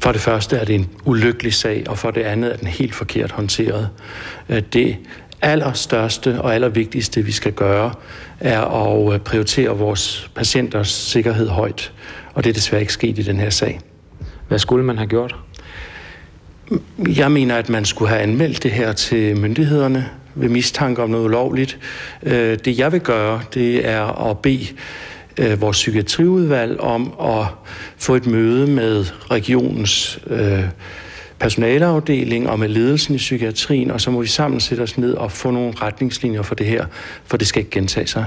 For 0.00 0.12
det 0.12 0.20
første 0.20 0.56
er 0.56 0.64
det 0.64 0.74
en 0.74 0.88
ulykkelig 1.04 1.54
sag, 1.54 1.84
og 1.88 1.98
for 1.98 2.10
det 2.10 2.20
andet 2.20 2.52
er 2.52 2.56
den 2.56 2.68
helt 2.68 2.94
forkert 2.94 3.32
håndteret. 3.32 3.90
Øh, 4.48 4.62
Det 4.72 4.96
allerstørste 5.42 6.42
og 6.42 6.54
allervigtigste, 6.54 7.22
vi 7.22 7.32
skal 7.32 7.52
gøre, 7.52 7.94
er 8.40 8.60
at 8.60 9.14
øh, 9.14 9.20
prioritere 9.20 9.78
vores 9.78 10.30
patienters 10.34 10.88
sikkerhed 10.88 11.48
højt. 11.48 11.92
Og 12.34 12.44
det 12.44 12.50
er 12.50 12.54
desværre 12.54 12.80
ikke 12.80 12.92
sket 12.92 13.18
i 13.18 13.22
den 13.22 13.40
her 13.40 13.50
sag. 13.50 13.80
Hvad 14.48 14.58
skulle 14.58 14.84
man 14.84 14.96
have 14.96 15.08
gjort? 15.08 15.45
Jeg 17.16 17.32
mener, 17.32 17.56
at 17.56 17.68
man 17.68 17.84
skulle 17.84 18.08
have 18.08 18.20
anmeldt 18.20 18.62
det 18.62 18.70
her 18.70 18.92
til 18.92 19.36
myndighederne 19.36 20.10
ved 20.34 20.48
mistanke 20.48 21.02
om 21.02 21.10
noget 21.10 21.24
ulovligt. 21.24 21.78
Øh, 22.22 22.58
det 22.64 22.78
jeg 22.78 22.92
vil 22.92 23.00
gøre, 23.00 23.40
det 23.54 23.88
er 23.88 24.30
at 24.30 24.38
bede 24.38 24.66
øh, 25.38 25.60
vores 25.60 25.76
psykiatriudvalg 25.76 26.80
om 26.80 27.14
at 27.20 27.46
få 27.96 28.14
et 28.14 28.26
møde 28.26 28.66
med 28.70 29.04
regionens 29.30 30.18
øh, 30.26 30.64
personaleafdeling 31.38 32.48
og 32.48 32.58
med 32.58 32.68
ledelsen 32.68 33.14
i 33.14 33.18
psykiatrien, 33.18 33.90
og 33.90 34.00
så 34.00 34.10
må 34.10 34.20
vi 34.20 34.26
sammen 34.26 34.60
sætte 34.60 34.82
os 34.82 34.98
ned 34.98 35.14
og 35.14 35.32
få 35.32 35.50
nogle 35.50 35.72
retningslinjer 35.82 36.42
for 36.42 36.54
det 36.54 36.66
her, 36.66 36.86
for 37.24 37.36
det 37.36 37.46
skal 37.46 37.60
ikke 37.60 37.70
gentage 37.70 38.06
sig. 38.06 38.24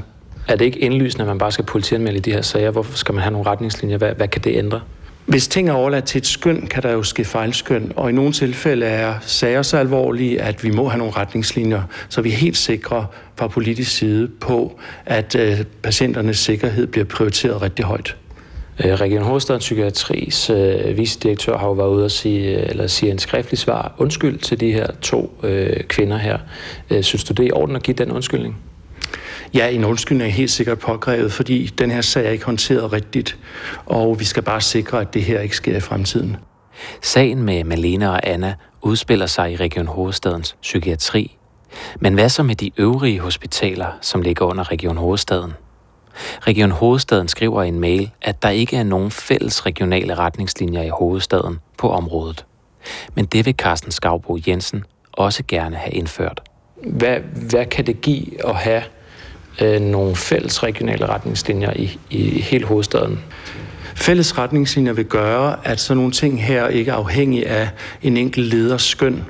Er 0.48 0.56
det 0.56 0.66
ikke 0.66 0.80
indlysende, 0.80 1.24
at 1.24 1.28
man 1.28 1.38
bare 1.38 1.52
skal 1.52 1.66
politianmelde 1.66 2.20
de 2.20 2.32
her 2.32 2.42
sager? 2.42 2.72
Hvorfor 2.72 2.98
skal 2.98 3.14
man 3.14 3.24
have 3.24 3.32
nogle 3.32 3.50
retningslinjer? 3.50 3.98
Hvad, 3.98 4.14
hvad 4.14 4.28
kan 4.28 4.42
det 4.42 4.58
ændre? 4.58 4.82
Hvis 5.30 5.48
ting 5.48 5.70
er 5.70 5.74
overladt 5.74 6.06
til 6.06 6.20
et 6.20 6.26
skøn, 6.26 6.68
kan 6.68 6.84
der 6.84 6.92
jo 6.92 7.04
ske 7.04 7.26
fejlskøn, 7.26 7.92
og 7.96 8.10
i 8.10 8.14
nogle 8.14 8.32
tilfælde 8.32 8.86
er 8.86 9.14
sager 9.22 9.62
så 9.62 9.78
alvorlige, 9.78 10.42
at 10.42 10.64
vi 10.64 10.72
må 10.72 10.88
have 10.88 10.98
nogle 10.98 11.14
retningslinjer, 11.14 11.82
så 12.10 12.22
vi 12.22 12.30
er 12.30 12.36
helt 12.36 12.58
sikre 12.58 13.06
fra 13.36 13.48
politisk 13.48 13.98
side 13.98 14.28
på, 14.28 14.80
at 15.06 15.36
øh, 15.36 15.64
patienternes 15.84 16.40
sikkerhed 16.40 16.88
bliver 16.88 17.06
prioriteret 17.06 17.62
rigtig 17.62 17.86
højt. 17.86 18.18
Øh, 18.86 18.94
Region 18.94 19.24
Hovedstaden 19.24 19.60
Psykiatris 19.60 20.50
øh, 20.50 20.98
vicedirektør 20.98 21.58
har 21.58 21.68
jo 21.68 21.74
været 21.74 21.90
ude 21.90 22.06
og 22.06 22.12
sige, 22.12 22.60
øh, 22.60 22.70
eller 22.70 22.88
sige 22.88 23.12
en 23.12 23.20
skriftlig 23.20 23.58
svar 23.58 23.96
undskyld 23.98 24.38
til 24.38 24.60
de 24.60 24.72
her 24.72 24.88
to 25.02 25.40
øh, 25.44 25.84
kvinder 25.84 26.18
her. 26.18 26.38
Øh, 26.90 27.04
synes 27.04 27.24
du, 27.24 27.34
det 27.34 27.44
er 27.44 27.48
i 27.48 27.52
orden 27.52 27.76
at 27.76 27.84
give 27.84 27.96
den 27.96 28.12
undskyldning? 28.12 28.58
Ja, 29.54 29.70
en 29.70 29.86
undskyldning 29.86 30.30
er 30.30 30.34
helt 30.34 30.52
sikkert 30.52 30.80
påkrævet, 30.80 31.34
fordi 31.34 31.66
den 31.66 31.92
her 31.92 32.02
sag 32.02 32.26
er 32.26 32.30
ikke 32.30 32.46
håndteret 32.46 32.94
rigtigt, 32.94 33.38
og 33.86 34.20
vi 34.20 34.26
skal 34.26 34.44
bare 34.44 34.62
sikre, 34.62 35.02
at 35.02 35.14
det 35.14 35.24
her 35.24 35.40
ikke 35.40 35.56
sker 35.56 35.78
i 35.78 35.80
fremtiden. 35.80 36.38
Sagen 37.02 37.44
med 37.44 37.64
Malene 37.64 38.12
og 38.12 38.28
Anna 38.28 38.56
udspiller 38.82 39.26
sig 39.26 39.52
i 39.52 39.56
Region 39.56 39.88
Hovedstadens 39.88 40.56
psykiatri. 40.62 41.38
Men 42.00 42.14
hvad 42.14 42.30
så 42.30 42.44
med 42.44 42.56
de 42.56 42.72
øvrige 42.78 43.20
hospitaler, 43.20 43.88
som 44.02 44.22
ligger 44.22 44.46
under 44.46 44.72
Region 44.72 44.98
Hovedstaden? 44.98 45.54
Region 46.42 46.72
Hovedstaden 46.72 47.28
skriver 47.28 47.64
i 47.64 47.68
en 47.68 47.80
mail, 47.80 48.12
at 48.22 48.44
der 48.44 48.50
ikke 48.50 48.78
er 48.78 48.84
nogen 48.84 49.12
fælles 49.12 49.66
regionale 49.66 50.16
retningslinjer 50.16 50.84
i 50.84 50.90
hovedstaden 50.90 51.60
på 51.78 51.90
området. 51.90 52.46
Men 53.16 53.26
det 53.26 53.46
vil 53.46 53.54
Carsten 53.58 53.92
Skavbo 53.92 54.38
Jensen 54.48 54.84
også 55.12 55.44
gerne 55.48 55.76
have 55.76 55.94
indført. 55.94 56.42
Hvad, 56.84 57.18
hvad 57.50 57.66
kan 57.66 57.88
det 57.88 58.02
give 58.02 58.48
at 58.48 58.56
have 58.56 58.84
øh, 59.62 59.82
nogle 59.82 60.16
fælles 60.16 60.64
regionale 60.64 61.06
retningslinjer 61.06 61.74
i, 61.76 62.00
i 62.10 62.42
hele 62.42 62.66
hovedstaden? 62.66 63.20
Fælles 63.96 64.38
retningslinjer 64.38 64.94
vil 64.94 65.06
gøre, 65.06 65.56
at 65.64 65.80
sådan 65.80 65.98
nogle 65.98 66.12
ting 66.12 66.44
her 66.44 66.68
ikke 66.68 66.92
er 66.92 66.96
afhængige 66.96 67.48
af 67.48 67.70
en 68.02 68.18
enkelt 68.18 68.48
leders 68.48 68.82
skøn, 68.82 69.26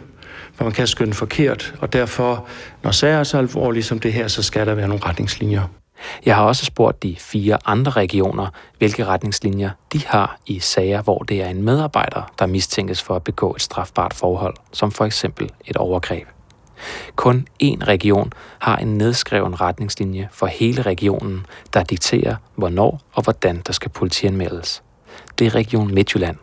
for 0.53 0.63
man 0.63 0.73
kan 0.73 0.87
skønne 0.87 1.13
forkert, 1.13 1.73
og 1.81 1.93
derfor, 1.93 2.47
når 2.83 2.91
sager 2.91 3.19
er 3.19 3.23
så 3.23 3.37
alvorlige 3.37 3.83
som 3.83 3.99
det 3.99 4.13
her, 4.13 4.27
så 4.27 4.43
skal 4.43 4.67
der 4.67 4.73
være 4.73 4.87
nogle 4.87 5.03
retningslinjer. 5.05 5.61
Jeg 6.25 6.35
har 6.35 6.43
også 6.43 6.65
spurgt 6.65 7.03
de 7.03 7.15
fire 7.19 7.57
andre 7.65 7.91
regioner, 7.91 8.47
hvilke 8.77 9.05
retningslinjer 9.05 9.69
de 9.93 10.01
har 10.05 10.39
i 10.45 10.59
sager, 10.59 11.01
hvor 11.01 11.19
det 11.19 11.41
er 11.41 11.47
en 11.47 11.63
medarbejder, 11.63 12.31
der 12.39 12.45
mistænkes 12.45 13.01
for 13.01 13.15
at 13.15 13.23
begå 13.23 13.55
et 13.55 13.61
strafbart 13.61 14.13
forhold, 14.13 14.55
som 14.71 14.91
for 14.91 15.05
eksempel 15.05 15.49
et 15.65 15.77
overgreb. 15.77 16.27
Kun 17.15 17.47
én 17.63 17.87
region 17.87 18.33
har 18.59 18.77
en 18.77 18.97
nedskreven 18.97 19.61
retningslinje 19.61 20.29
for 20.31 20.47
hele 20.47 20.81
regionen, 20.81 21.45
der 21.73 21.83
dikterer, 21.83 22.35
hvornår 22.55 23.01
og 23.13 23.23
hvordan 23.23 23.61
der 23.67 23.73
skal 23.73 23.91
politianmeldes. 23.91 24.83
Det 25.39 25.47
er 25.47 25.55
Region 25.55 25.93
Midtjylland. 25.93 26.37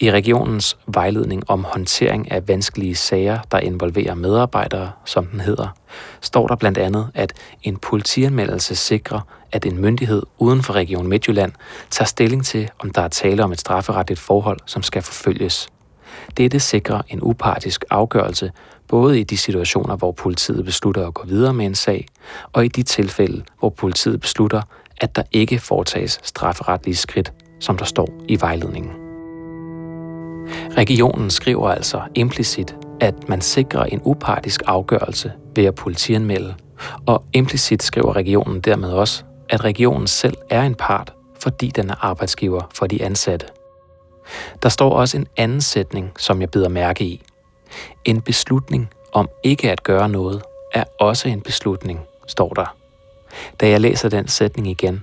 I 0.00 0.10
regionens 0.10 0.76
vejledning 0.86 1.50
om 1.50 1.64
håndtering 1.64 2.32
af 2.32 2.48
vanskelige 2.48 2.94
sager, 2.94 3.38
der 3.50 3.58
involverer 3.58 4.14
medarbejdere, 4.14 4.90
som 5.04 5.26
den 5.26 5.40
hedder, 5.40 5.68
står 6.20 6.46
der 6.46 6.56
blandt 6.56 6.78
andet, 6.78 7.10
at 7.14 7.32
en 7.62 7.76
politianmeldelse 7.76 8.74
sikrer, 8.76 9.20
at 9.52 9.66
en 9.66 9.78
myndighed 9.78 10.22
uden 10.38 10.62
for 10.62 10.72
Region 10.72 11.06
Midtjylland 11.06 11.52
tager 11.90 12.06
stilling 12.06 12.44
til, 12.44 12.70
om 12.78 12.90
der 12.90 13.02
er 13.02 13.08
tale 13.08 13.44
om 13.44 13.52
et 13.52 13.60
strafferetligt 13.60 14.20
forhold, 14.20 14.58
som 14.66 14.82
skal 14.82 15.02
forfølges. 15.02 15.68
Dette 16.36 16.60
sikrer 16.60 17.02
en 17.08 17.18
upartisk 17.22 17.84
afgørelse, 17.90 18.52
både 18.88 19.20
i 19.20 19.22
de 19.22 19.36
situationer, 19.36 19.96
hvor 19.96 20.12
politiet 20.12 20.64
beslutter 20.64 21.06
at 21.06 21.14
gå 21.14 21.26
videre 21.26 21.54
med 21.54 21.66
en 21.66 21.74
sag, 21.74 22.06
og 22.52 22.64
i 22.64 22.68
de 22.68 22.82
tilfælde, 22.82 23.42
hvor 23.58 23.68
politiet 23.68 24.20
beslutter, 24.20 24.62
at 24.96 25.16
der 25.16 25.22
ikke 25.32 25.58
foretages 25.58 26.20
strafferetlige 26.22 26.96
skridt, 26.96 27.32
som 27.60 27.78
der 27.78 27.84
står 27.84 28.08
i 28.28 28.40
vejledningen. 28.40 28.92
Regionen 30.76 31.30
skriver 31.30 31.70
altså 31.70 32.00
implicit, 32.14 32.76
at 33.00 33.28
man 33.28 33.40
sikrer 33.40 33.84
en 33.84 34.00
upartisk 34.04 34.62
afgørelse 34.66 35.32
ved 35.56 35.64
at 35.64 35.74
politianmelde, 35.74 36.54
og 37.06 37.24
implicit 37.32 37.82
skriver 37.82 38.16
regionen 38.16 38.60
dermed 38.60 38.90
også, 38.90 39.24
at 39.48 39.64
regionen 39.64 40.06
selv 40.06 40.36
er 40.50 40.62
en 40.62 40.74
part, 40.74 41.12
fordi 41.42 41.68
den 41.68 41.90
er 41.90 41.94
arbejdsgiver 42.04 42.70
for 42.74 42.86
de 42.86 43.04
ansatte. 43.04 43.46
Der 44.62 44.68
står 44.68 44.90
også 44.92 45.16
en 45.16 45.26
anden 45.36 45.60
sætning, 45.60 46.12
som 46.18 46.40
jeg 46.40 46.50
bider 46.50 46.68
mærke 46.68 47.04
i. 47.04 47.22
En 48.04 48.20
beslutning 48.20 48.90
om 49.12 49.28
ikke 49.42 49.70
at 49.70 49.82
gøre 49.82 50.08
noget 50.08 50.42
er 50.72 50.84
også 51.00 51.28
en 51.28 51.40
beslutning, 51.40 52.00
står 52.26 52.48
der. 52.48 52.76
Da 53.60 53.68
jeg 53.68 53.80
læser 53.80 54.08
den 54.08 54.28
sætning 54.28 54.66
igen, 54.68 55.02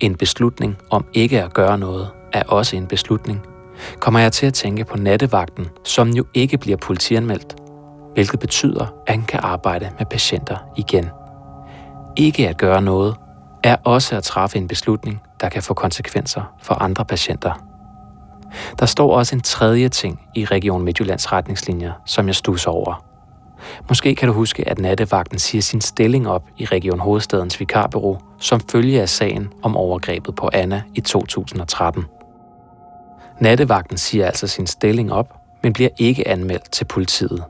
en 0.00 0.16
beslutning 0.16 0.76
om 0.90 1.04
ikke 1.12 1.42
at 1.42 1.54
gøre 1.54 1.78
noget 1.78 2.10
er 2.32 2.42
også 2.42 2.76
en 2.76 2.86
beslutning, 2.86 3.46
kommer 3.98 4.20
jeg 4.20 4.32
til 4.32 4.46
at 4.46 4.54
tænke 4.54 4.84
på 4.84 4.96
nattevagten, 4.96 5.68
som 5.84 6.08
jo 6.08 6.24
ikke 6.34 6.58
bliver 6.58 6.76
politianmeldt, 6.76 7.56
hvilket 8.14 8.40
betyder, 8.40 8.86
at 9.06 9.14
han 9.14 9.22
kan 9.22 9.40
arbejde 9.42 9.90
med 9.98 10.06
patienter 10.06 10.56
igen. 10.76 11.10
Ikke 12.16 12.48
at 12.48 12.58
gøre 12.58 12.82
noget 12.82 13.16
er 13.62 13.76
også 13.84 14.16
at 14.16 14.24
træffe 14.24 14.58
en 14.58 14.68
beslutning, 14.68 15.22
der 15.40 15.48
kan 15.48 15.62
få 15.62 15.74
konsekvenser 15.74 16.54
for 16.62 16.74
andre 16.74 17.04
patienter. 17.04 17.73
Der 18.78 18.86
står 18.86 19.16
også 19.16 19.36
en 19.36 19.40
tredje 19.40 19.88
ting 19.88 20.20
i 20.34 20.44
Region 20.44 20.82
Midtjyllands 20.82 21.32
retningslinjer, 21.32 21.92
som 22.06 22.26
jeg 22.26 22.34
stusser 22.34 22.70
over. 22.70 23.04
Måske 23.88 24.14
kan 24.14 24.28
du 24.28 24.34
huske, 24.34 24.68
at 24.68 24.78
nattevagten 24.78 25.38
siger 25.38 25.62
sin 25.62 25.80
stilling 25.80 26.28
op 26.28 26.42
i 26.58 26.64
Region 26.64 27.00
Hovedstadens 27.00 27.60
Vikarbureau 27.60 28.18
som 28.38 28.60
følge 28.70 29.00
af 29.00 29.08
sagen 29.08 29.52
om 29.62 29.76
overgrebet 29.76 30.34
på 30.34 30.50
Anna 30.52 30.82
i 30.94 31.00
2013. 31.00 32.04
Nattevagten 33.40 33.96
siger 33.96 34.26
altså 34.26 34.46
sin 34.46 34.66
stilling 34.66 35.12
op, 35.12 35.34
men 35.62 35.72
bliver 35.72 35.90
ikke 35.98 36.28
anmeldt 36.28 36.72
til 36.72 36.84
politiet. 36.84 37.44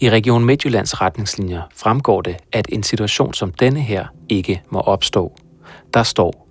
I 0.00 0.10
Region 0.10 0.44
Midtjyllands 0.44 1.00
retningslinjer 1.00 1.62
fremgår 1.76 2.22
det, 2.22 2.36
at 2.52 2.66
en 2.68 2.82
situation 2.82 3.34
som 3.34 3.52
denne 3.52 3.80
her 3.80 4.06
ikke 4.28 4.62
må 4.70 4.80
opstå. 4.80 5.36
Der 5.94 6.02
står, 6.02 6.48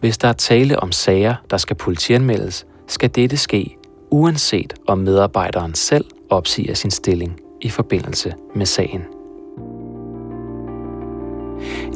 hvis 0.00 0.18
der 0.18 0.28
er 0.28 0.32
tale 0.32 0.80
om 0.80 0.92
sager, 0.92 1.34
der 1.50 1.56
skal 1.56 1.76
politianmeldes, 1.76 2.66
skal 2.86 3.10
dette 3.10 3.36
ske, 3.36 3.76
uanset 4.10 4.74
om 4.86 4.98
medarbejderen 4.98 5.74
selv 5.74 6.04
opsiger 6.30 6.74
sin 6.74 6.90
stilling 6.90 7.40
i 7.60 7.68
forbindelse 7.68 8.34
med 8.54 8.66
sagen. 8.66 9.02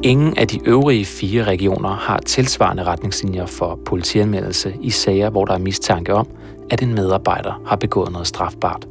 Ingen 0.03 0.39
af 0.39 0.49
de 0.49 0.61
øvrige 0.67 1.05
fire 1.05 1.45
regioner 1.45 1.89
har 1.89 2.19
tilsvarende 2.19 2.85
retningslinjer 2.85 3.47
for 3.47 3.79
politianmeldelse 3.85 4.75
i 4.83 4.91
sager, 4.91 5.31
hvor 5.31 5.45
der 5.45 5.55
er 5.55 5.59
mistanke 5.59 6.15
om, 6.15 6.29
at 6.71 6.83
en 6.83 6.95
medarbejder 6.95 7.63
har 7.67 7.77
begået 7.77 8.13
noget 8.13 8.27
strafbart. 8.27 8.87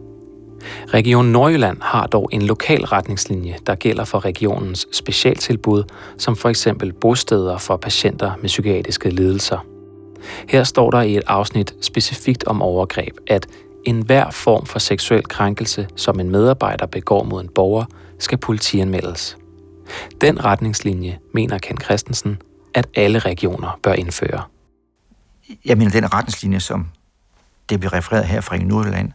Region 0.94 1.26
Nordjylland 1.26 1.78
har 1.82 2.08
dog 2.08 2.30
en 2.32 2.42
lokal 2.42 2.86
retningslinje, 2.86 3.56
der 3.68 3.76
gælder 3.76 4.04
for 4.04 4.26
regionens 4.26 4.88
specialtilbud, 4.92 5.84
som 6.18 6.36
for 6.36 6.50
eksempel 6.50 6.94
bosteder 6.94 7.58
for 7.58 7.78
patienter 7.78 8.32
med 8.42 8.48
psykiatriske 8.48 9.10
lidelser. 9.10 9.77
Her 10.50 10.64
står 10.64 10.92
der 10.92 11.02
i 11.02 11.18
et 11.18 11.24
afsnit 11.28 11.74
specifikt 11.82 12.44
om 12.44 12.62
overgreb, 12.62 13.18
at 13.28 13.48
enhver 13.86 14.32
form 14.32 14.66
for 14.66 14.80
seksuel 14.80 15.24
krænkelse, 15.24 15.88
som 15.96 16.20
en 16.20 16.30
medarbejder 16.30 16.86
begår 16.86 17.24
mod 17.24 17.44
en 17.44 17.50
borger, 17.50 17.86
skal 18.20 18.38
politianmeldes. 18.38 19.38
Den 20.22 20.46
retningslinje 20.46 21.20
mener 21.34 21.58
Ken 21.58 21.78
Christensen, 21.82 22.42
at 22.74 22.88
alle 22.96 23.20
regioner 23.20 23.80
bør 23.84 23.94
indføre. 23.94 24.44
Jeg 25.66 25.78
mener, 25.78 25.92
den 25.92 26.14
retningslinje, 26.14 26.60
som 26.60 26.88
det 27.70 27.80
bliver 27.80 27.94
refereret 27.94 28.26
her 28.26 28.42
fra 28.42 28.58
Nordjylland, 28.58 29.12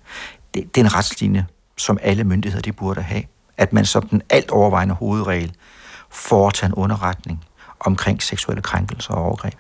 det, 0.54 0.74
det 0.74 0.80
er 0.80 0.84
en 0.84 0.94
retslinje, 0.94 1.46
som 1.76 1.98
alle 2.02 2.24
myndigheder 2.24 2.62
de 2.62 2.72
burde 2.72 3.02
have. 3.02 3.22
At 3.56 3.72
man 3.72 3.84
som 3.84 4.08
den 4.08 4.22
alt 4.30 4.50
overvejende 4.50 4.94
hovedregel 4.94 5.52
foretager 6.10 6.68
en 6.68 6.74
underretning 6.74 7.44
omkring 7.80 8.22
seksuelle 8.22 8.62
krænkelser 8.62 9.14
og 9.14 9.24
overgreb. 9.24 9.54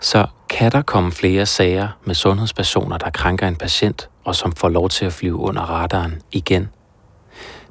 Så 0.00 0.26
kan 0.48 0.72
der 0.72 0.82
komme 0.82 1.12
flere 1.12 1.46
sager 1.46 1.88
med 2.04 2.14
sundhedspersoner, 2.14 2.98
der 2.98 3.10
krænker 3.10 3.48
en 3.48 3.56
patient, 3.56 4.08
og 4.24 4.34
som 4.34 4.52
får 4.52 4.68
lov 4.68 4.88
til 4.88 5.04
at 5.04 5.12
flyve 5.12 5.36
under 5.36 5.62
radaren 5.62 6.22
igen? 6.32 6.68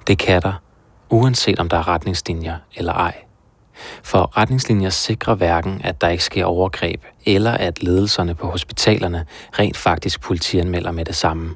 Det 0.07 0.17
kan 0.17 0.41
der, 0.41 0.53
uanset 1.09 1.59
om 1.59 1.69
der 1.69 1.77
er 1.77 1.87
retningslinjer 1.87 2.55
eller 2.75 2.93
ej. 2.93 3.15
For 4.03 4.37
retningslinjer 4.37 4.89
sikrer 4.89 5.35
hverken, 5.35 5.81
at 5.83 6.01
der 6.01 6.09
ikke 6.09 6.23
sker 6.23 6.45
overgreb, 6.45 7.03
eller 7.25 7.51
at 7.51 7.83
ledelserne 7.83 8.35
på 8.35 8.47
hospitalerne 8.47 9.25
rent 9.59 9.77
faktisk 9.77 10.21
politianmelder 10.21 10.91
med 10.91 11.05
det 11.05 11.15
samme. 11.15 11.55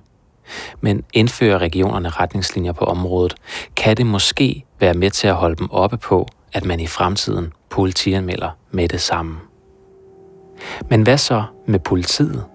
Men 0.82 1.04
indfører 1.14 1.58
regionerne 1.58 2.10
retningslinjer 2.10 2.72
på 2.72 2.86
området, 2.86 3.36
kan 3.76 3.98
det 3.98 4.06
måske 4.06 4.66
være 4.80 4.94
med 4.94 5.12
til 5.12 5.28
at 5.28 5.36
holde 5.36 5.56
dem 5.56 5.72
oppe 5.72 5.98
på, 5.98 6.28
at 6.54 6.66
man 6.66 6.80
i 6.80 6.88
fremtiden 6.88 7.54
politianmelder 7.70 8.50
med 8.72 8.90
det 8.90 9.02
samme. 9.02 9.51
Men 10.90 11.02
hvad 11.02 11.18
så 11.18 11.44
med 11.68 11.80
politiet? 11.80 12.46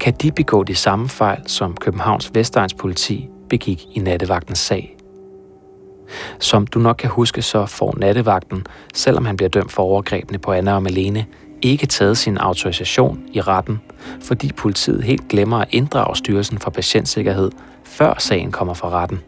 Kan 0.00 0.14
de 0.14 0.32
begå 0.32 0.62
de 0.62 0.74
samme 0.74 1.08
fejl, 1.08 1.42
som 1.46 1.76
Københavns 1.76 2.30
Vestegns 2.34 2.74
politi 2.74 3.28
begik 3.48 3.82
i 3.94 3.98
nattevagtens 3.98 4.58
sag? 4.58 4.96
Som 6.38 6.66
du 6.66 6.78
nok 6.78 6.96
kan 6.96 7.10
huske, 7.10 7.42
så 7.42 7.66
får 7.66 7.94
nattevagten, 7.98 8.66
selvom 8.94 9.24
han 9.24 9.36
bliver 9.36 9.48
dømt 9.48 9.72
for 9.72 9.82
overgrebene 9.82 10.38
på 10.38 10.52
Anna 10.52 10.74
og 10.74 10.82
Malene, 10.82 11.26
ikke 11.62 11.86
taget 11.86 12.18
sin 12.18 12.38
autorisation 12.38 13.20
i 13.32 13.40
retten, 13.40 13.80
fordi 14.20 14.52
politiet 14.52 15.04
helt 15.04 15.28
glemmer 15.28 15.58
at 15.58 15.68
inddrage 15.70 16.16
Styrelsen 16.16 16.58
for 16.58 16.70
Patientsikkerhed, 16.70 17.50
før 17.84 18.14
sagen 18.18 18.52
kommer 18.52 18.74
fra 18.74 18.88
retten. 18.88 19.20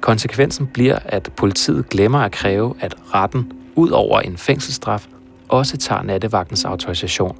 Konsekvensen 0.00 0.66
bliver, 0.66 0.98
at 1.04 1.30
politiet 1.36 1.88
glemmer 1.88 2.18
at 2.18 2.32
kræve, 2.32 2.74
at 2.80 2.94
retten, 3.14 3.52
ud 3.74 3.90
over 3.90 4.20
en 4.20 4.36
fængselsstraf, 4.36 5.06
også 5.48 5.76
tager 5.76 6.02
nattevagtens 6.02 6.64
autorisation. 6.64 7.38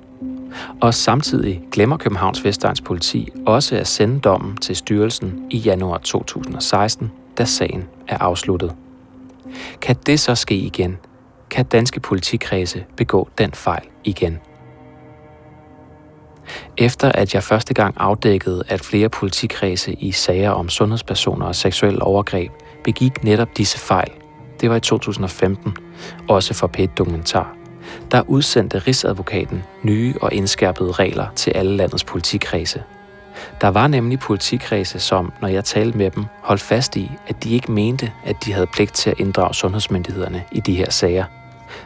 Og 0.81 0.95
samtidig 0.95 1.63
glemmer 1.73 1.97
Københavns 1.97 2.45
Vestegns 2.45 2.81
politi 2.81 3.29
også 3.47 3.77
at 3.77 3.87
sende 3.87 4.21
dommen 4.21 4.57
til 4.57 4.77
styrelsen 4.77 5.47
i 5.51 5.57
januar 5.59 5.99
2016, 5.99 7.13
da 7.39 7.45
sagen 7.45 7.85
er 8.09 8.19
afsluttet. 8.19 8.75
Kan 9.81 9.97
det 10.07 10.21
så 10.21 10.35
ske 10.35 10.55
igen? 10.55 10.99
Kan 11.51 11.65
danske 11.65 12.01
politikredse 12.01 12.85
begå 12.97 13.29
den 13.39 13.53
fejl 13.53 13.85
igen? 14.05 14.39
Efter 16.77 17.13
at 17.13 17.35
jeg 17.35 17.43
første 17.43 17.75
gang 17.75 17.95
afdækkede, 17.99 18.63
at 18.69 18.81
flere 18.81 19.09
politikredse 19.09 19.93
i 19.93 20.13
sager 20.13 20.51
om 20.51 20.69
sundhedspersoner 20.69 21.47
og 21.47 21.55
seksuel 21.55 22.03
overgreb 22.03 22.53
begik 22.85 23.25
netop 23.25 23.49
disse 23.57 23.79
fejl, 23.79 24.11
det 24.61 24.71
var 24.71 24.77
i 24.77 24.81
2015, 24.81 25.77
også 26.29 26.55
for 26.55 26.67
pet 26.67 26.99
dokumentar, 26.99 27.58
der 28.11 28.22
udsendte 28.26 28.78
Rigsadvokaten 28.78 29.64
nye 29.82 30.14
og 30.20 30.32
indskærpede 30.32 30.93
regler 30.93 31.26
til 31.36 31.51
alle 31.51 31.76
landets 31.76 32.05
politikredse. 32.05 32.82
Der 33.61 33.68
var 33.68 33.86
nemlig 33.86 34.18
politikredse, 34.18 34.99
som, 34.99 35.32
når 35.41 35.49
jeg 35.49 35.64
talte 35.64 35.99
med 35.99 36.11
dem, 36.11 36.24
holdt 36.43 36.62
fast 36.62 36.97
i, 36.97 37.11
at 37.28 37.45
de 37.45 37.55
ikke 37.55 37.72
mente, 37.72 38.12
at 38.24 38.36
de 38.45 38.53
havde 38.53 38.66
pligt 38.66 38.95
til 38.95 39.11
at 39.11 39.20
inddrage 39.20 39.55
sundhedsmyndighederne 39.55 40.45
i 40.53 40.61
de 40.61 40.74
her 40.76 40.91
sager. 40.91 41.24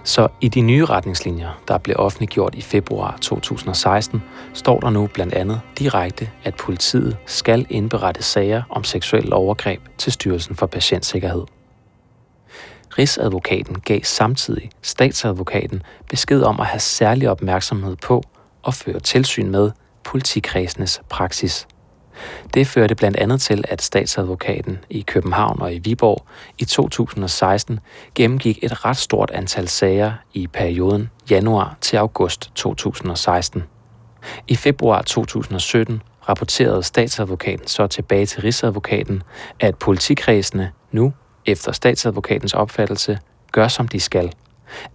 Så 0.05 0.29
i 0.41 0.49
de 0.49 0.61
nye 0.61 0.85
retningslinjer, 0.85 1.63
der 1.69 1.79
blev 1.79 1.97
offentliggjort 1.99 2.55
i 2.55 2.61
februar 2.61 3.19
2016, 3.21 4.23
står 4.55 4.81
der 4.81 4.91
nu 4.91 5.07
blandt 5.15 5.35
andet 5.35 5.61
direkte, 5.79 6.31
at 6.45 6.55
politiet 6.55 7.17
skal 7.27 7.67
indberette 7.71 8.23
sager 8.23 8.63
om 8.71 8.85
seksuel 8.85 9.33
overgreb 9.33 9.81
til 9.99 10.13
Styrelsen 10.13 10.57
for 10.57 10.67
Patientsikkerhed. 10.67 11.62
Rigsadvokaten 12.99 13.81
gav 13.81 14.01
samtidig 14.03 14.71
statsadvokaten 14.83 15.83
besked 16.11 16.43
om 16.43 16.61
at 16.61 16.67
have 16.67 16.81
særlig 16.81 17.31
opmærksomhed 17.31 17.97
på 17.97 18.23
og 18.63 18.75
føre 18.75 19.01
tilsyn 19.01 19.51
med 19.51 19.71
politikredsenes 20.05 21.03
praksis. 21.09 21.67
Det 22.55 22.67
førte 22.67 22.95
blandt 22.95 23.17
andet 23.17 23.41
til, 23.41 23.65
at 23.69 23.83
statsadvokaten 23.83 24.79
i 24.91 25.01
København 25.01 25.63
og 25.63 25.75
i 25.75 25.79
Viborg 25.79 26.27
i 26.59 26.65
2016 26.65 27.81
gennemgik 28.15 28.59
et 28.63 28.85
ret 28.85 28.97
stort 28.97 29.31
antal 29.31 29.69
sager 29.69 30.13
i 30.33 30.47
perioden 30.47 31.11
januar 31.31 31.77
til 31.81 31.97
august 31.97 32.51
2016. 32.55 33.63
I 34.49 34.57
februar 34.57 35.03
2017 35.03 36.03
rapporterede 36.29 36.83
statsadvokaten 36.83 37.67
så 37.67 37.87
tilbage 37.87 38.27
til 38.27 38.43
Rigsadvokaten, 38.43 39.23
at 39.61 39.77
politikredsene 39.77 40.73
nu, 40.93 41.13
efter 41.47 41.73
statsadvokatens 41.73 42.55
opfattelse, 42.55 43.19
gør 43.53 43.69
som 43.69 43.89
de 43.89 44.01
skal. 44.01 44.33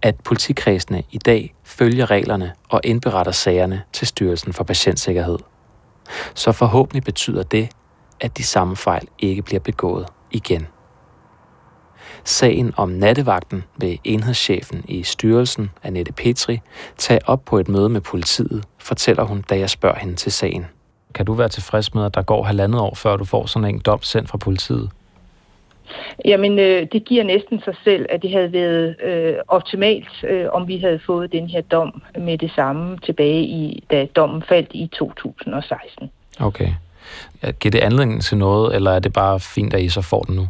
At 0.02 0.14
politikredsene 0.24 1.02
i 1.10 1.18
dag 1.18 1.54
følger 1.64 2.10
reglerne 2.10 2.52
og 2.68 2.80
indberetter 2.84 3.32
sagerne 3.32 3.82
til 3.92 4.06
Styrelsen 4.06 4.52
for 4.52 4.64
Patientsikkerhed. 4.64 5.38
Så 6.34 6.52
forhåbentlig 6.52 7.04
betyder 7.04 7.42
det, 7.42 7.68
at 8.20 8.38
de 8.38 8.42
samme 8.42 8.76
fejl 8.76 9.08
ikke 9.18 9.42
bliver 9.42 9.60
begået 9.60 10.06
igen. 10.30 10.66
Sagen 12.24 12.74
om 12.76 12.88
nattevagten 12.88 13.64
ved 13.76 13.96
enhedschefen 14.04 14.84
i 14.88 15.02
styrelsen, 15.02 15.70
Annette 15.82 16.12
Petri, 16.12 16.60
tage 16.98 17.28
op 17.28 17.44
på 17.44 17.58
et 17.58 17.68
møde 17.68 17.88
med 17.88 18.00
politiet, 18.00 18.64
fortæller 18.78 19.24
hun, 19.24 19.44
da 19.50 19.58
jeg 19.58 19.70
spørger 19.70 19.98
hende 19.98 20.14
til 20.14 20.32
sagen. 20.32 20.66
Kan 21.14 21.26
du 21.26 21.32
være 21.32 21.48
tilfreds 21.48 21.94
med, 21.94 22.04
at 22.04 22.14
der 22.14 22.22
går 22.22 22.44
halvandet 22.44 22.80
år, 22.80 22.94
før 22.94 23.16
du 23.16 23.24
får 23.24 23.46
sådan 23.46 23.74
en 23.74 23.80
dom 23.80 24.02
sendt 24.02 24.28
fra 24.28 24.38
politiet? 24.38 24.90
Jamen, 26.24 26.58
øh, 26.58 26.86
det 26.92 27.04
giver 27.04 27.24
næsten 27.24 27.60
sig 27.64 27.74
selv, 27.84 28.06
at 28.08 28.22
det 28.22 28.30
havde 28.30 28.52
været 28.52 28.96
øh, 29.02 29.34
optimalt, 29.48 30.24
øh, 30.28 30.46
om 30.52 30.68
vi 30.68 30.78
havde 30.78 31.00
fået 31.06 31.32
den 31.32 31.48
her 31.48 31.60
dom 31.60 32.02
med 32.18 32.38
det 32.38 32.52
samme 32.56 32.98
tilbage, 32.98 33.42
i, 33.42 33.84
da 33.90 34.06
dommen 34.16 34.42
faldt 34.48 34.70
i 34.72 34.86
2016. 34.86 36.10
Okay. 36.40 36.68
Giver 37.60 37.70
det 37.70 37.78
anledning 37.78 38.22
til 38.22 38.38
noget, 38.38 38.74
eller 38.74 38.90
er 38.90 38.98
det 38.98 39.12
bare 39.12 39.40
fint, 39.40 39.74
at 39.74 39.80
I 39.80 39.88
så 39.88 40.02
får 40.02 40.22
den 40.22 40.36
nu? 40.36 40.46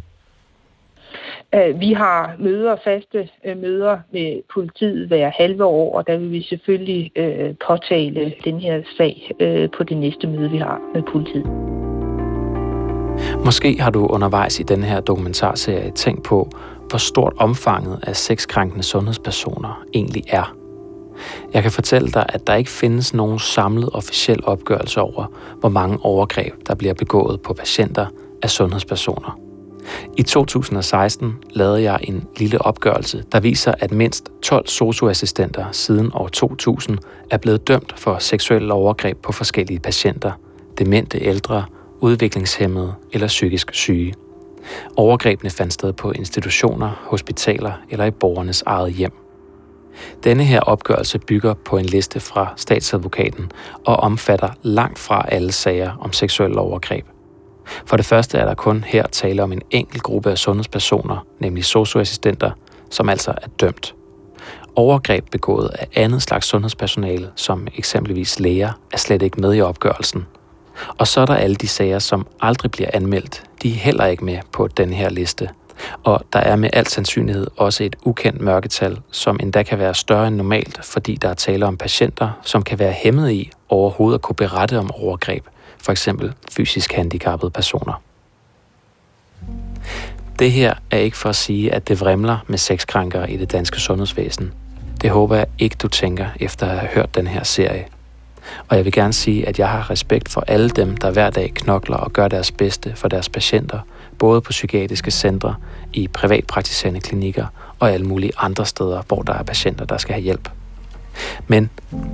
Uh, 1.57 1.79
vi 1.79 1.93
har 1.93 2.35
møder, 2.39 2.75
faste 2.83 3.29
uh, 3.49 3.57
møder 3.57 3.99
med 4.11 4.41
politiet 4.53 5.07
hver 5.07 5.31
halve 5.37 5.65
år, 5.65 5.97
og 5.97 6.07
der 6.07 6.17
vil 6.17 6.31
vi 6.31 6.43
selvfølgelig 6.43 7.11
uh, 7.19 7.55
påtale 7.67 8.33
den 8.43 8.59
her 8.59 8.81
sag 8.97 9.31
uh, 9.33 9.77
på 9.77 9.83
det 9.83 9.97
næste 9.97 10.27
møde, 10.27 10.51
vi 10.51 10.57
har 10.57 10.79
med 10.93 11.03
politiet. 11.11 11.88
Måske 13.45 13.81
har 13.81 13.89
du 13.89 14.07
undervejs 14.07 14.59
i 14.59 14.63
den 14.63 14.83
her 14.83 14.99
dokumentarserie 14.99 15.91
tænkt 15.91 16.23
på, 16.23 16.49
hvor 16.89 16.97
stort 16.97 17.33
omfanget 17.37 17.99
af 18.03 18.15
sexkrænkende 18.15 18.83
sundhedspersoner 18.83 19.83
egentlig 19.93 20.23
er. 20.27 20.55
Jeg 21.53 21.61
kan 21.61 21.71
fortælle 21.71 22.11
dig, 22.11 22.25
at 22.29 22.47
der 22.47 22.55
ikke 22.55 22.69
findes 22.69 23.13
nogen 23.13 23.39
samlet 23.39 23.89
officiel 23.93 24.39
opgørelse 24.43 25.01
over, 25.01 25.25
hvor 25.59 25.69
mange 25.69 25.97
overgreb, 26.01 26.53
der 26.67 26.75
bliver 26.75 26.93
begået 26.93 27.41
på 27.41 27.53
patienter 27.53 28.05
af 28.43 28.49
sundhedspersoner. 28.49 29.39
I 30.17 30.23
2016 30.23 31.33
lavede 31.49 31.81
jeg 31.83 31.99
en 32.03 32.27
lille 32.37 32.61
opgørelse, 32.61 33.23
der 33.31 33.39
viser, 33.39 33.73
at 33.79 33.91
mindst 33.91 34.29
12 34.41 34.67
socioassistenter 34.67 35.65
siden 35.71 36.11
år 36.13 36.27
2000 36.27 36.97
er 37.31 37.37
blevet 37.37 37.67
dømt 37.67 37.93
for 37.97 38.17
seksuelle 38.17 38.73
overgreb 38.73 39.17
på 39.17 39.31
forskellige 39.31 39.79
patienter, 39.79 40.31
demente 40.77 41.19
ældre, 41.21 41.65
udviklingshemmede 42.01 42.93
eller 43.13 43.27
psykisk 43.27 43.73
syge. 43.73 44.13
Overgrebene 44.95 45.49
fandt 45.49 45.73
sted 45.73 45.93
på 45.93 46.11
institutioner, 46.11 46.91
hospitaler 47.01 47.73
eller 47.89 48.05
i 48.05 48.11
borgernes 48.11 48.63
eget 48.65 48.93
hjem. 48.93 49.13
Denne 50.23 50.43
her 50.43 50.59
opgørelse 50.59 51.19
bygger 51.19 51.53
på 51.53 51.77
en 51.77 51.85
liste 51.85 52.19
fra 52.19 52.53
statsadvokaten 52.55 53.51
og 53.85 53.95
omfatter 53.95 54.49
langt 54.61 54.99
fra 54.99 55.25
alle 55.27 55.51
sager 55.51 55.97
om 55.99 56.13
seksuelle 56.13 56.59
overgreb. 56.59 57.05
For 57.85 57.97
det 57.97 58.05
første 58.05 58.37
er 58.37 58.45
der 58.45 58.53
kun 58.53 58.83
her 58.87 59.07
tale 59.07 59.43
om 59.43 59.51
en 59.51 59.61
enkelt 59.71 60.03
gruppe 60.03 60.31
af 60.31 60.37
sundhedspersoner, 60.37 61.25
nemlig 61.39 61.65
socioassistenter, 61.65 62.51
som 62.89 63.09
altså 63.09 63.31
er 63.31 63.47
dømt. 63.59 63.95
Overgreb 64.75 65.25
begået 65.31 65.69
af 65.79 65.87
andet 65.95 66.21
slags 66.21 66.45
sundhedspersonale, 66.47 67.29
som 67.35 67.67
eksempelvis 67.75 68.39
læger, 68.39 68.71
er 68.93 68.97
slet 68.97 69.21
ikke 69.21 69.41
med 69.41 69.55
i 69.55 69.61
opgørelsen. 69.61 70.25
Og 70.97 71.07
så 71.07 71.21
er 71.21 71.25
der 71.25 71.35
alle 71.35 71.55
de 71.55 71.67
sager, 71.67 71.99
som 71.99 72.27
aldrig 72.41 72.71
bliver 72.71 72.89
anmeldt. 72.93 73.43
De 73.63 73.69
er 73.69 73.75
heller 73.75 74.05
ikke 74.05 74.25
med 74.25 74.37
på 74.51 74.67
den 74.67 74.93
her 74.93 75.09
liste. 75.09 75.49
Og 76.03 76.21
der 76.33 76.39
er 76.39 76.55
med 76.55 76.69
al 76.73 76.87
sandsynlighed 76.87 77.47
også 77.57 77.83
et 77.83 77.95
ukendt 78.03 78.41
mørketal, 78.41 78.97
som 79.11 79.39
endda 79.41 79.63
kan 79.63 79.79
være 79.79 79.95
større 79.95 80.27
end 80.27 80.35
normalt, 80.35 80.85
fordi 80.85 81.15
der 81.15 81.29
er 81.29 81.33
tale 81.33 81.65
om 81.65 81.77
patienter, 81.77 82.39
som 82.43 82.63
kan 82.63 82.79
være 82.79 82.91
hæmmet 82.91 83.31
i 83.31 83.51
overhovedet 83.69 84.17
at 84.17 84.21
kunne 84.21 84.35
berette 84.35 84.79
om 84.79 84.91
overgreb– 84.91 85.45
for 85.83 85.91
eksempel 85.91 86.33
fysisk 86.51 86.93
handicappede 86.93 87.51
personer. 87.51 88.01
Det 90.39 90.51
her 90.51 90.73
er 90.91 90.97
ikke 90.97 91.17
for 91.17 91.29
at 91.29 91.35
sige, 91.35 91.73
at 91.73 91.87
det 91.87 92.01
vrimler 92.01 92.37
med 92.47 92.57
sexkrænkere 92.57 93.31
i 93.31 93.37
det 93.37 93.51
danske 93.51 93.79
sundhedsvæsen. 93.79 94.53
Det 95.01 95.09
håber 95.09 95.35
jeg 95.35 95.45
ikke, 95.59 95.75
du 95.75 95.87
tænker 95.87 96.27
efter 96.39 96.67
at 96.67 96.79
have 96.79 96.89
hørt 96.93 97.15
den 97.15 97.27
her 97.27 97.43
serie. 97.43 97.85
Og 98.67 98.77
jeg 98.77 98.85
vil 98.85 98.93
gerne 98.93 99.13
sige, 99.13 99.47
at 99.47 99.59
jeg 99.59 99.69
har 99.69 99.89
respekt 99.89 100.29
for 100.29 100.43
alle 100.47 100.69
dem, 100.69 100.97
der 100.97 101.11
hver 101.11 101.29
dag 101.29 101.51
knokler 101.55 101.97
og 101.97 102.13
gør 102.13 102.27
deres 102.27 102.51
bedste 102.51 102.93
for 102.95 103.07
deres 103.07 103.29
patienter, 103.29 103.79
både 104.19 104.41
på 104.41 104.49
psykiatriske 104.49 105.11
centre, 105.11 105.55
i 105.93 106.07
privatpraktiserende 106.07 106.99
klinikker 106.99 107.45
og 107.79 107.91
alle 107.91 108.05
mulige 108.05 108.31
andre 108.37 108.65
steder, 108.65 109.01
hvor 109.07 109.21
der 109.21 109.33
er 109.33 109.43
patienter, 109.43 109.85
der 109.85 109.97
skal 109.97 110.13
have 110.13 110.23
hjælp. 110.23 110.49
Men 111.47 111.69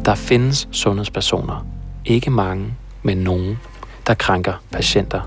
der 0.05 0.15
findes 0.15 0.67
sundhedspersoner, 0.71 1.65
ikke 2.05 2.31
mange, 2.31 2.73
men 3.03 3.17
nogen, 3.17 3.59
der 4.07 4.13
krænker 4.13 4.53
patienter. 4.71 5.21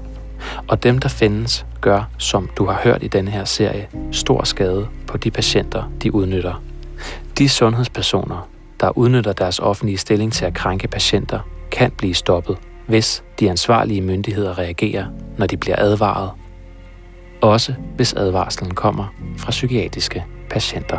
Og 0.68 0.82
dem, 0.82 0.98
der 0.98 1.08
findes, 1.08 1.66
gør, 1.80 2.10
som 2.18 2.50
du 2.58 2.66
har 2.66 2.80
hørt 2.84 3.02
i 3.02 3.08
denne 3.08 3.30
her 3.30 3.44
serie, 3.44 3.88
stor 4.12 4.44
skade 4.44 4.88
på 5.06 5.16
de 5.16 5.30
patienter, 5.30 5.90
de 6.02 6.14
udnytter. 6.14 6.62
De 7.38 7.48
sundhedspersoner, 7.48 8.48
der 8.80 8.98
udnytter 8.98 9.32
deres 9.32 9.58
offentlige 9.58 9.98
stilling 9.98 10.32
til 10.32 10.44
at 10.44 10.54
krænke 10.54 10.88
patienter, 10.88 11.40
kan 11.70 11.90
blive 11.90 12.14
stoppet, 12.14 12.58
hvis 12.86 13.24
de 13.40 13.50
ansvarlige 13.50 14.02
myndigheder 14.02 14.58
reagerer, 14.58 15.06
når 15.38 15.46
de 15.46 15.56
bliver 15.56 15.76
advaret. 15.78 16.30
Også 17.40 17.74
hvis 17.96 18.12
advarslen 18.12 18.74
kommer 18.74 19.14
fra 19.36 19.50
psykiatriske 19.50 20.24
patienter. 20.50 20.98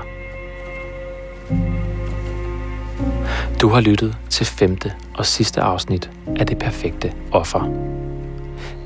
Du 3.62 3.70
har 3.70 3.82
lyttet 3.82 4.18
til 4.30 4.46
femte 4.46 4.94
og 5.18 5.26
sidste 5.26 5.62
afsnit 5.62 6.10
af 6.40 6.48
Det 6.48 6.58
Perfekte 6.58 7.14
Offer. 7.32 7.72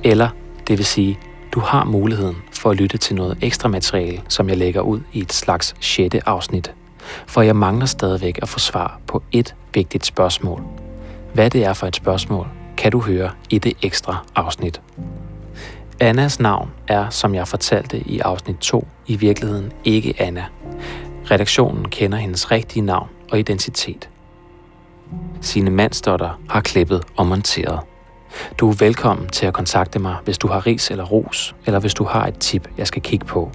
Eller, 0.04 0.30
det 0.68 0.78
vil 0.78 0.86
sige, 0.86 1.20
du 1.52 1.60
har 1.60 1.84
muligheden 1.84 2.36
for 2.52 2.70
at 2.70 2.78
lytte 2.78 2.98
til 2.98 3.16
noget 3.16 3.38
ekstra 3.42 3.70
materiale, 3.70 4.22
som 4.30 4.50
jeg 4.50 4.58
lægger 4.58 4.82
ud 4.82 5.00
i 5.14 5.20
et 5.20 5.34
slags 5.34 5.76
sjette 5.80 6.28
afsnit. 6.28 6.74
For 7.28 7.42
jeg 7.42 7.56
mangler 7.56 7.86
stadigvæk 7.86 8.40
at 8.42 8.50
få 8.50 8.60
svar 8.60 9.00
på 9.08 9.24
et 9.32 9.56
vigtigt 9.74 10.06
spørgsmål. 10.06 10.64
Hvad 11.34 11.50
det 11.50 11.66
er 11.66 11.74
for 11.74 11.88
et 11.88 11.96
spørgsmål, 11.96 12.48
kan 12.78 12.92
du 12.92 13.00
høre 13.00 13.32
i 13.50 13.60
det 13.60 13.74
ekstra 13.82 14.26
afsnit. 14.36 14.82
Annas 16.00 16.40
navn 16.40 16.72
er, 16.88 17.10
som 17.10 17.36
jeg 17.36 17.48
fortalte 17.48 18.00
i 18.00 18.20
afsnit 18.20 18.58
2, 18.58 18.88
i 19.08 19.16
virkeligheden 19.16 19.72
ikke 19.84 20.14
Anna. 20.20 20.46
Redaktionen 21.32 21.90
kender 21.90 22.18
hendes 22.18 22.52
rigtige 22.52 22.82
navn 22.82 23.10
og 23.32 23.40
identitet. 23.40 24.10
Sine 25.42 25.70
Mandsdotter 25.70 26.40
har 26.50 26.62
klippet 26.62 27.04
og 27.18 27.28
monteret. 27.28 27.80
Du 28.58 28.70
er 28.70 28.74
velkommen 28.74 29.28
til 29.28 29.46
at 29.46 29.54
kontakte 29.54 30.00
mig, 30.00 30.16
hvis 30.24 30.38
du 30.38 30.48
har 30.48 30.66
ris 30.68 30.92
eller 30.92 31.04
ros, 31.04 31.56
eller 31.66 31.80
hvis 31.80 31.94
du 31.94 32.04
har 32.04 32.26
et 32.28 32.38
tip, 32.38 32.68
jeg 32.78 32.88
skal 32.88 33.02
kigge 33.02 33.26
på. 33.26 33.52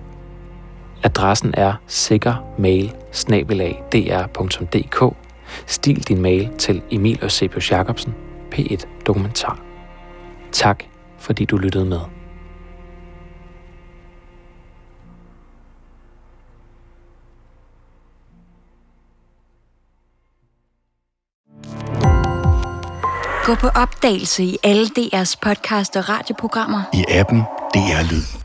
Adressen 1.03 1.55
er 1.57 1.75
sikkermail 1.87 2.95
Stil 5.67 6.09
din 6.09 6.23
mail 6.23 6.51
til 6.59 6.83
Emil 6.91 7.19
Eusebius 7.23 7.71
Jacobsen, 7.71 8.15
P1 8.55 8.87
Dokumentar. 9.07 9.61
Tak, 10.53 10.85
fordi 11.19 11.45
du 11.45 11.57
lyttede 11.57 11.85
med. 11.85 12.01
Gå 23.45 23.55
på 23.55 23.69
opdagelse 23.69 24.45
i 24.45 24.57
alle 24.65 24.87
DR's 24.87 25.35
podcast 25.43 25.97
og 25.97 26.09
radioprogrammer. 26.09 26.83
I 26.95 27.05
appen 27.09 27.39
DR 27.75 28.11
Lyd. 28.11 28.38